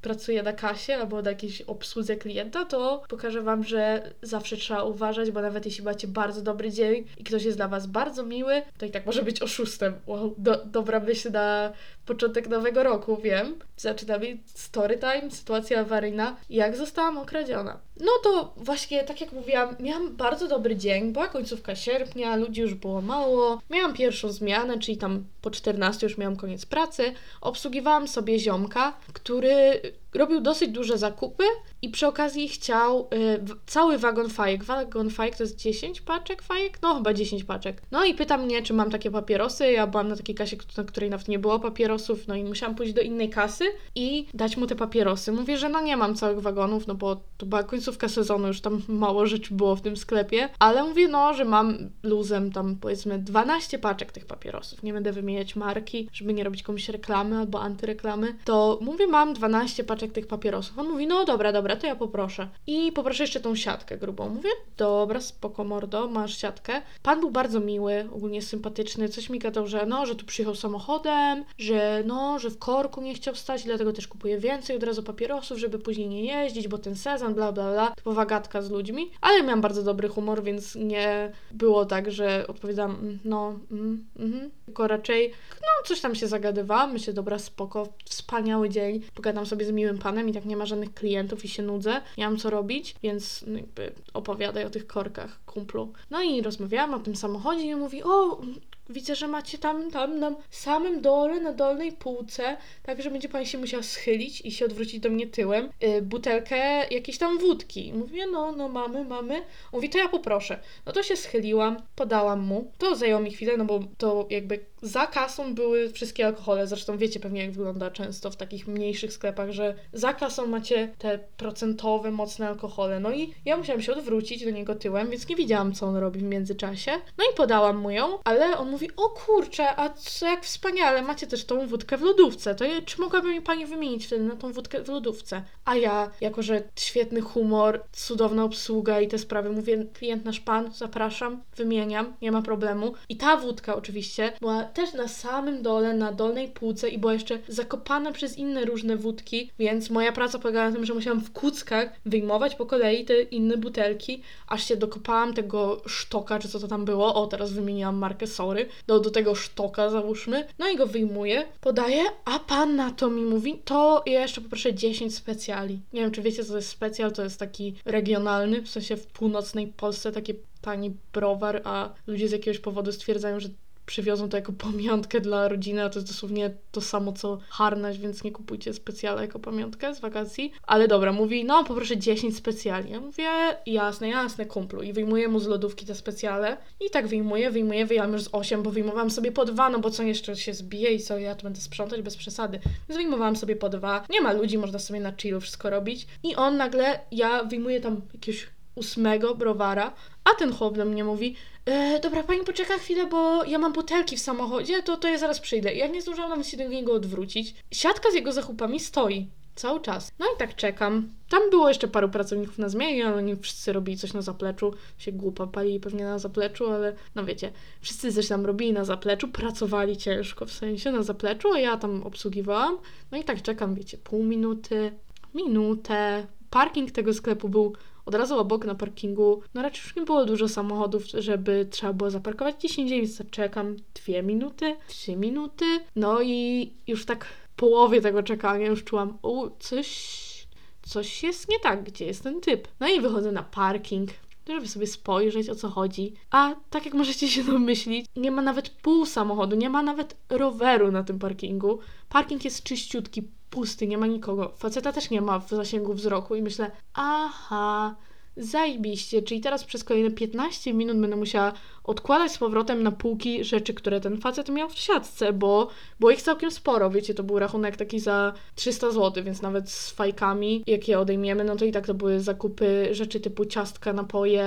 pracuje 0.02 0.44
na 0.44 0.54
kasie 0.54 0.96
albo 0.96 1.22
na 1.22 1.30
jakiejś 1.30 1.62
obsłudze 1.62 2.16
klienta, 2.16 2.66
to 2.66 3.04
pokażę 3.10 3.42
Wam, 3.42 3.64
że 3.64 4.14
zawsze 4.22 4.58
trzeba 4.58 4.84
uważać, 4.84 5.32
bo 5.32 5.42
nawet 5.42 5.66
jeśli 5.66 5.84
macie 5.84 6.08
bardzo 6.08 6.42
dobry 6.42 6.72
dzień 6.72 7.06
i 7.18 7.24
ktoś 7.24 7.44
jest 7.44 7.58
dla 7.58 7.68
Was 7.68 7.88
bardzo 7.88 8.24
miły, 8.24 8.62
to 8.78 8.86
i 8.86 8.92
tak 8.92 9.06
może 9.06 9.24
być 9.24 9.42
oszustem. 9.42 9.94
Wow, 10.08 10.36
do, 10.38 10.66
dobra 10.66 11.00
myśl 11.00 11.32
na 11.32 11.74
początek 12.06 12.48
nowego 12.48 12.84
roku, 12.84 13.18
wiem. 13.18 13.56
Zaczynamy 13.78 14.38
story 14.46 14.98
time, 14.98 15.32
sytuacja 15.32 15.80
awaryjna. 15.80 16.36
Jak 16.50 16.78
zostałam 16.78 17.18
okradziona? 17.18 17.80
No 18.00 18.12
to 18.24 18.54
właśnie, 18.58 19.04
tak 19.04 19.22
jak 19.22 19.32
mówiłam, 19.32 19.76
miałam 19.80 20.16
bardzo 20.16 20.48
dobry 20.48 20.76
dzień. 20.76 20.95
Była 21.04 21.28
końcówka 21.28 21.76
sierpnia, 21.76 22.36
ludzi 22.36 22.62
już 22.62 22.74
było 22.74 23.02
mało. 23.02 23.62
Miałam 23.70 23.94
pierwszą 23.94 24.32
zmianę, 24.32 24.80
czyli 24.80 24.98
tam 24.98 25.24
po 25.42 25.52
14 25.52 26.06
już 26.08 26.18
miałam 26.18 26.36
koniec 26.36 26.66
pracy. 26.66 27.14
Obsługiwałam 27.42 28.08
sobie 28.08 28.40
ziomka, 28.40 28.94
który 29.14 29.82
robił 30.16 30.42
dosyć 30.42 30.70
duże 30.72 30.98
zakupy 30.98 31.44
i 31.82 31.90
przy 31.90 32.08
okazji 32.08 32.48
chciał 32.48 33.10
y, 33.14 33.40
cały 33.66 33.98
wagon 33.98 34.30
fajek. 34.30 34.64
Wagon 34.64 35.10
fajek 35.10 35.36
to 35.38 35.44
jest 35.44 35.56
10 35.56 36.02
paczek 36.02 36.42
fajek? 36.42 36.80
No 36.82 36.96
chyba 36.96 37.14
10 37.14 37.44
paczek. 37.44 37.82
No 37.92 38.06
i 38.06 38.14
pyta 38.14 38.38
mnie, 38.38 38.62
czy 38.62 38.74
mam 38.74 38.92
takie 38.92 39.12
papierosy. 39.12 39.72
Ja 39.72 39.88
byłam 39.88 40.08
na 40.08 40.16
takiej 40.16 40.36
kasie, 40.36 40.58
na 40.78 40.84
której 40.84 41.10
nawet 41.10 41.28
nie 41.28 41.40
było 41.40 41.60
papierosów, 41.60 42.28
no 42.28 42.36
i 42.36 42.44
musiałam 42.44 42.76
pójść 42.76 42.94
do 42.94 43.02
innej 43.02 43.30
kasy 43.30 43.66
i 43.96 44.26
dać 44.34 44.58
mu 44.58 44.68
te 44.68 44.76
papierosy. 44.76 45.32
Mówię, 45.32 45.58
że 45.58 45.70
no 45.70 45.82
nie 45.82 45.98
mam 45.98 46.16
całych 46.16 46.40
wagonów, 46.40 46.88
no 46.88 46.96
bo 46.96 47.22
to 47.38 47.46
była 47.46 47.64
końcówka 47.64 48.10
sezonu, 48.10 48.48
już 48.48 48.62
tam 48.62 48.82
mało 48.88 49.26
rzeczy 49.28 49.54
było 49.54 49.76
w 49.76 49.82
tym 49.82 49.98
sklepie, 49.98 50.50
ale 50.60 50.84
mówię, 50.84 51.08
no, 51.08 51.34
że 51.34 51.46
mam 51.46 51.78
luzem 52.04 52.52
tam 52.52 52.76
powiedzmy 52.76 53.20
12 53.20 53.80
paczek 53.80 54.12
tych 54.12 54.26
papierosów. 54.26 54.84
Nie 54.84 54.94
będę 54.94 55.12
wymieniać 55.12 55.56
marki, 55.56 56.10
żeby 56.14 56.34
nie 56.34 56.44
robić 56.44 56.64
komuś 56.64 56.90
reklamy 56.90 57.38
albo 57.38 57.62
antyreklamy. 57.62 58.36
To 58.46 58.80
mówię, 58.82 59.08
mam 59.08 59.34
12 59.34 59.84
paczek 59.84 60.05
tych 60.12 60.28
papierosów. 60.28 60.80
On 60.80 60.90
mówi, 60.90 61.08
no 61.08 61.26
dobra, 61.26 61.52
dobra, 61.52 61.76
to 61.76 61.88
ja 61.88 61.96
poproszę. 61.96 62.48
I 62.68 62.92
poproszę 62.92 63.24
jeszcze 63.24 63.40
tą 63.40 63.56
siatkę 63.56 63.98
grubą. 63.98 64.30
Mówię, 64.30 64.50
dobra, 64.78 65.22
spoko 65.22 65.64
mordo, 65.64 66.08
masz 66.08 66.38
siatkę. 66.38 66.82
Pan 67.04 67.20
był 67.20 67.32
bardzo 67.32 67.60
miły, 67.60 68.08
ogólnie 68.14 68.42
sympatyczny, 68.42 69.10
coś 69.10 69.30
mi 69.30 69.40
gadał, 69.40 69.68
że 69.68 69.86
no, 69.86 70.06
że 70.06 70.16
tu 70.16 70.26
przyjechał 70.26 70.56
samochodem, 70.56 71.46
że 71.58 72.04
no, 72.06 72.40
że 72.40 72.50
w 72.50 72.60
korku 72.60 73.02
nie 73.02 73.14
chciał 73.14 73.36
stać, 73.36 73.64
dlatego 73.64 73.94
też 73.94 74.08
kupuje 74.08 74.38
więcej 74.38 74.76
od 74.78 74.84
razu 74.84 75.04
papierosów, 75.04 75.58
żeby 75.58 75.80
później 75.80 76.08
nie 76.08 76.24
jeździć, 76.24 76.68
bo 76.68 76.78
ten 76.78 76.96
sezon, 76.96 77.34
bla, 77.34 77.52
bla, 77.52 77.72
bla. 77.72 77.92
Typowa 77.96 78.26
gadka 78.26 78.62
z 78.62 78.70
ludźmi. 78.72 79.12
Ale 79.22 79.44
miałam 79.44 79.62
bardzo 79.62 79.84
dobry 79.84 80.08
humor, 80.08 80.44
więc 80.44 80.76
nie 80.76 81.32
było 81.52 81.86
tak, 81.86 82.12
że 82.12 82.48
odpowiadam, 82.48 82.92
"Mm, 82.92 83.20
no, 83.26 83.60
mm, 83.72 84.06
mhm. 84.20 84.52
Tylko 84.66 84.88
raczej, 84.88 85.32
no, 85.62 85.88
coś 85.88 86.02
tam 86.02 86.16
się 86.16 86.28
zagadywałam, 86.28 86.94
myślę, 86.94 87.14
dobra, 87.14 87.40
spoko, 87.40 87.88
wspaniały 88.06 88.70
dzień, 88.70 89.02
pogadam 89.16 89.46
sobie 89.46 89.66
z 89.66 89.72
miłym 89.72 89.98
panem 89.98 90.30
i 90.30 90.34
tak 90.34 90.46
nie 90.46 90.58
ma 90.58 90.66
żadnych 90.66 90.94
klientów 90.94 91.46
i 91.46 91.48
się 91.48 91.64
nudzę, 91.64 92.02
nie 92.18 92.26
mam 92.26 92.38
co 92.38 92.50
robić, 92.50 92.96
więc 93.04 93.44
no 93.48 93.58
jakby 93.58 93.92
opowiadaj 94.14 94.66
o 94.66 94.70
tych 94.70 94.88
korkach, 94.88 95.40
kumplu. 95.46 95.94
No 96.10 96.24
i 96.24 96.42
rozmawiałam 96.42 96.94
o 96.94 97.00
tym 97.00 97.16
samochodzie 97.16 97.66
i 97.66 97.76
mówi, 97.76 98.04
o, 98.04 98.42
Widzę, 98.90 99.16
że 99.16 99.28
macie 99.28 99.58
tam, 99.58 99.92
tam 99.92 100.20
na 100.20 100.36
samym 100.50 101.02
dole, 101.02 101.40
na 101.40 101.54
dolnej 101.54 101.92
półce, 101.92 102.58
także 102.84 103.12
będzie 103.12 103.30
pani 103.30 103.46
się 103.46 103.58
musiała 103.58 103.84
schylić 103.84 104.42
i 104.42 104.52
się 104.52 104.66
odwrócić 104.66 105.00
do 105.00 105.10
mnie 105.10 105.28
tyłem, 105.28 105.70
yy, 105.82 106.02
butelkę 106.02 106.58
jakiejś 106.92 107.18
tam 107.18 107.38
wódki. 107.38 107.94
Mówię, 107.94 108.28
no, 108.28 108.52
no 108.52 108.70
mamy, 108.70 109.06
mamy. 109.06 109.42
Mówi, 109.74 109.90
to 109.90 109.98
ja 109.98 110.10
poproszę. 110.10 110.60
No 110.86 110.92
to 110.92 111.04
się 111.04 111.16
schyliłam, 111.16 111.78
podałam 111.96 112.40
mu. 112.40 112.72
To 112.78 112.96
zajęło 112.96 113.22
mi 113.22 113.32
chwilę, 113.32 113.58
no 113.58 113.66
bo 113.66 113.80
to 113.98 114.28
jakby 114.30 114.60
za 114.82 115.08
kasą 115.08 115.56
były 115.56 115.90
wszystkie 115.90 116.26
alkohole. 116.26 116.68
Zresztą 116.68 116.98
wiecie 116.98 117.20
pewnie, 117.20 117.42
jak 117.42 117.52
wygląda 117.52 117.92
często 117.92 118.32
w 118.32 118.36
takich 118.36 118.68
mniejszych 118.68 119.14
sklepach, 119.14 119.52
że 119.52 119.76
za 119.94 120.14
kasą 120.14 120.48
macie 120.48 120.94
te 120.98 121.20
procentowe, 121.38 122.12
mocne 122.12 122.48
alkohole. 122.48 123.00
No 123.00 123.12
i 123.12 123.34
ja 123.46 123.58
musiałam 123.58 123.82
się 123.82 123.94
odwrócić 123.94 124.46
do 124.46 124.52
niego 124.52 124.76
tyłem, 124.76 125.10
więc 125.10 125.30
nie 125.30 125.36
widziałam, 125.36 125.74
co 125.74 125.86
on 125.88 125.96
robi 125.96 126.20
w 126.20 126.24
międzyczasie. 126.24 126.92
No 126.92 127.24
i 127.34 127.36
podałam 127.36 127.78
mu 127.78 127.92
ją, 127.92 128.20
ale 128.24 128.58
on 128.58 128.75
mówi, 128.76 128.90
o 128.98 129.10
kurczę, 129.10 129.80
a 129.80 129.90
co 129.90 130.26
jak 130.26 130.44
wspaniale, 130.44 131.02
macie 131.02 131.28
też 131.28 131.46
tą 131.46 131.68
wódkę 131.68 131.98
w 131.98 132.02
lodówce, 132.02 132.56
to 132.56 132.66
czy 132.86 133.02
mogłaby 133.02 133.30
mi 133.30 133.42
pani 133.42 133.66
wymienić 133.66 134.06
wtedy 134.06 134.24
na 134.24 134.36
tą 134.36 134.54
wódkę 134.54 134.84
w 134.84 134.88
lodówce? 134.88 135.42
A 135.66 135.76
ja, 135.76 136.12
jako 136.22 136.44
że 136.44 136.64
świetny 136.76 137.22
humor, 137.22 137.84
cudowna 137.92 138.44
obsługa 138.44 139.02
i 139.02 139.08
te 139.08 139.18
sprawy, 139.18 139.50
mówię, 139.50 139.86
klient 139.94 140.26
nasz 140.26 140.40
pan, 140.40 140.72
zapraszam, 140.74 141.42
wymieniam, 141.58 142.14
nie 142.22 142.32
ma 142.32 142.42
problemu. 142.42 142.94
I 143.10 143.18
ta 143.18 143.38
wódka 143.38 143.76
oczywiście 143.76 144.34
była 144.40 144.64
też 144.64 144.94
na 144.94 145.08
samym 145.08 145.62
dole, 145.62 145.94
na 145.94 146.12
dolnej 146.12 146.48
półce 146.48 146.90
i 146.90 146.98
była 146.98 147.14
jeszcze 147.14 147.40
zakopana 147.48 148.12
przez 148.12 148.38
inne 148.38 148.66
różne 148.66 148.98
wódki, 148.98 149.52
więc 149.60 149.90
moja 149.90 150.12
praca 150.12 150.40
polegała 150.40 150.70
na 150.70 150.76
tym, 150.76 150.86
że 150.86 150.94
musiałam 150.94 151.22
w 151.22 151.32
kuckach 151.32 151.90
wyjmować 152.06 152.56
po 152.56 152.66
kolei 152.66 153.06
te 153.06 153.22
inne 153.22 153.58
butelki, 153.58 154.22
aż 154.48 154.64
się 154.68 154.76
dokopałam 154.76 155.34
tego 155.34 155.82
sztoka, 155.86 156.40
czy 156.40 156.50
co 156.50 156.60
to 156.60 156.68
tam 156.68 156.86
było, 156.86 157.16
o 157.16 157.28
teraz 157.28 157.54
wymieniłam 157.54 157.96
markę, 157.98 158.28
sorry, 158.28 158.65
do, 158.88 159.00
do 159.00 159.12
tego 159.12 159.36
sztoka 159.36 159.90
załóżmy, 159.90 160.48
no 160.60 160.70
i 160.70 160.78
go 160.78 160.88
wyjmuję, 160.88 161.46
podaję, 161.62 162.04
a 162.26 162.40
pan 162.40 162.76
na 162.76 162.92
to 162.92 163.10
mi 163.10 163.22
mówi, 163.22 163.62
to 163.66 164.04
ja 164.06 164.22
jeszcze 164.22 164.42
poproszę 164.42 164.74
10 164.74 165.16
specjali. 165.16 165.80
Nie 165.94 166.02
wiem, 166.02 166.12
czy 166.12 166.22
wiecie, 166.22 166.44
co 166.44 166.50
to 166.50 166.56
jest 166.56 166.70
specjal, 166.70 167.12
to 167.12 167.24
jest 167.24 167.40
taki 167.40 167.76
regionalny, 167.86 168.62
w 168.62 168.70
sensie 168.70 168.98
w 168.98 169.08
północnej 169.08 169.68
Polsce 169.68 170.12
taki 170.12 170.34
tani 170.62 170.94
browar, 171.14 171.62
a 171.64 171.90
ludzie 172.08 172.28
z 172.28 172.32
jakiegoś 172.32 172.60
powodu 172.60 172.92
stwierdzają, 172.92 173.40
że 173.40 173.50
przywiozą 173.86 174.30
to 174.30 174.38
jako 174.38 174.54
pamiątkę 174.54 175.22
dla 175.22 175.48
rodziny, 175.48 175.84
a 175.84 175.90
to 175.90 176.00
jest 176.00 176.08
dosłownie 176.08 176.52
to 176.72 176.82
samo 176.82 177.14
co 177.14 177.40
harnaś, 177.50 177.98
więc 177.98 178.24
nie 178.24 178.32
kupujcie 178.32 178.74
specjala 178.74 179.22
jako 179.22 179.40
pamiątkę 179.40 179.96
z 179.96 180.00
wakacji. 180.00 180.52
Ale 180.64 180.88
dobra, 180.88 181.12
mówi, 181.12 181.46
no 181.46 181.64
poproszę 181.64 181.98
10 181.98 182.38
specjali. 182.38 182.92
Ja 182.92 183.00
mówię, 183.00 183.28
jasne, 183.66 184.10
jasne, 184.10 184.46
kumplu. 184.46 184.82
I 184.82 184.94
wyjmuję 184.94 185.28
mu 185.28 185.40
z 185.40 185.48
lodówki 185.48 185.86
te 185.86 185.96
specjale. 185.96 186.58
I 186.88 186.90
tak 186.90 187.08
wyjmuję, 187.08 187.52
wyjmuję, 187.52 187.86
wyjęłam 187.86 188.14
już 188.14 188.24
z 188.24 188.30
8, 188.32 188.64
bo 188.64 188.72
wyjmowałam 188.72 189.12
sobie 189.12 189.32
po 189.32 189.46
dwa, 189.46 189.70
no 189.70 189.80
bo 189.80 189.92
co 189.92 190.04
jeszcze 190.04 190.36
się 190.36 190.54
zbije 190.54 190.92
i 190.92 191.00
co, 191.00 191.18
ja 191.18 191.36
tu 191.36 191.44
będę 191.44 191.62
sprzątać 191.62 192.02
bez 192.02 192.18
przesady. 192.18 192.60
Więc 192.90 192.98
wyjmowałam 192.98 193.36
sobie 193.36 193.56
po 193.56 193.70
dwa. 193.70 194.06
Nie 194.10 194.22
ma 194.22 194.34
ludzi, 194.34 194.58
można 194.58 194.80
sobie 194.80 195.00
na 195.00 195.14
chillu 195.18 195.42
wszystko 195.42 195.70
robić. 195.70 196.08
I 196.24 196.36
on 196.36 196.58
nagle, 196.58 197.00
ja 197.12 197.44
wyjmuję 197.44 197.82
tam 197.82 198.02
jakiegoś 198.14 198.55
ósmego 198.76 199.36
browara, 199.36 199.94
a 200.24 200.30
ten 200.34 200.54
chłop 200.54 200.78
do 200.78 200.86
mnie 200.86 201.04
mówi, 201.04 201.36
e, 201.66 202.00
dobra, 202.00 202.24
pani 202.24 202.44
poczeka 202.44 202.78
chwilę, 202.78 203.08
bo 203.08 203.44
ja 203.44 203.58
mam 203.58 203.74
butelki 203.74 204.18
w 204.18 204.22
samochodzie, 204.22 204.84
to, 204.84 204.98
to 204.98 205.08
ja 205.08 205.18
zaraz 205.18 205.40
przyjdę. 205.40 205.74
I 205.74 205.78
jak 205.78 205.92
nie 205.92 206.02
zdążyłam 206.02 206.30
nawet 206.30 206.48
się 206.48 206.58
do 206.58 206.68
niego 206.68 206.94
odwrócić, 206.94 207.56
siatka 207.72 208.12
z 208.12 208.14
jego 208.14 208.32
zachupami 208.32 208.80
stoi. 208.80 209.28
Cały 209.56 209.82
czas. 209.82 210.12
No 210.20 210.26
i 210.26 210.38
tak 210.38 210.56
czekam. 210.56 211.10
Tam 211.30 211.50
było 211.50 211.68
jeszcze 211.68 211.88
paru 211.88 212.10
pracowników 212.10 212.58
na 212.58 212.70
zmianie, 212.70 213.08
ale 213.08 213.16
oni 213.16 213.36
wszyscy 213.36 213.74
robili 213.74 213.98
coś 213.98 214.14
na 214.14 214.22
zapleczu. 214.22 214.74
Się 214.98 215.12
głupa 215.12 215.48
pali 215.48 215.80
pewnie 215.80 216.04
na 216.04 216.20
zapleczu, 216.20 216.72
ale 216.72 216.96
no 217.16 217.26
wiecie, 217.26 217.52
wszyscy 217.82 218.14
coś 218.14 218.28
tam 218.28 218.46
robili 218.46 218.74
na 218.74 218.86
zapleczu, 218.86 219.28
pracowali 219.28 219.98
ciężko 219.98 220.46
w 220.46 220.52
sensie 220.52 220.92
na 220.92 221.04
zapleczu, 221.04 221.54
a 221.54 221.60
ja 221.60 221.78
tam 221.78 222.04
obsługiwałam. 222.04 222.78
No 223.12 223.18
i 223.18 223.24
tak 223.24 223.42
czekam, 223.42 223.76
wiecie, 223.76 223.98
pół 223.98 224.24
minuty, 224.24 224.92
minutę. 225.34 226.28
Parking 226.50 226.92
tego 226.92 227.14
sklepu 227.14 227.50
był 227.50 227.76
od 228.06 228.16
razu 228.16 228.40
obok 228.40 228.66
na 228.66 228.76
parkingu. 228.76 229.42
No 229.54 229.62
raczej 229.62 229.82
już 229.84 229.96
nie 229.96 230.02
było 230.02 230.26
dużo 230.26 230.50
samochodów, 230.50 231.04
żeby 231.14 231.68
trzeba 231.72 231.94
było 231.94 232.10
zaparkować 232.10 232.56
gdzieś 232.56 232.78
indziej, 232.78 233.02
więc 233.02 233.22
czekam 233.32 233.76
dwie 233.94 234.24
minuty, 234.24 234.76
trzy 234.88 235.16
minuty. 235.16 235.66
No 235.96 236.22
i 236.22 236.74
już 236.88 237.06
tak 237.06 237.26
połowie 237.56 238.02
tego 238.02 238.24
czekania 238.24 238.68
już 238.68 238.84
czułam, 238.84 239.18
o, 239.24 239.50
coś, 239.60 240.48
coś 240.82 241.24
jest 241.24 241.50
nie 241.50 241.60
tak, 241.60 241.84
gdzie 241.84 242.06
jest 242.06 242.24
ten 242.24 242.42
typ. 242.42 242.68
No 242.80 242.88
i 242.88 243.02
wychodzę 243.02 243.32
na 243.32 243.44
parking, 243.44 244.10
żeby 244.48 244.68
sobie 244.68 244.88
spojrzeć 244.88 245.50
o 245.50 245.56
co 245.56 245.70
chodzi. 245.70 246.14
A 246.32 246.56
tak 246.70 246.86
jak 246.86 246.94
możecie 246.94 247.28
się 247.28 247.44
domyślić, 247.44 248.06
nie 248.16 248.32
ma 248.32 248.42
nawet 248.42 248.70
pół 248.70 249.06
samochodu, 249.06 249.56
nie 249.56 249.70
ma 249.70 249.84
nawet 249.84 250.18
roweru 250.30 250.92
na 250.92 251.04
tym 251.04 251.20
parkingu. 251.20 251.80
Parking 252.10 252.46
jest 252.46 252.64
czyściutki, 252.64 253.24
pusty, 253.56 253.88
nie 253.88 253.98
ma 253.98 254.08
nikogo. 254.08 254.52
Faceta 254.58 254.92
też 254.92 255.10
nie 255.10 255.22
ma 255.22 255.40
w 255.40 255.50
zasięgu 255.50 255.94
wzroku 255.94 256.36
i 256.36 256.42
myślę, 256.42 256.72
aha, 256.94 257.96
zajebiście, 258.38 259.22
czyli 259.22 259.42
teraz 259.42 259.64
przez 259.64 259.84
kolejne 259.84 260.12
15 260.12 260.74
minut 260.74 260.98
będę 260.98 261.16
musiała 261.16 261.54
odkładać 261.84 262.32
z 262.32 262.38
powrotem 262.38 262.84
na 262.84 262.92
półki 262.92 263.44
rzeczy, 263.44 263.74
które 263.74 264.02
ten 264.02 264.18
facet 264.18 264.50
miał 264.50 264.70
w 264.70 264.76
siatce, 264.76 265.34
bo 265.34 265.70
było 266.00 266.12
ich 266.12 266.22
całkiem 266.22 266.52
sporo, 266.52 266.90
wiecie, 266.90 267.14
to 267.14 267.24
był 267.24 267.40
rachunek 267.40 267.78
taki 267.78 268.00
za 268.00 268.34
300 268.56 268.92
zł, 268.92 269.24
więc 269.24 269.42
nawet 269.42 269.70
z 269.70 269.92
fajkami, 269.92 270.64
jak 270.68 270.88
je 270.88 271.00
odejmiemy, 271.00 271.44
no 271.44 271.56
to 271.56 271.66
i 271.66 271.72
tak 271.72 271.86
to 271.86 271.94
były 271.94 272.20
zakupy 272.20 272.88
rzeczy 272.92 273.20
typu 273.20 273.46
ciastka, 273.46 273.94
napoje, 273.94 274.46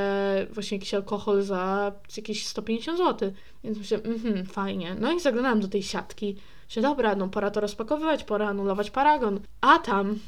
właśnie 0.50 0.76
jakiś 0.76 0.94
alkohol 0.94 1.42
za 1.42 1.92
jakieś 2.16 2.46
150 2.46 2.98
zł, 2.98 3.32
więc 3.64 3.78
myślę, 3.78 4.02
mhm, 4.02 4.46
fajnie. 4.46 4.96
No 5.00 5.12
i 5.12 5.20
zaglądałam 5.20 5.60
do 5.60 5.68
tej 5.68 5.82
siatki, 5.82 6.36
że 6.68 6.80
dobra, 6.80 7.14
no 7.14 7.28
pora 7.28 7.50
to 7.50 7.60
rozpakowywać, 7.60 8.24
pora 8.24 8.48
anulować 8.48 8.90
paragon. 8.90 9.40
A 9.60 9.78
tam 9.78 10.18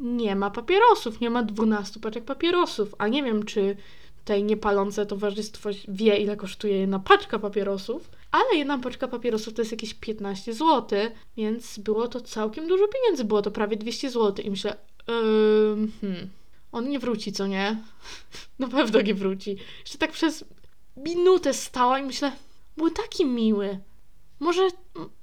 nie 0.00 0.36
ma 0.36 0.50
papierosów, 0.50 1.20
nie 1.20 1.30
ma 1.30 1.42
12 1.42 2.00
paczek 2.00 2.24
papierosów, 2.24 2.94
a 2.98 3.08
nie 3.08 3.22
wiem, 3.22 3.44
czy 3.44 3.76
tutaj 4.18 4.44
niepalące 4.44 5.06
towarzystwo 5.06 5.70
wie, 5.88 6.16
ile 6.16 6.36
kosztuje 6.36 6.78
jedna 6.78 6.98
paczka 6.98 7.38
papierosów, 7.38 8.10
ale 8.30 8.58
jedna 8.58 8.78
paczka 8.78 9.08
papierosów 9.08 9.54
to 9.54 9.62
jest 9.62 9.72
jakieś 9.72 9.94
15 9.94 10.52
zł, 10.52 10.98
więc 11.36 11.78
było 11.78 12.08
to 12.08 12.20
całkiem 12.20 12.68
dużo 12.68 12.88
pieniędzy, 12.88 13.24
było 13.24 13.42
to 13.42 13.50
prawie 13.50 13.76
200 13.76 14.10
zł 14.10 14.44
i 14.44 14.50
myślę, 14.50 14.76
yy, 15.08 15.88
hmm, 16.00 16.30
on 16.72 16.88
nie 16.88 16.98
wróci, 16.98 17.32
co 17.32 17.46
nie? 17.46 17.76
Na 18.58 18.68
pewno 18.68 19.00
nie 19.00 19.14
wróci. 19.14 19.56
Jeszcze 19.80 19.98
tak 19.98 20.12
przez 20.12 20.44
minutę 20.96 21.54
stała 21.54 21.98
i 21.98 22.02
myślę, 22.02 22.32
był 22.76 22.90
taki 22.90 23.26
miły. 23.26 23.78
Może, 24.40 24.68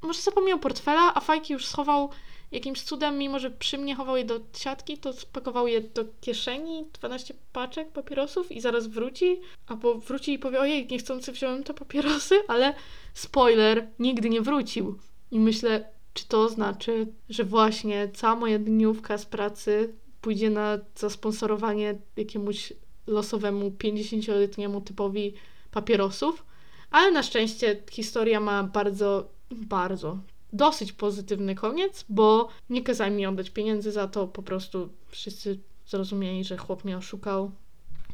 może 0.01 0.21
zapomniał 0.21 0.59
portfela, 0.59 1.13
a 1.13 1.19
fajki 1.19 1.53
już 1.53 1.65
schował 1.65 2.09
jakimś 2.51 2.81
cudem, 2.81 3.17
mimo 3.17 3.39
że 3.39 3.51
przy 3.51 3.77
mnie 3.77 3.95
chował 3.95 4.17
je 4.17 4.25
do 4.25 4.39
siatki, 4.57 4.97
to 4.97 5.13
spakował 5.13 5.67
je 5.67 5.81
do 5.81 6.05
kieszeni, 6.21 6.85
12 6.93 7.33
paczek 7.53 7.91
papierosów 7.91 8.51
i 8.51 8.61
zaraz 8.61 8.87
wróci, 8.87 9.39
albo 9.67 9.95
wróci 9.95 10.33
i 10.33 10.39
powie, 10.39 10.59
ojej, 10.59 10.87
niechcący 10.87 11.31
wziąłem 11.31 11.63
te 11.63 11.73
papierosy, 11.73 12.35
ale 12.47 12.73
spoiler, 13.13 13.87
nigdy 13.99 14.29
nie 14.29 14.41
wrócił. 14.41 14.97
I 15.31 15.39
myślę, 15.39 15.85
czy 16.13 16.27
to 16.27 16.49
znaczy, 16.49 17.07
że 17.29 17.43
właśnie 17.43 18.09
cała 18.13 18.35
moja 18.35 18.59
dniówka 18.59 19.17
z 19.17 19.25
pracy 19.25 19.93
pójdzie 20.21 20.49
na 20.49 20.77
zasponsorowanie 20.95 21.95
jakiemuś 22.17 22.73
losowemu 23.07 23.69
50-letniemu 23.69 24.81
typowi 24.81 25.33
papierosów? 25.71 26.45
Ale 26.93 27.11
na 27.11 27.23
szczęście 27.23 27.81
historia 27.91 28.39
ma 28.39 28.63
bardzo, 28.63 29.29
bardzo, 29.51 30.17
dosyć 30.53 30.91
pozytywny 30.91 31.55
koniec, 31.55 32.05
bo 32.09 32.47
nie 32.69 32.83
kazali 32.83 33.15
mi 33.15 33.25
oddać 33.25 33.49
pieniędzy 33.49 33.91
za 33.91 34.07
to, 34.07 34.27
po 34.27 34.43
prostu 34.43 34.89
wszyscy 35.07 35.59
zrozumieli, 35.87 36.43
że 36.43 36.57
chłop 36.57 36.83
mnie 36.85 36.97
oszukał. 36.97 37.51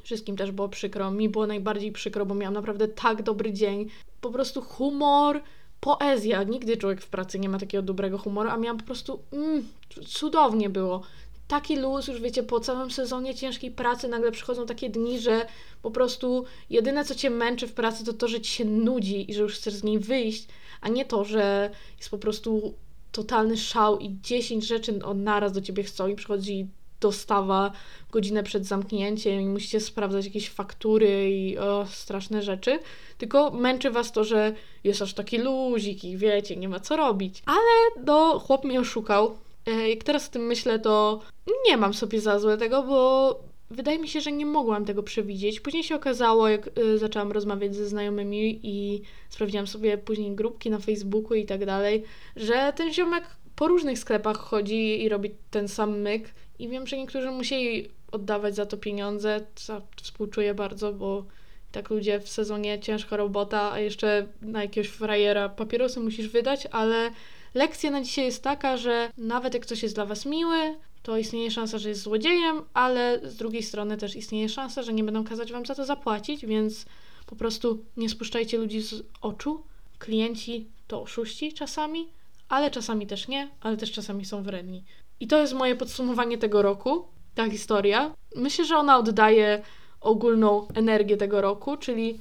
Wszystkim 0.03 0.37
też 0.37 0.51
było 0.51 0.69
przykro. 0.69 1.11
Mi 1.11 1.29
było 1.29 1.47
najbardziej 1.47 1.91
przykro, 1.91 2.25
bo 2.25 2.35
miałam 2.35 2.53
naprawdę 2.53 2.87
tak 2.87 3.23
dobry 3.23 3.53
dzień. 3.53 3.89
Po 4.21 4.31
prostu 4.31 4.61
humor, 4.61 5.41
poezja. 5.79 6.43
Nigdy 6.43 6.77
człowiek 6.77 7.01
w 7.01 7.09
pracy 7.09 7.39
nie 7.39 7.49
ma 7.49 7.59
takiego 7.59 7.81
dobrego 7.81 8.17
humoru, 8.17 8.49
a 8.49 8.57
miałam 8.57 8.77
po 8.77 8.85
prostu 8.85 9.19
mm, 9.31 9.67
cudownie 10.07 10.69
było 10.69 11.01
taki 11.49 11.75
luz, 11.75 12.07
już 12.07 12.21
wiecie, 12.21 12.43
po 12.43 12.59
całym 12.59 12.91
sezonie 12.91 13.35
ciężkiej 13.35 13.71
pracy 13.71 14.07
nagle 14.07 14.31
przychodzą 14.31 14.65
takie 14.65 14.89
dni, 14.89 15.19
że 15.19 15.45
po 15.81 15.91
prostu 15.91 16.45
jedyne, 16.69 17.05
co 17.05 17.15
cię 17.15 17.29
męczy 17.29 17.67
w 17.67 17.73
pracy, 17.73 18.05
to 18.05 18.13
to, 18.13 18.27
że 18.27 18.41
ci 18.41 18.51
się 18.51 18.65
nudzi 18.65 19.31
i 19.31 19.33
że 19.33 19.41
już 19.41 19.55
chcesz 19.55 19.73
z 19.73 19.83
niej 19.83 19.99
wyjść, 19.99 20.47
a 20.81 20.89
nie 20.89 21.05
to, 21.05 21.23
że 21.23 21.69
jest 21.97 22.09
po 22.09 22.17
prostu 22.17 22.73
totalny 23.11 23.57
szał 23.57 23.99
i 23.99 24.17
10 24.21 24.67
rzeczy 24.67 25.05
od 25.05 25.17
naraz 25.17 25.51
do 25.51 25.61
ciebie 25.61 25.83
chcą 25.83 26.07
i 26.07 26.15
przychodzi 26.15 26.67
dostawa 26.99 27.71
godzinę 28.11 28.43
przed 28.43 28.65
zamknięciem 28.65 29.41
i 29.41 29.45
musicie 29.45 29.79
sprawdzać 29.79 30.25
jakieś 30.25 30.49
faktury 30.49 31.31
i 31.31 31.57
o, 31.57 31.85
straszne 31.85 32.41
rzeczy, 32.41 32.79
tylko 33.17 33.51
męczy 33.51 33.91
was 33.91 34.11
to, 34.11 34.23
że 34.23 34.53
jest 34.83 35.01
aż 35.01 35.13
taki 35.13 35.37
luzik 35.37 36.03
i 36.03 36.17
wiecie, 36.17 36.55
nie 36.55 36.69
ma 36.69 36.79
co 36.79 36.97
robić. 36.97 37.43
Ale 37.45 38.03
no, 38.05 38.39
chłop 38.39 38.63
mnie 38.65 38.79
oszukał, 38.79 39.37
Jak 39.73 40.03
teraz 40.03 40.27
o 40.27 40.31
tym 40.31 40.41
myślę, 40.41 40.79
to 40.79 41.19
nie 41.67 41.77
mam 41.77 41.93
sobie 41.93 42.21
za 42.21 42.39
złe 42.39 42.57
tego, 42.57 42.83
bo 42.83 43.39
wydaje 43.71 43.99
mi 43.99 44.07
się, 44.07 44.21
że 44.21 44.31
nie 44.31 44.45
mogłam 44.45 44.85
tego 44.85 45.03
przewidzieć. 45.03 45.59
Później 45.59 45.83
się 45.83 45.95
okazało, 45.95 46.47
jak 46.47 46.79
y, 46.79 46.97
zaczęłam 46.97 47.31
rozmawiać 47.31 47.75
ze 47.75 47.87
znajomymi 47.87 48.59
i 48.63 49.01
sprawdziłam 49.29 49.67
sobie 49.67 49.97
później 49.97 50.35
grupki 50.35 50.69
na 50.69 50.79
Facebooku 50.79 51.33
i 51.33 51.45
tak 51.45 51.65
dalej, 51.65 52.03
że 52.35 52.73
ten 52.75 52.93
ziomek 52.93 53.23
po 53.55 53.67
różnych 53.67 53.99
sklepach 53.99 54.37
chodzi 54.37 55.03
i 55.03 55.09
robi 55.09 55.31
ten 55.51 55.67
sam 55.67 55.99
myk 55.99 56.33
i 56.59 56.69
wiem, 56.69 56.87
że 56.87 56.97
niektórzy 56.97 57.31
musieli 57.31 57.89
oddawać 58.11 58.55
za 58.55 58.65
to 58.65 58.77
pieniądze, 58.77 59.45
co 59.55 59.81
współczuję 60.01 60.53
bardzo, 60.53 60.93
bo 60.93 61.25
tak 61.71 61.89
ludzie 61.89 62.19
w 62.19 62.29
sezonie 62.29 62.79
ciężka 62.79 63.17
robota, 63.17 63.71
a 63.71 63.79
jeszcze 63.79 64.27
na 64.41 64.61
jakiegoś 64.61 64.89
frajera 64.89 65.49
papierosy 65.49 65.99
musisz 65.99 66.27
wydać, 66.27 66.67
ale 66.71 67.11
lekcja 67.53 67.91
na 67.91 68.01
dzisiaj 68.01 68.25
jest 68.25 68.43
taka, 68.43 68.77
że 68.77 69.11
nawet 69.17 69.53
jak 69.53 69.63
ktoś 69.63 69.83
jest 69.83 69.95
dla 69.95 70.05
was 70.05 70.25
miły, 70.25 70.75
to 71.03 71.17
istnieje 71.17 71.51
szansa, 71.51 71.77
że 71.77 71.89
jest 71.89 72.01
złodziejem, 72.01 72.61
ale 72.73 73.19
z 73.23 73.35
drugiej 73.35 73.63
strony 73.63 73.97
też 73.97 74.15
istnieje 74.15 74.49
szansa, 74.49 74.83
że 74.83 74.93
nie 74.93 75.03
będą 75.03 75.23
kazać 75.23 75.51
wam 75.51 75.65
za 75.65 75.75
to 75.75 75.85
zapłacić, 75.85 76.45
więc 76.45 76.85
po 77.25 77.35
prostu 77.35 77.85
nie 77.97 78.09
spuszczajcie 78.09 78.57
ludzi 78.57 78.81
z 78.81 79.03
oczu. 79.21 79.63
Klienci 79.99 80.67
to 80.87 81.01
oszuści 81.01 81.53
czasami, 81.53 82.07
ale 82.49 82.71
czasami 82.71 83.07
też 83.07 83.27
nie, 83.27 83.49
ale 83.61 83.77
też 83.77 83.91
czasami 83.91 84.25
są 84.25 84.43
wredni. 84.43 84.83
I 85.19 85.27
to 85.27 85.41
jest 85.41 85.53
moje 85.53 85.75
podsumowanie 85.75 86.37
tego 86.37 86.61
roku, 86.61 87.07
ta 87.35 87.49
historia. 87.49 88.15
Myślę, 88.35 88.65
że 88.65 88.77
ona 88.77 88.97
oddaje 88.97 89.63
ogólną 90.01 90.67
energię 90.67 91.17
tego 91.17 91.41
roku, 91.41 91.77
czyli 91.77 92.19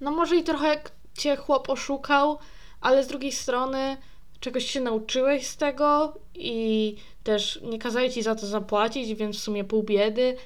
no 0.00 0.10
może 0.10 0.36
i 0.36 0.44
trochę 0.44 0.68
jak 0.68 0.92
cię 1.18 1.36
chłop 1.36 1.70
oszukał, 1.70 2.38
ale 2.80 3.04
z 3.04 3.06
drugiej 3.06 3.32
strony 3.32 3.96
czegoś 4.44 4.70
się 4.70 4.80
nauczyłeś 4.80 5.46
z 5.46 5.56
tego 5.56 6.14
i 6.34 6.96
też 7.22 7.60
nie 7.62 7.78
kazali 7.78 8.10
ci 8.10 8.22
za 8.22 8.34
to 8.34 8.46
zapłacić, 8.46 9.14
więc 9.14 9.36
w 9.36 9.42
sumie 9.42 9.64
pół 9.64 9.82
biedy. 9.82 10.36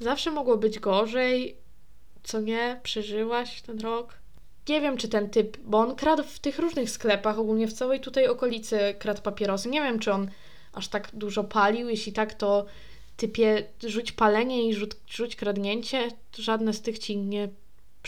Zawsze 0.00 0.30
mogło 0.30 0.56
być 0.56 0.78
gorzej, 0.78 1.56
co 2.22 2.40
nie? 2.40 2.80
Przeżyłaś 2.82 3.62
ten 3.62 3.80
rok? 3.80 4.14
Nie 4.68 4.80
wiem, 4.80 4.96
czy 4.96 5.08
ten 5.08 5.30
typ, 5.30 5.56
bo 5.64 5.78
on 5.78 5.96
kradł 5.96 6.22
w 6.22 6.38
tych 6.38 6.58
różnych 6.58 6.90
sklepach, 6.90 7.38
ogólnie 7.38 7.68
w 7.68 7.72
całej 7.72 8.00
tutaj 8.00 8.26
okolicy 8.26 8.94
kradł 8.98 9.22
papierosy. 9.22 9.68
Nie 9.68 9.80
wiem, 9.80 9.98
czy 9.98 10.12
on 10.12 10.30
aż 10.72 10.88
tak 10.88 11.08
dużo 11.12 11.44
palił. 11.44 11.88
Jeśli 11.88 12.12
tak, 12.12 12.34
to 12.34 12.66
typie 13.16 13.64
rzuć 13.82 14.12
palenie 14.12 14.68
i 14.68 14.74
rzuć, 14.74 14.90
rzuć 15.08 15.36
kradnięcie. 15.36 16.08
Żadne 16.38 16.72
z 16.72 16.82
tych 16.82 16.98
ci 16.98 17.16
nie 17.16 17.48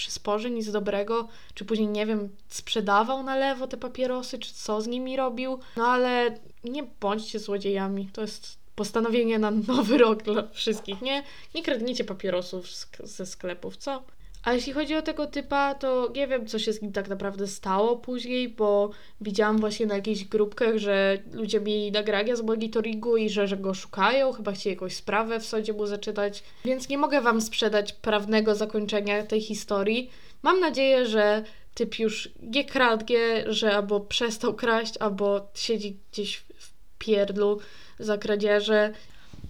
przysporzy 0.01 0.51
nic 0.51 0.71
dobrego. 0.71 1.29
Czy 1.55 1.65
później, 1.65 1.89
nie 1.89 2.07
wiem, 2.07 2.29
sprzedawał 2.49 3.23
na 3.23 3.37
lewo 3.37 3.67
te 3.67 3.77
papierosy, 3.77 4.39
czy 4.39 4.55
co 4.55 4.81
z 4.81 4.87
nimi 4.87 5.17
robił. 5.17 5.59
No 5.77 5.87
ale 5.87 6.39
nie 6.65 6.83
bądźcie 6.83 7.39
złodziejami. 7.39 8.09
To 8.13 8.21
jest 8.21 8.59
postanowienie 8.75 9.39
na 9.39 9.51
nowy 9.75 9.99
rok 9.99 10.23
dla 10.23 10.49
wszystkich. 10.53 11.03
Nie, 11.03 11.23
nie 11.55 11.63
kradnijcie 11.63 12.05
papierosów 12.05 12.67
ze 13.05 13.27
sklepów, 13.27 13.77
co? 13.77 14.03
A 14.45 14.53
jeśli 14.53 14.73
chodzi 14.73 14.95
o 14.95 15.03
tego 15.03 15.27
typa, 15.27 15.75
to 15.75 16.13
nie 16.15 16.29
wiem, 16.29 16.47
co 16.47 16.59
się 16.59 16.73
z 16.73 16.83
nim 16.83 16.93
tak 16.93 17.09
naprawdę 17.09 17.47
stało 17.47 17.97
później, 17.97 18.49
bo 18.49 18.91
widziałam 19.21 19.59
właśnie 19.59 19.87
na 19.87 19.95
jakichś 19.95 20.25
grupkach, 20.25 20.79
że 20.79 21.19
ludzie 21.33 21.61
mieli 21.61 21.93
nagrania 21.93 22.37
z 22.37 22.43
monitoringu 22.43 23.17
i 23.17 23.31
że, 23.31 23.49
że 23.49 23.57
go 23.57 23.75
szukają, 23.75 24.33
chyba 24.33 24.53
chcieli 24.53 24.75
jakąś 24.75 24.97
sprawę 24.97 25.41
w 25.41 25.47
sądzie 25.47 25.73
mu 25.73 25.87
zaczytać, 25.87 26.43
więc 26.65 26.89
nie 26.89 26.99
mogę 26.99 27.21
wam 27.21 27.41
sprzedać 27.41 27.93
prawnego 27.93 28.55
zakończenia 28.55 29.27
tej 29.27 29.41
historii. 29.41 30.11
Mam 30.43 30.61
nadzieję, 30.61 31.07
że 31.07 31.45
typ 31.75 31.99
już 31.99 32.29
nie 32.43 32.65
kradnie, 32.65 33.45
że 33.47 33.77
albo 33.77 34.01
przestał 34.01 34.55
kraść, 34.55 34.97
albo 34.97 35.51
siedzi 35.55 35.97
gdzieś 36.13 36.37
w 36.37 36.73
pierdlu 36.99 37.61
za 37.99 38.19
kradzieże. 38.19 38.93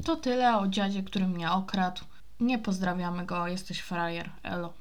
To 0.04 0.16
tyle 0.16 0.58
o 0.58 0.68
dziadzie, 0.68 1.02
który 1.02 1.26
mnie 1.26 1.50
okradł. 1.50 2.00
Nie 2.40 2.58
pozdrawiamy 2.58 3.26
go, 3.26 3.46
jesteś 3.46 3.80
frajer, 3.80 4.30
elo, 4.42 4.72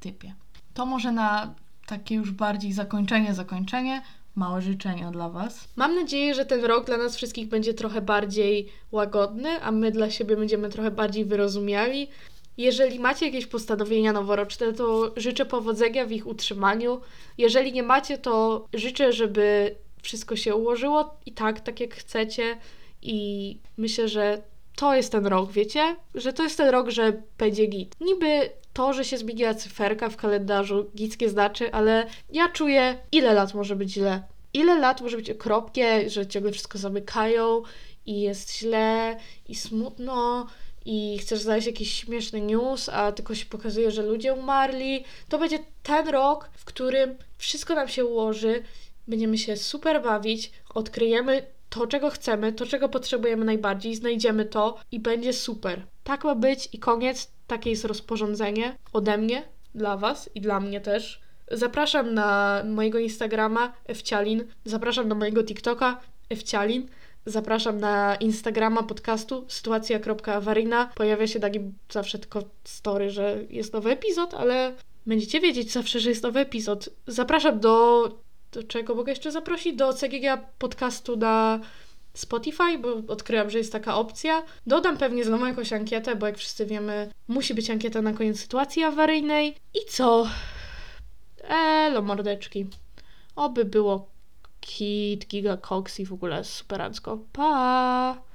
typie. 0.00 0.34
To 0.74 0.86
może 0.86 1.12
na 1.12 1.54
takie 1.86 2.14
już 2.14 2.30
bardziej 2.30 2.72
zakończenie, 2.72 3.34
zakończenie, 3.34 4.02
małe 4.36 4.62
życzenia 4.62 5.10
dla 5.10 5.28
Was. 5.28 5.68
Mam 5.76 5.94
nadzieję, 5.94 6.34
że 6.34 6.46
ten 6.46 6.64
rok 6.64 6.86
dla 6.86 6.96
nas 6.96 7.16
wszystkich 7.16 7.48
będzie 7.48 7.74
trochę 7.74 8.00
bardziej 8.00 8.68
łagodny, 8.92 9.62
a 9.62 9.70
my 9.72 9.90
dla 9.90 10.10
siebie 10.10 10.36
będziemy 10.36 10.68
trochę 10.68 10.90
bardziej 10.90 11.24
wyrozumiali. 11.24 12.08
Jeżeli 12.56 13.00
macie 13.00 13.26
jakieś 13.26 13.46
postanowienia 13.46 14.12
noworoczne, 14.12 14.72
to 14.72 15.12
życzę 15.16 15.46
powodzenia 15.46 16.06
w 16.06 16.12
ich 16.12 16.26
utrzymaniu. 16.26 17.00
Jeżeli 17.38 17.72
nie 17.72 17.82
macie, 17.82 18.18
to 18.18 18.66
życzę, 18.74 19.12
żeby 19.12 19.74
wszystko 20.02 20.36
się 20.36 20.54
ułożyło 20.54 21.14
i 21.26 21.32
tak, 21.32 21.60
tak 21.60 21.80
jak 21.80 21.94
chcecie. 21.94 22.58
I 23.02 23.58
myślę, 23.76 24.08
że 24.08 24.42
to 24.80 24.94
jest 24.94 25.12
ten 25.12 25.26
rok, 25.26 25.52
wiecie? 25.52 25.96
Że 26.14 26.32
to 26.32 26.42
jest 26.42 26.56
ten 26.56 26.68
rok, 26.68 26.90
że 26.90 27.22
będzie 27.38 27.66
git. 27.66 27.94
Niby 28.00 28.50
to, 28.72 28.92
że 28.92 29.04
się 29.04 29.18
zmieniła 29.18 29.54
cyferka 29.54 30.08
w 30.08 30.16
kalendarzu, 30.16 30.90
gickie 30.96 31.28
znaczy, 31.28 31.72
ale 31.72 32.06
ja 32.32 32.48
czuję, 32.48 32.98
ile 33.12 33.34
lat 33.34 33.54
może 33.54 33.76
być 33.76 33.92
źle. 33.92 34.22
Ile 34.54 34.78
lat 34.78 35.00
może 35.00 35.16
być 35.16 35.30
okropnie, 35.30 36.10
że 36.10 36.26
ciągle 36.26 36.52
wszystko 36.52 36.78
zamykają 36.78 37.62
i 38.06 38.20
jest 38.20 38.56
źle 38.58 39.16
i 39.48 39.54
smutno 39.54 40.46
i 40.84 41.18
chcesz 41.18 41.40
znaleźć 41.40 41.66
jakiś 41.66 41.94
śmieszny 41.94 42.40
news, 42.40 42.88
a 42.88 43.12
tylko 43.12 43.34
się 43.34 43.46
pokazuje, 43.46 43.90
że 43.90 44.02
ludzie 44.02 44.34
umarli. 44.34 45.04
To 45.28 45.38
będzie 45.38 45.58
ten 45.82 46.08
rok, 46.08 46.50
w 46.54 46.64
którym 46.64 47.14
wszystko 47.38 47.74
nam 47.74 47.88
się 47.88 48.04
ułoży, 48.04 48.62
będziemy 49.08 49.38
się 49.38 49.56
super 49.56 50.02
bawić, 50.02 50.52
odkryjemy 50.74 51.46
to, 51.70 51.86
czego 51.86 52.10
chcemy, 52.10 52.52
to, 52.52 52.66
czego 52.66 52.88
potrzebujemy 52.88 53.44
najbardziej, 53.44 53.94
znajdziemy 53.94 54.44
to 54.44 54.78
i 54.92 55.00
będzie 55.00 55.32
super. 55.32 55.86
Tak 56.04 56.24
ma 56.24 56.34
być 56.34 56.68
i 56.72 56.78
koniec. 56.78 57.30
Takie 57.46 57.70
jest 57.70 57.84
rozporządzenie 57.84 58.76
ode 58.92 59.18
mnie, 59.18 59.48
dla 59.74 59.96
Was 59.96 60.30
i 60.34 60.40
dla 60.40 60.60
mnie 60.60 60.80
też. 60.80 61.20
Zapraszam 61.50 62.14
na 62.14 62.62
mojego 62.66 62.98
Instagrama 62.98 63.72
Ewcialin, 63.86 64.44
zapraszam 64.64 65.08
na 65.08 65.14
mojego 65.14 65.44
TikToka 65.44 66.00
Ewcialin, 66.30 66.88
zapraszam 67.26 67.80
na 67.80 68.16
Instagrama 68.16 68.82
podcastu 68.82 69.44
sytuacja.awaryjna. 69.48 70.90
Pojawia 70.94 71.26
się 71.26 71.40
taki 71.40 71.60
zawsze 71.92 72.18
tylko 72.18 72.42
story, 72.64 73.10
że 73.10 73.38
jest 73.50 73.72
nowy 73.72 73.90
epizod, 73.90 74.34
ale 74.34 74.74
będziecie 75.06 75.40
wiedzieć 75.40 75.72
zawsze, 75.72 76.00
że 76.00 76.08
jest 76.08 76.22
nowy 76.22 76.40
epizod. 76.40 76.88
Zapraszam 77.06 77.60
do 77.60 78.04
do 78.52 78.62
czego 78.62 78.94
mogę 78.94 79.12
jeszcze 79.12 79.32
zaprosić? 79.32 79.76
Do 79.76 79.92
CGG 79.92 80.38
podcastu 80.58 81.16
na 81.16 81.60
Spotify, 82.14 82.78
bo 82.78 83.12
odkryłam, 83.12 83.50
że 83.50 83.58
jest 83.58 83.72
taka 83.72 83.96
opcja. 83.96 84.42
Dodam 84.66 84.96
pewnie 84.96 85.24
znowu 85.24 85.46
jakąś 85.46 85.72
ankietę, 85.72 86.16
bo 86.16 86.26
jak 86.26 86.38
wszyscy 86.38 86.66
wiemy, 86.66 87.10
musi 87.28 87.54
być 87.54 87.70
ankieta 87.70 88.02
na 88.02 88.12
koniec 88.12 88.40
sytuacji 88.40 88.84
awaryjnej. 88.84 89.56
I 89.74 89.78
co? 89.88 90.26
Elo, 91.48 92.02
mordeczki. 92.02 92.66
Oby 93.36 93.64
było 93.64 94.08
kit, 94.60 95.26
giga, 95.26 95.56
cox 95.56 96.00
i 96.00 96.06
w 96.06 96.12
ogóle 96.12 96.44
superancko. 96.44 97.18
Pa! 97.32 98.29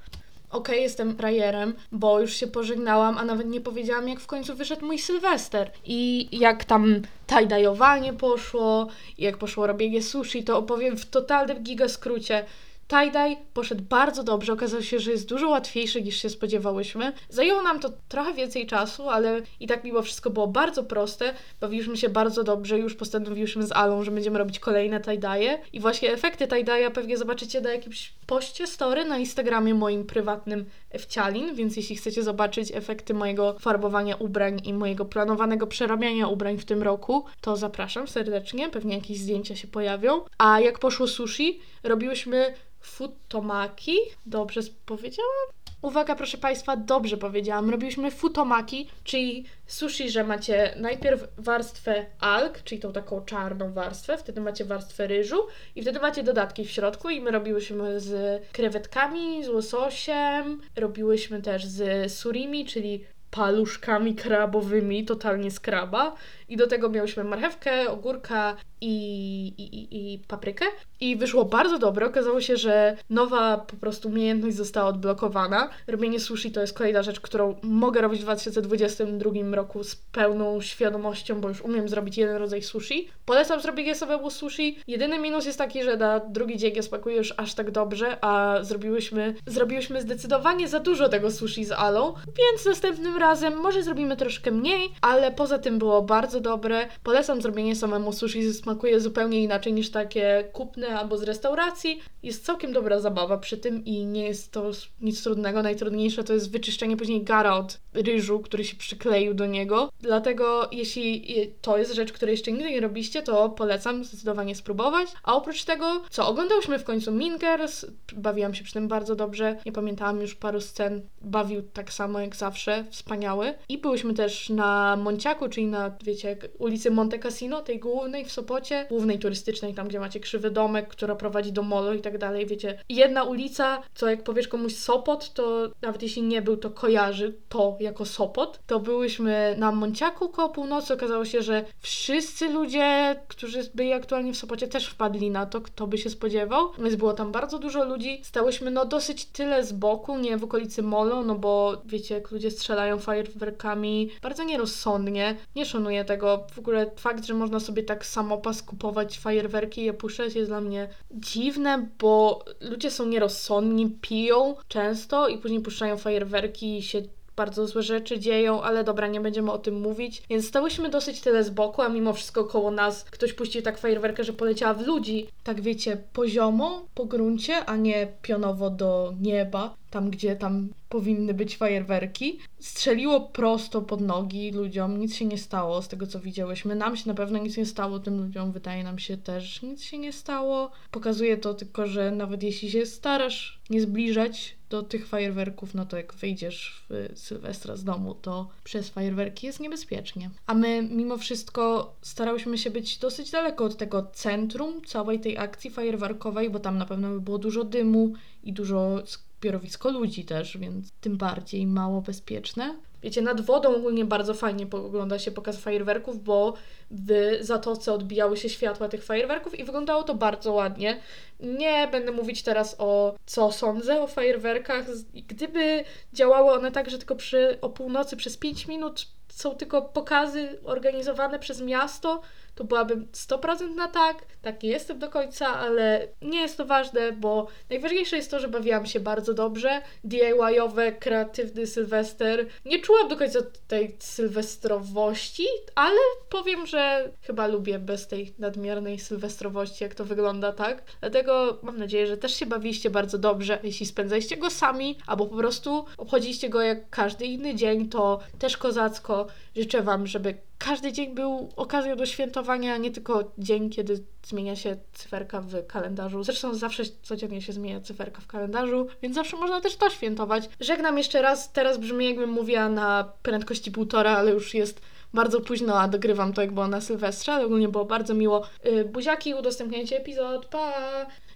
Okej, 0.55 0.81
jestem 0.81 1.15
rajerem, 1.19 1.73
bo 1.91 2.19
już 2.19 2.33
się 2.33 2.47
pożegnałam, 2.47 3.17
a 3.17 3.25
nawet 3.25 3.47
nie 3.47 3.61
powiedziałam, 3.61 4.09
jak 4.09 4.19
w 4.19 4.27
końcu 4.27 4.55
wyszedł 4.55 4.85
mój 4.85 4.99
Sylwester. 4.99 5.71
I 5.85 6.29
jak 6.31 6.65
tam 6.65 7.01
tajdajowanie 7.27 8.13
poszło, 8.13 8.87
jak 9.17 9.37
poszło 9.37 9.67
robienie 9.67 10.03
sushi, 10.03 10.43
to 10.43 10.57
opowiem 10.57 10.97
w 10.97 11.05
totalnym 11.05 11.63
giga 11.63 11.89
skrócie. 11.89 12.45
Tie-dye 12.87 13.37
poszedł 13.53 13.83
bardzo 13.89 14.23
dobrze, 14.23 14.53
okazało 14.53 14.83
się, 14.83 14.99
że 14.99 15.11
jest 15.11 15.29
dużo 15.29 15.49
łatwiejszy 15.49 16.01
niż 16.01 16.21
się 16.21 16.29
spodziewałyśmy. 16.29 17.13
Zajęło 17.29 17.61
nam 17.61 17.79
to 17.79 17.89
trochę 18.07 18.33
więcej 18.33 18.67
czasu, 18.67 19.09
ale 19.09 19.41
i 19.59 19.67
tak 19.67 19.83
mimo 19.83 20.01
wszystko 20.01 20.29
było 20.29 20.47
bardzo 20.47 20.83
proste. 20.83 21.33
Bawiliśmy 21.61 21.97
się 21.97 22.09
bardzo 22.09 22.43
dobrze, 22.43 22.79
już 22.79 22.95
postanowiłyśmy 22.95 23.63
z 23.63 23.71
Alą, 23.71 24.03
że 24.03 24.11
będziemy 24.11 24.39
robić 24.39 24.59
kolejne 24.59 24.99
tie-dye. 24.99 25.59
I 25.73 25.79
właśnie 25.79 26.11
efekty 26.11 26.47
tie-dye'a 26.47 26.91
pewnie 26.91 27.17
zobaczycie 27.17 27.61
na 27.61 27.71
jakimś 27.71 28.13
poście 28.25 28.67
story 28.67 29.05
na 29.05 29.17
Instagramie 29.17 29.73
moim 29.73 30.05
prywatnym 30.05 30.65
Ewcialin, 30.91 31.55
więc 31.55 31.77
jeśli 31.77 31.95
chcecie 31.95 32.23
zobaczyć 32.23 32.71
efekty 32.73 33.13
mojego 33.13 33.55
farbowania 33.59 34.15
ubrań 34.15 34.61
i 34.63 34.73
mojego 34.73 35.05
planowanego 35.05 35.67
przerabiania 35.67 36.27
ubrań 36.27 36.57
w 36.57 36.65
tym 36.65 36.83
roku, 36.83 37.25
to 37.41 37.55
zapraszam 37.55 38.07
serdecznie, 38.07 38.69
pewnie 38.69 38.95
jakieś 38.95 39.19
zdjęcia 39.19 39.55
się 39.55 39.67
pojawią. 39.67 40.21
A 40.37 40.59
jak 40.59 40.79
poszło 40.79 41.07
sushi, 41.07 41.59
robiłyśmy 41.83 42.53
futomaki. 42.85 43.97
Dobrze 44.25 44.61
powiedziałam? 44.85 45.45
Uwaga, 45.81 46.15
proszę 46.15 46.37
Państwa, 46.37 46.77
dobrze 46.77 47.17
powiedziałam. 47.17 47.69
Robiliśmy 47.69 48.11
futomaki, 48.11 48.89
czyli 49.03 49.45
sushi, 49.65 50.09
że 50.09 50.23
macie 50.23 50.73
najpierw 50.77 51.27
warstwę 51.37 52.05
alg, 52.19 52.63
czyli 52.63 52.81
tą 52.81 52.93
taką 52.93 53.21
czarną 53.21 53.73
warstwę, 53.73 54.17
wtedy 54.17 54.41
macie 54.41 54.65
warstwę 54.65 55.07
ryżu 55.07 55.47
i 55.75 55.81
wtedy 55.81 55.99
macie 55.99 56.23
dodatki 56.23 56.65
w 56.65 56.71
środku 56.71 57.09
i 57.09 57.21
my 57.21 57.31
robiłyśmy 57.31 57.99
z 57.99 58.43
krewetkami, 58.51 59.43
z 59.43 59.49
łososiem, 59.49 60.61
robiłyśmy 60.75 61.41
też 61.41 61.65
z 61.65 62.13
surimi, 62.13 62.65
czyli 62.65 63.05
paluszkami 63.31 64.15
krabowymi, 64.15 65.05
totalnie 65.05 65.51
z 65.51 65.59
kraba. 65.59 66.15
I 66.49 66.57
do 66.57 66.67
tego 66.67 66.89
miałyśmy 66.89 67.23
marchewkę, 67.23 67.89
ogórka 67.89 68.55
i, 68.85 69.47
i, 69.57 70.13
i, 70.13 70.19
paprykę. 70.19 70.65
I 70.99 71.15
wyszło 71.15 71.45
bardzo 71.45 71.79
dobre. 71.79 72.05
Okazało 72.05 72.41
się, 72.41 72.57
że 72.57 72.97
nowa 73.09 73.57
po 73.57 73.75
prostu 73.75 74.09
umiejętność 74.09 74.55
została 74.55 74.89
odblokowana. 74.89 75.69
Robienie 75.87 76.19
sushi 76.19 76.51
to 76.51 76.61
jest 76.61 76.77
kolejna 76.77 77.03
rzecz, 77.03 77.19
którą 77.19 77.55
mogę 77.61 78.01
robić 78.01 78.19
w 78.19 78.23
2022 78.23 79.55
roku 79.55 79.83
z 79.83 79.95
pełną 79.95 80.61
świadomością, 80.61 81.41
bo 81.41 81.49
już 81.49 81.61
umiem 81.61 81.89
zrobić 81.89 82.17
jeden 82.17 82.35
rodzaj 82.35 82.61
sushi. 82.61 83.09
Polecam 83.25 83.61
zrobienie 83.61 83.95
samemu 83.95 84.29
sushi. 84.29 84.79
Jedyny 84.87 85.19
minus 85.19 85.45
jest 85.45 85.57
taki, 85.57 85.83
że 85.83 85.97
na 85.97 86.19
drugi 86.19 86.57
dzień 86.57 86.75
nie 86.75 86.83
smakuje 86.83 87.17
już 87.17 87.33
aż 87.37 87.53
tak 87.53 87.71
dobrze, 87.71 88.17
a 88.21 88.57
zrobiłyśmy, 88.61 89.35
zrobiłyśmy 89.45 90.01
zdecydowanie 90.01 90.67
za 90.67 90.79
dużo 90.79 91.09
tego 91.09 91.31
sushi 91.31 91.65
z 91.65 91.71
Alą, 91.71 92.13
więc 92.13 92.65
następnym 92.65 93.17
razem 93.17 93.57
może 93.57 93.83
zrobimy 93.83 94.17
troszkę 94.17 94.51
mniej, 94.51 94.89
ale 95.01 95.31
poza 95.31 95.59
tym 95.59 95.79
było 95.79 96.01
bardzo 96.01 96.39
dobre. 96.39 96.87
Polecam 97.03 97.41
zrobienie 97.41 97.75
samemu 97.75 98.13
sushi, 98.13 98.43
smakuje 98.75 98.99
zupełnie 98.99 99.43
inaczej 99.43 99.73
niż 99.73 99.91
takie 99.91 100.49
kupne 100.53 100.99
albo 100.99 101.17
z 101.17 101.23
restauracji. 101.23 102.01
Jest 102.23 102.45
całkiem 102.45 102.73
dobra 102.73 102.99
zabawa 102.99 103.37
przy 103.37 103.57
tym 103.57 103.85
i 103.85 104.05
nie 104.05 104.23
jest 104.23 104.51
to 104.51 104.71
nic 105.01 105.23
trudnego. 105.23 105.63
Najtrudniejsze 105.63 106.23
to 106.23 106.33
jest 106.33 106.51
wyczyszczenie 106.51 106.97
później 106.97 107.23
gara 107.23 107.55
od 107.55 107.79
ryżu, 107.93 108.39
który 108.39 108.63
się 108.63 108.75
przykleił 108.75 109.33
do 109.33 109.45
niego. 109.45 109.89
Dlatego 110.01 110.69
jeśli 110.71 111.25
to 111.61 111.77
jest 111.77 111.93
rzecz, 111.93 112.13
której 112.13 112.33
jeszcze 112.33 112.51
nigdy 112.51 112.71
nie 112.71 112.81
robiliście, 112.81 113.21
to 113.21 113.49
polecam 113.49 114.03
zdecydowanie 114.03 114.55
spróbować. 114.55 115.07
A 115.23 115.35
oprócz 115.35 115.63
tego, 115.63 116.01
co 116.09 116.27
oglądałyśmy 116.27 116.79
w 116.79 116.83
końcu 116.83 117.11
Mean 117.11 117.37
Girls, 117.37 117.85
bawiłam 118.15 118.53
się 118.53 118.63
przy 118.63 118.73
tym 118.73 118.87
bardzo 118.87 119.15
dobrze. 119.15 119.57
Nie 119.65 119.71
pamiętałam 119.71 120.21
już 120.21 120.35
paru 120.35 120.61
scen. 120.61 121.01
Bawił 121.21 121.61
tak 121.61 121.93
samo 121.93 122.19
jak 122.19 122.35
zawsze, 122.35 122.85
wspaniały. 122.91 123.53
I 123.69 123.77
byłyśmy 123.77 124.13
też 124.13 124.49
na 124.49 124.95
Monciaku, 124.95 125.49
czyli 125.49 125.67
na, 125.67 125.91
wiecie, 126.03 126.37
ulicy 126.57 126.91
Monte 126.91 127.19
Cassino, 127.19 127.61
tej 127.61 127.79
głównej 127.79 128.25
w 128.25 128.31
Sopocie, 128.31 128.54
głównej 128.89 129.19
turystycznej, 129.19 129.73
tam 129.73 129.87
gdzie 129.87 129.99
macie 129.99 130.19
krzywy 130.19 130.51
domek, 130.51 130.87
która 130.87 131.15
prowadzi 131.15 131.51
do 131.51 131.63
molo 131.63 131.93
i 131.93 132.01
tak 132.01 132.17
dalej, 132.17 132.45
wiecie. 132.45 132.79
Jedna 132.89 133.23
ulica, 133.23 133.81
co 133.95 134.09
jak 134.09 134.23
powiesz 134.23 134.47
komuś 134.47 134.75
Sopot, 134.75 135.33
to 135.33 135.69
nawet 135.81 136.03
jeśli 136.03 136.21
nie 136.21 136.41
był, 136.41 136.57
to 136.57 136.69
kojarzy 136.69 137.33
to 137.49 137.77
jako 137.79 138.05
Sopot. 138.05 138.59
To 138.67 138.79
byłyśmy 138.79 139.55
na 139.57 139.71
Monciaku 139.71 140.29
koło 140.29 140.49
północy, 140.49 140.93
okazało 140.93 141.25
się, 141.25 141.41
że 141.41 141.65
wszyscy 141.79 142.49
ludzie, 142.49 143.15
którzy 143.27 143.69
byli 143.73 143.93
aktualnie 143.93 144.33
w 144.33 144.37
Sopocie 144.37 144.67
też 144.67 144.87
wpadli 144.87 145.31
na 145.31 145.45
to, 145.45 145.61
kto 145.61 145.87
by 145.87 145.97
się 145.97 146.09
spodziewał. 146.09 146.71
Więc 146.77 146.95
było 146.95 147.13
tam 147.13 147.31
bardzo 147.31 147.59
dużo 147.59 147.85
ludzi. 147.85 148.19
Stałyśmy 148.23 148.71
no 148.71 148.85
dosyć 148.85 149.25
tyle 149.25 149.63
z 149.63 149.73
boku, 149.73 150.17
nie 150.17 150.37
w 150.37 150.43
okolicy 150.43 150.83
molo, 150.83 151.23
no 151.23 151.35
bo 151.35 151.81
wiecie, 151.85 152.15
jak 152.15 152.31
ludzie 152.31 152.51
strzelają 152.51 152.99
fajerwerkami 152.99 154.09
bardzo 154.21 154.43
nierozsądnie. 154.43 155.35
Nie 155.55 155.65
szanuję 155.65 156.05
tego. 156.05 156.47
W 156.53 156.59
ogóle 156.59 156.91
fakt, 156.95 157.25
że 157.25 157.33
można 157.33 157.59
sobie 157.59 157.83
tak 157.83 158.05
samopas 158.45 158.63
kupować 158.63 159.19
fajerwerki 159.19 159.81
i 159.81 159.85
je 159.85 159.93
puszczać 159.93 160.35
jest 160.35 160.49
dla 160.49 160.61
mnie 160.61 160.87
dziwne, 161.11 161.87
bo 161.99 162.45
ludzie 162.61 162.91
są 162.91 163.05
nierozsądni, 163.05 163.97
piją 164.01 164.55
często 164.67 165.27
i 165.27 165.37
później 165.37 165.61
puszczają 165.61 165.97
fajerwerki 165.97 166.77
i 166.77 166.83
się 166.83 167.01
bardzo 167.35 167.67
złe 167.67 167.83
rzeczy 167.83 168.19
dzieją, 168.19 168.61
ale 168.61 168.83
dobra, 168.83 169.07
nie 169.07 169.21
będziemy 169.21 169.51
o 169.51 169.57
tym 169.57 169.81
mówić. 169.81 170.23
Więc 170.29 170.47
stałyśmy 170.47 170.89
dosyć 170.89 171.21
tyle 171.21 171.43
z 171.43 171.49
boku, 171.49 171.81
a 171.81 171.89
mimo 171.89 172.13
wszystko 172.13 172.43
koło 172.43 172.71
nas 172.71 173.03
ktoś 173.03 173.33
puścił 173.33 173.61
tak 173.61 173.77
fajerwerkę, 173.77 174.23
że 174.23 174.33
poleciała 174.33 174.73
w 174.73 174.87
ludzi. 174.87 175.27
Tak 175.43 175.61
wiecie, 175.61 175.97
poziomo, 176.13 176.85
po 176.93 177.05
gruncie, 177.05 177.65
a 177.65 177.75
nie 177.75 178.07
pionowo 178.21 178.69
do 178.69 179.13
nieba, 179.21 179.75
tam 179.95 180.09
gdzie 180.09 180.35
tam 180.35 180.69
powinny 180.89 181.33
być 181.33 181.57
fajerwerki. 181.57 182.39
Strzeliło 182.59 183.21
prosto 183.21 183.81
pod 183.81 184.01
nogi 184.01 184.51
ludziom, 184.51 184.99
nic 184.99 185.15
się 185.15 185.25
nie 185.25 185.37
stało 185.37 185.81
z 185.81 185.87
tego 185.87 186.07
co 186.07 186.19
widziałyśmy. 186.19 186.75
Nam 186.75 186.97
się 186.97 187.07
na 187.07 187.13
pewno 187.13 187.39
nic 187.39 187.57
nie 187.57 187.65
stało, 187.65 187.99
tym 187.99 188.21
ludziom 188.25 188.51
wydaje 188.51 188.83
nam 188.83 188.99
się 188.99 189.17
też 189.17 189.61
nic 189.61 189.83
się 189.83 189.97
nie 189.97 190.13
stało. 190.13 190.71
Pokazuje 190.91 191.37
to 191.37 191.53
tylko, 191.53 191.87
że 191.87 192.11
nawet 192.11 192.43
jeśli 192.43 192.71
się 192.71 192.85
starasz 192.85 193.59
nie 193.69 193.81
zbliżać 193.81 194.55
do 194.69 194.83
tych 194.83 195.07
fajerwerków, 195.07 195.73
no 195.73 195.85
to 195.85 195.97
jak 195.97 196.13
wyjdziesz 196.13 196.85
w 196.89 197.19
Sylwestra 197.19 197.75
z 197.75 197.83
domu, 197.83 198.15
to 198.15 198.49
przez 198.63 198.89
fajerwerki 198.89 199.47
jest 199.47 199.59
niebezpiecznie. 199.59 200.29
A 200.47 200.53
my 200.53 200.81
mimo 200.91 201.17
wszystko 201.17 201.93
starałyśmy 202.01 202.57
się 202.57 202.69
być 202.69 202.97
dosyć 202.97 203.31
daleko 203.31 203.65
od 203.65 203.77
tego 203.77 204.07
centrum 204.13 204.81
całej 204.85 205.19
tej 205.19 205.37
akcji 205.37 205.69
fajerwerkowej, 205.69 206.49
bo 206.49 206.59
tam 206.59 206.77
na 206.77 206.85
pewno 206.85 207.09
by 207.09 207.21
było 207.21 207.37
dużo 207.37 207.63
dymu 207.63 208.13
i 208.43 208.53
dużo 208.53 209.03
zbiorowisko 209.45 209.91
ludzi 209.91 210.25
też, 210.25 210.57
więc 210.57 210.91
tym 210.91 211.17
bardziej 211.17 211.67
mało 211.67 212.01
bezpieczne. 212.01 212.75
Wiecie, 213.03 213.21
nad 213.21 213.41
wodą 213.41 213.75
ogólnie 213.75 214.05
bardzo 214.05 214.33
fajnie 214.33 214.67
ogląda 214.71 215.19
się 215.19 215.31
pokaz 215.31 215.57
fajerwerków, 215.57 216.23
bo 216.23 216.53
w 216.91 217.37
zatoce 217.41 217.93
odbijały 217.93 218.37
się 218.37 218.49
światła 218.49 218.89
tych 218.89 219.03
fajerwerków 219.03 219.59
i 219.59 219.63
wyglądało 219.63 220.03
to 220.03 220.15
bardzo 220.15 220.53
ładnie. 220.53 220.99
Nie 221.39 221.87
będę 221.91 222.11
mówić 222.11 222.43
teraz 222.43 222.75
o 222.79 223.15
co 223.25 223.51
sądzę 223.51 224.01
o 224.01 224.07
fajerwerkach. 224.07 224.85
Gdyby 225.27 225.83
działały 226.13 226.51
one 226.51 226.71
tak, 226.71 226.89
że 226.89 226.97
tylko 226.97 227.15
przy, 227.15 227.57
o 227.61 227.69
północy 227.69 228.17
przez 228.17 228.37
5 228.37 228.67
minut 228.67 229.07
są 229.27 229.55
tylko 229.55 229.81
pokazy 229.81 230.59
organizowane 230.63 231.39
przez 231.39 231.61
miasto, 231.61 232.21
to 232.55 232.63
byłabym 232.63 233.07
100% 233.11 233.75
na 233.75 233.87
tak. 233.87 234.25
Tak 234.41 234.63
nie 234.63 234.69
jestem 234.69 234.99
do 234.99 235.09
końca, 235.09 235.47
ale 235.47 236.07
nie 236.21 236.41
jest 236.41 236.57
to 236.57 236.65
ważne, 236.65 237.11
bo 237.11 237.47
najważniejsze 237.69 238.15
jest 238.17 238.31
to, 238.31 238.39
że 238.39 238.47
bawiłam 238.47 238.85
się 238.85 238.99
bardzo 238.99 239.33
dobrze. 239.33 239.81
DIY-owe, 240.03 240.91
kreatywny 240.91 241.67
Sylwester. 241.67 242.45
Nie 242.65 242.79
czułam 242.79 243.07
do 243.07 243.17
końca 243.17 243.39
tej 243.67 243.95
sylwestrowości, 243.99 245.47
ale 245.75 245.99
powiem, 246.29 246.65
że 246.65 247.11
chyba 247.21 247.47
lubię 247.47 247.79
bez 247.79 248.07
tej 248.07 248.33
nadmiernej 248.39 248.99
sylwestrowości, 248.99 249.83
jak 249.83 249.95
to 249.95 250.05
wygląda, 250.05 250.51
tak? 250.51 250.83
Dlatego 251.01 251.59
mam 251.63 251.77
nadzieję, 251.77 252.07
że 252.07 252.17
też 252.17 252.35
się 252.35 252.45
bawiliście 252.45 252.89
bardzo 252.89 253.17
dobrze. 253.17 253.59
Jeśli 253.63 253.85
spędzaliście 253.85 254.37
go 254.37 254.49
sami, 254.49 254.97
albo 255.07 255.25
po 255.25 255.35
prostu 255.35 255.85
obchodziliście 255.97 256.49
go 256.49 256.61
jak 256.61 256.89
każdy 256.89 257.25
inny 257.25 257.55
dzień, 257.55 257.89
to 257.89 258.19
też 258.39 258.57
kozacko. 258.57 259.27
Życzę 259.55 259.81
Wam, 259.81 260.07
żeby 260.07 260.37
każdy 260.57 260.93
dzień 260.93 261.15
był 261.15 261.49
okazją 261.55 261.95
do 261.95 262.05
świętowania, 262.05 262.77
nie 262.77 262.91
tylko 262.91 263.31
dzień, 263.37 263.69
kiedy 263.69 264.03
zmienia 264.23 264.55
się 264.55 264.77
cyferka 264.93 265.41
w 265.41 265.67
kalendarzu. 265.67 266.23
Zresztą 266.23 266.53
zawsze 266.53 266.83
codziennie 267.01 267.41
się 267.41 267.53
zmienia 267.53 267.81
cyferka 267.81 268.21
w 268.21 268.27
kalendarzu, 268.27 268.87
więc 269.01 269.15
zawsze 269.15 269.37
można 269.37 269.61
też 269.61 269.75
to 269.75 269.89
świętować. 269.89 270.49
Żegnam 270.59 270.97
jeszcze 270.97 271.21
raz, 271.21 271.51
teraz 271.51 271.77
brzmi 271.77 272.05
jakbym 272.05 272.29
mówiła 272.29 272.69
na 272.69 273.11
prędkości 273.21 273.71
półtora, 273.71 274.17
ale 274.17 274.31
już 274.31 274.53
jest 274.53 274.81
bardzo 275.13 275.41
późno, 275.41 275.79
a 275.79 275.87
dogrywam 275.87 276.33
to 276.33 276.41
jak 276.41 276.51
było 276.51 276.67
na 276.67 276.81
Sylwestrze, 276.81 277.33
ale 277.33 277.45
ogólnie 277.45 277.67
było 277.67 277.85
bardzo 277.85 278.13
miło. 278.13 278.47
Yy, 278.63 278.85
buziaki, 278.85 279.33
udostępniajcie 279.33 279.97
epizod, 279.97 280.45
pa! 280.45 280.73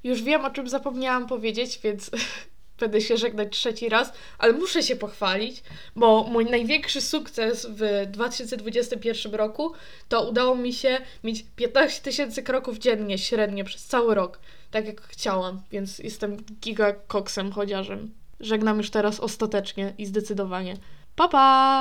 Już 0.03 0.22
wiem, 0.22 0.45
o 0.45 0.49
czym 0.49 0.70
zapomniałam 0.70 1.28
powiedzieć, 1.28 1.80
więc 1.84 2.11
będę 2.80 3.01
się 3.01 3.17
żegnać 3.17 3.47
trzeci 3.51 3.89
raz, 3.89 4.13
ale 4.38 4.53
muszę 4.53 4.84
się 4.84 4.95
pochwalić, 4.95 5.63
bo 5.95 6.23
mój 6.23 6.45
największy 6.45 7.01
sukces 7.01 7.67
w 7.69 8.07
2021 8.11 9.36
roku 9.36 9.73
to 10.09 10.30
udało 10.30 10.55
mi 10.55 10.73
się 10.73 10.97
mieć 11.23 11.45
15 11.55 12.01
tysięcy 12.01 12.43
kroków 12.43 12.77
dziennie 12.77 13.17
średnio 13.17 13.65
przez 13.65 13.86
cały 13.86 14.15
rok, 14.15 14.39
tak 14.71 14.86
jak 14.86 15.01
chciałam, 15.01 15.61
więc 15.71 15.99
jestem 15.99 16.38
giga 16.61 16.93
koksem 16.93 17.51
chociażem. 17.51 18.11
Żegnam 18.39 18.77
już 18.77 18.89
teraz 18.89 19.19
ostatecznie 19.19 19.93
i 19.97 20.05
zdecydowanie. 20.05 20.77
Pa 21.15 21.27
pa! 21.27 21.77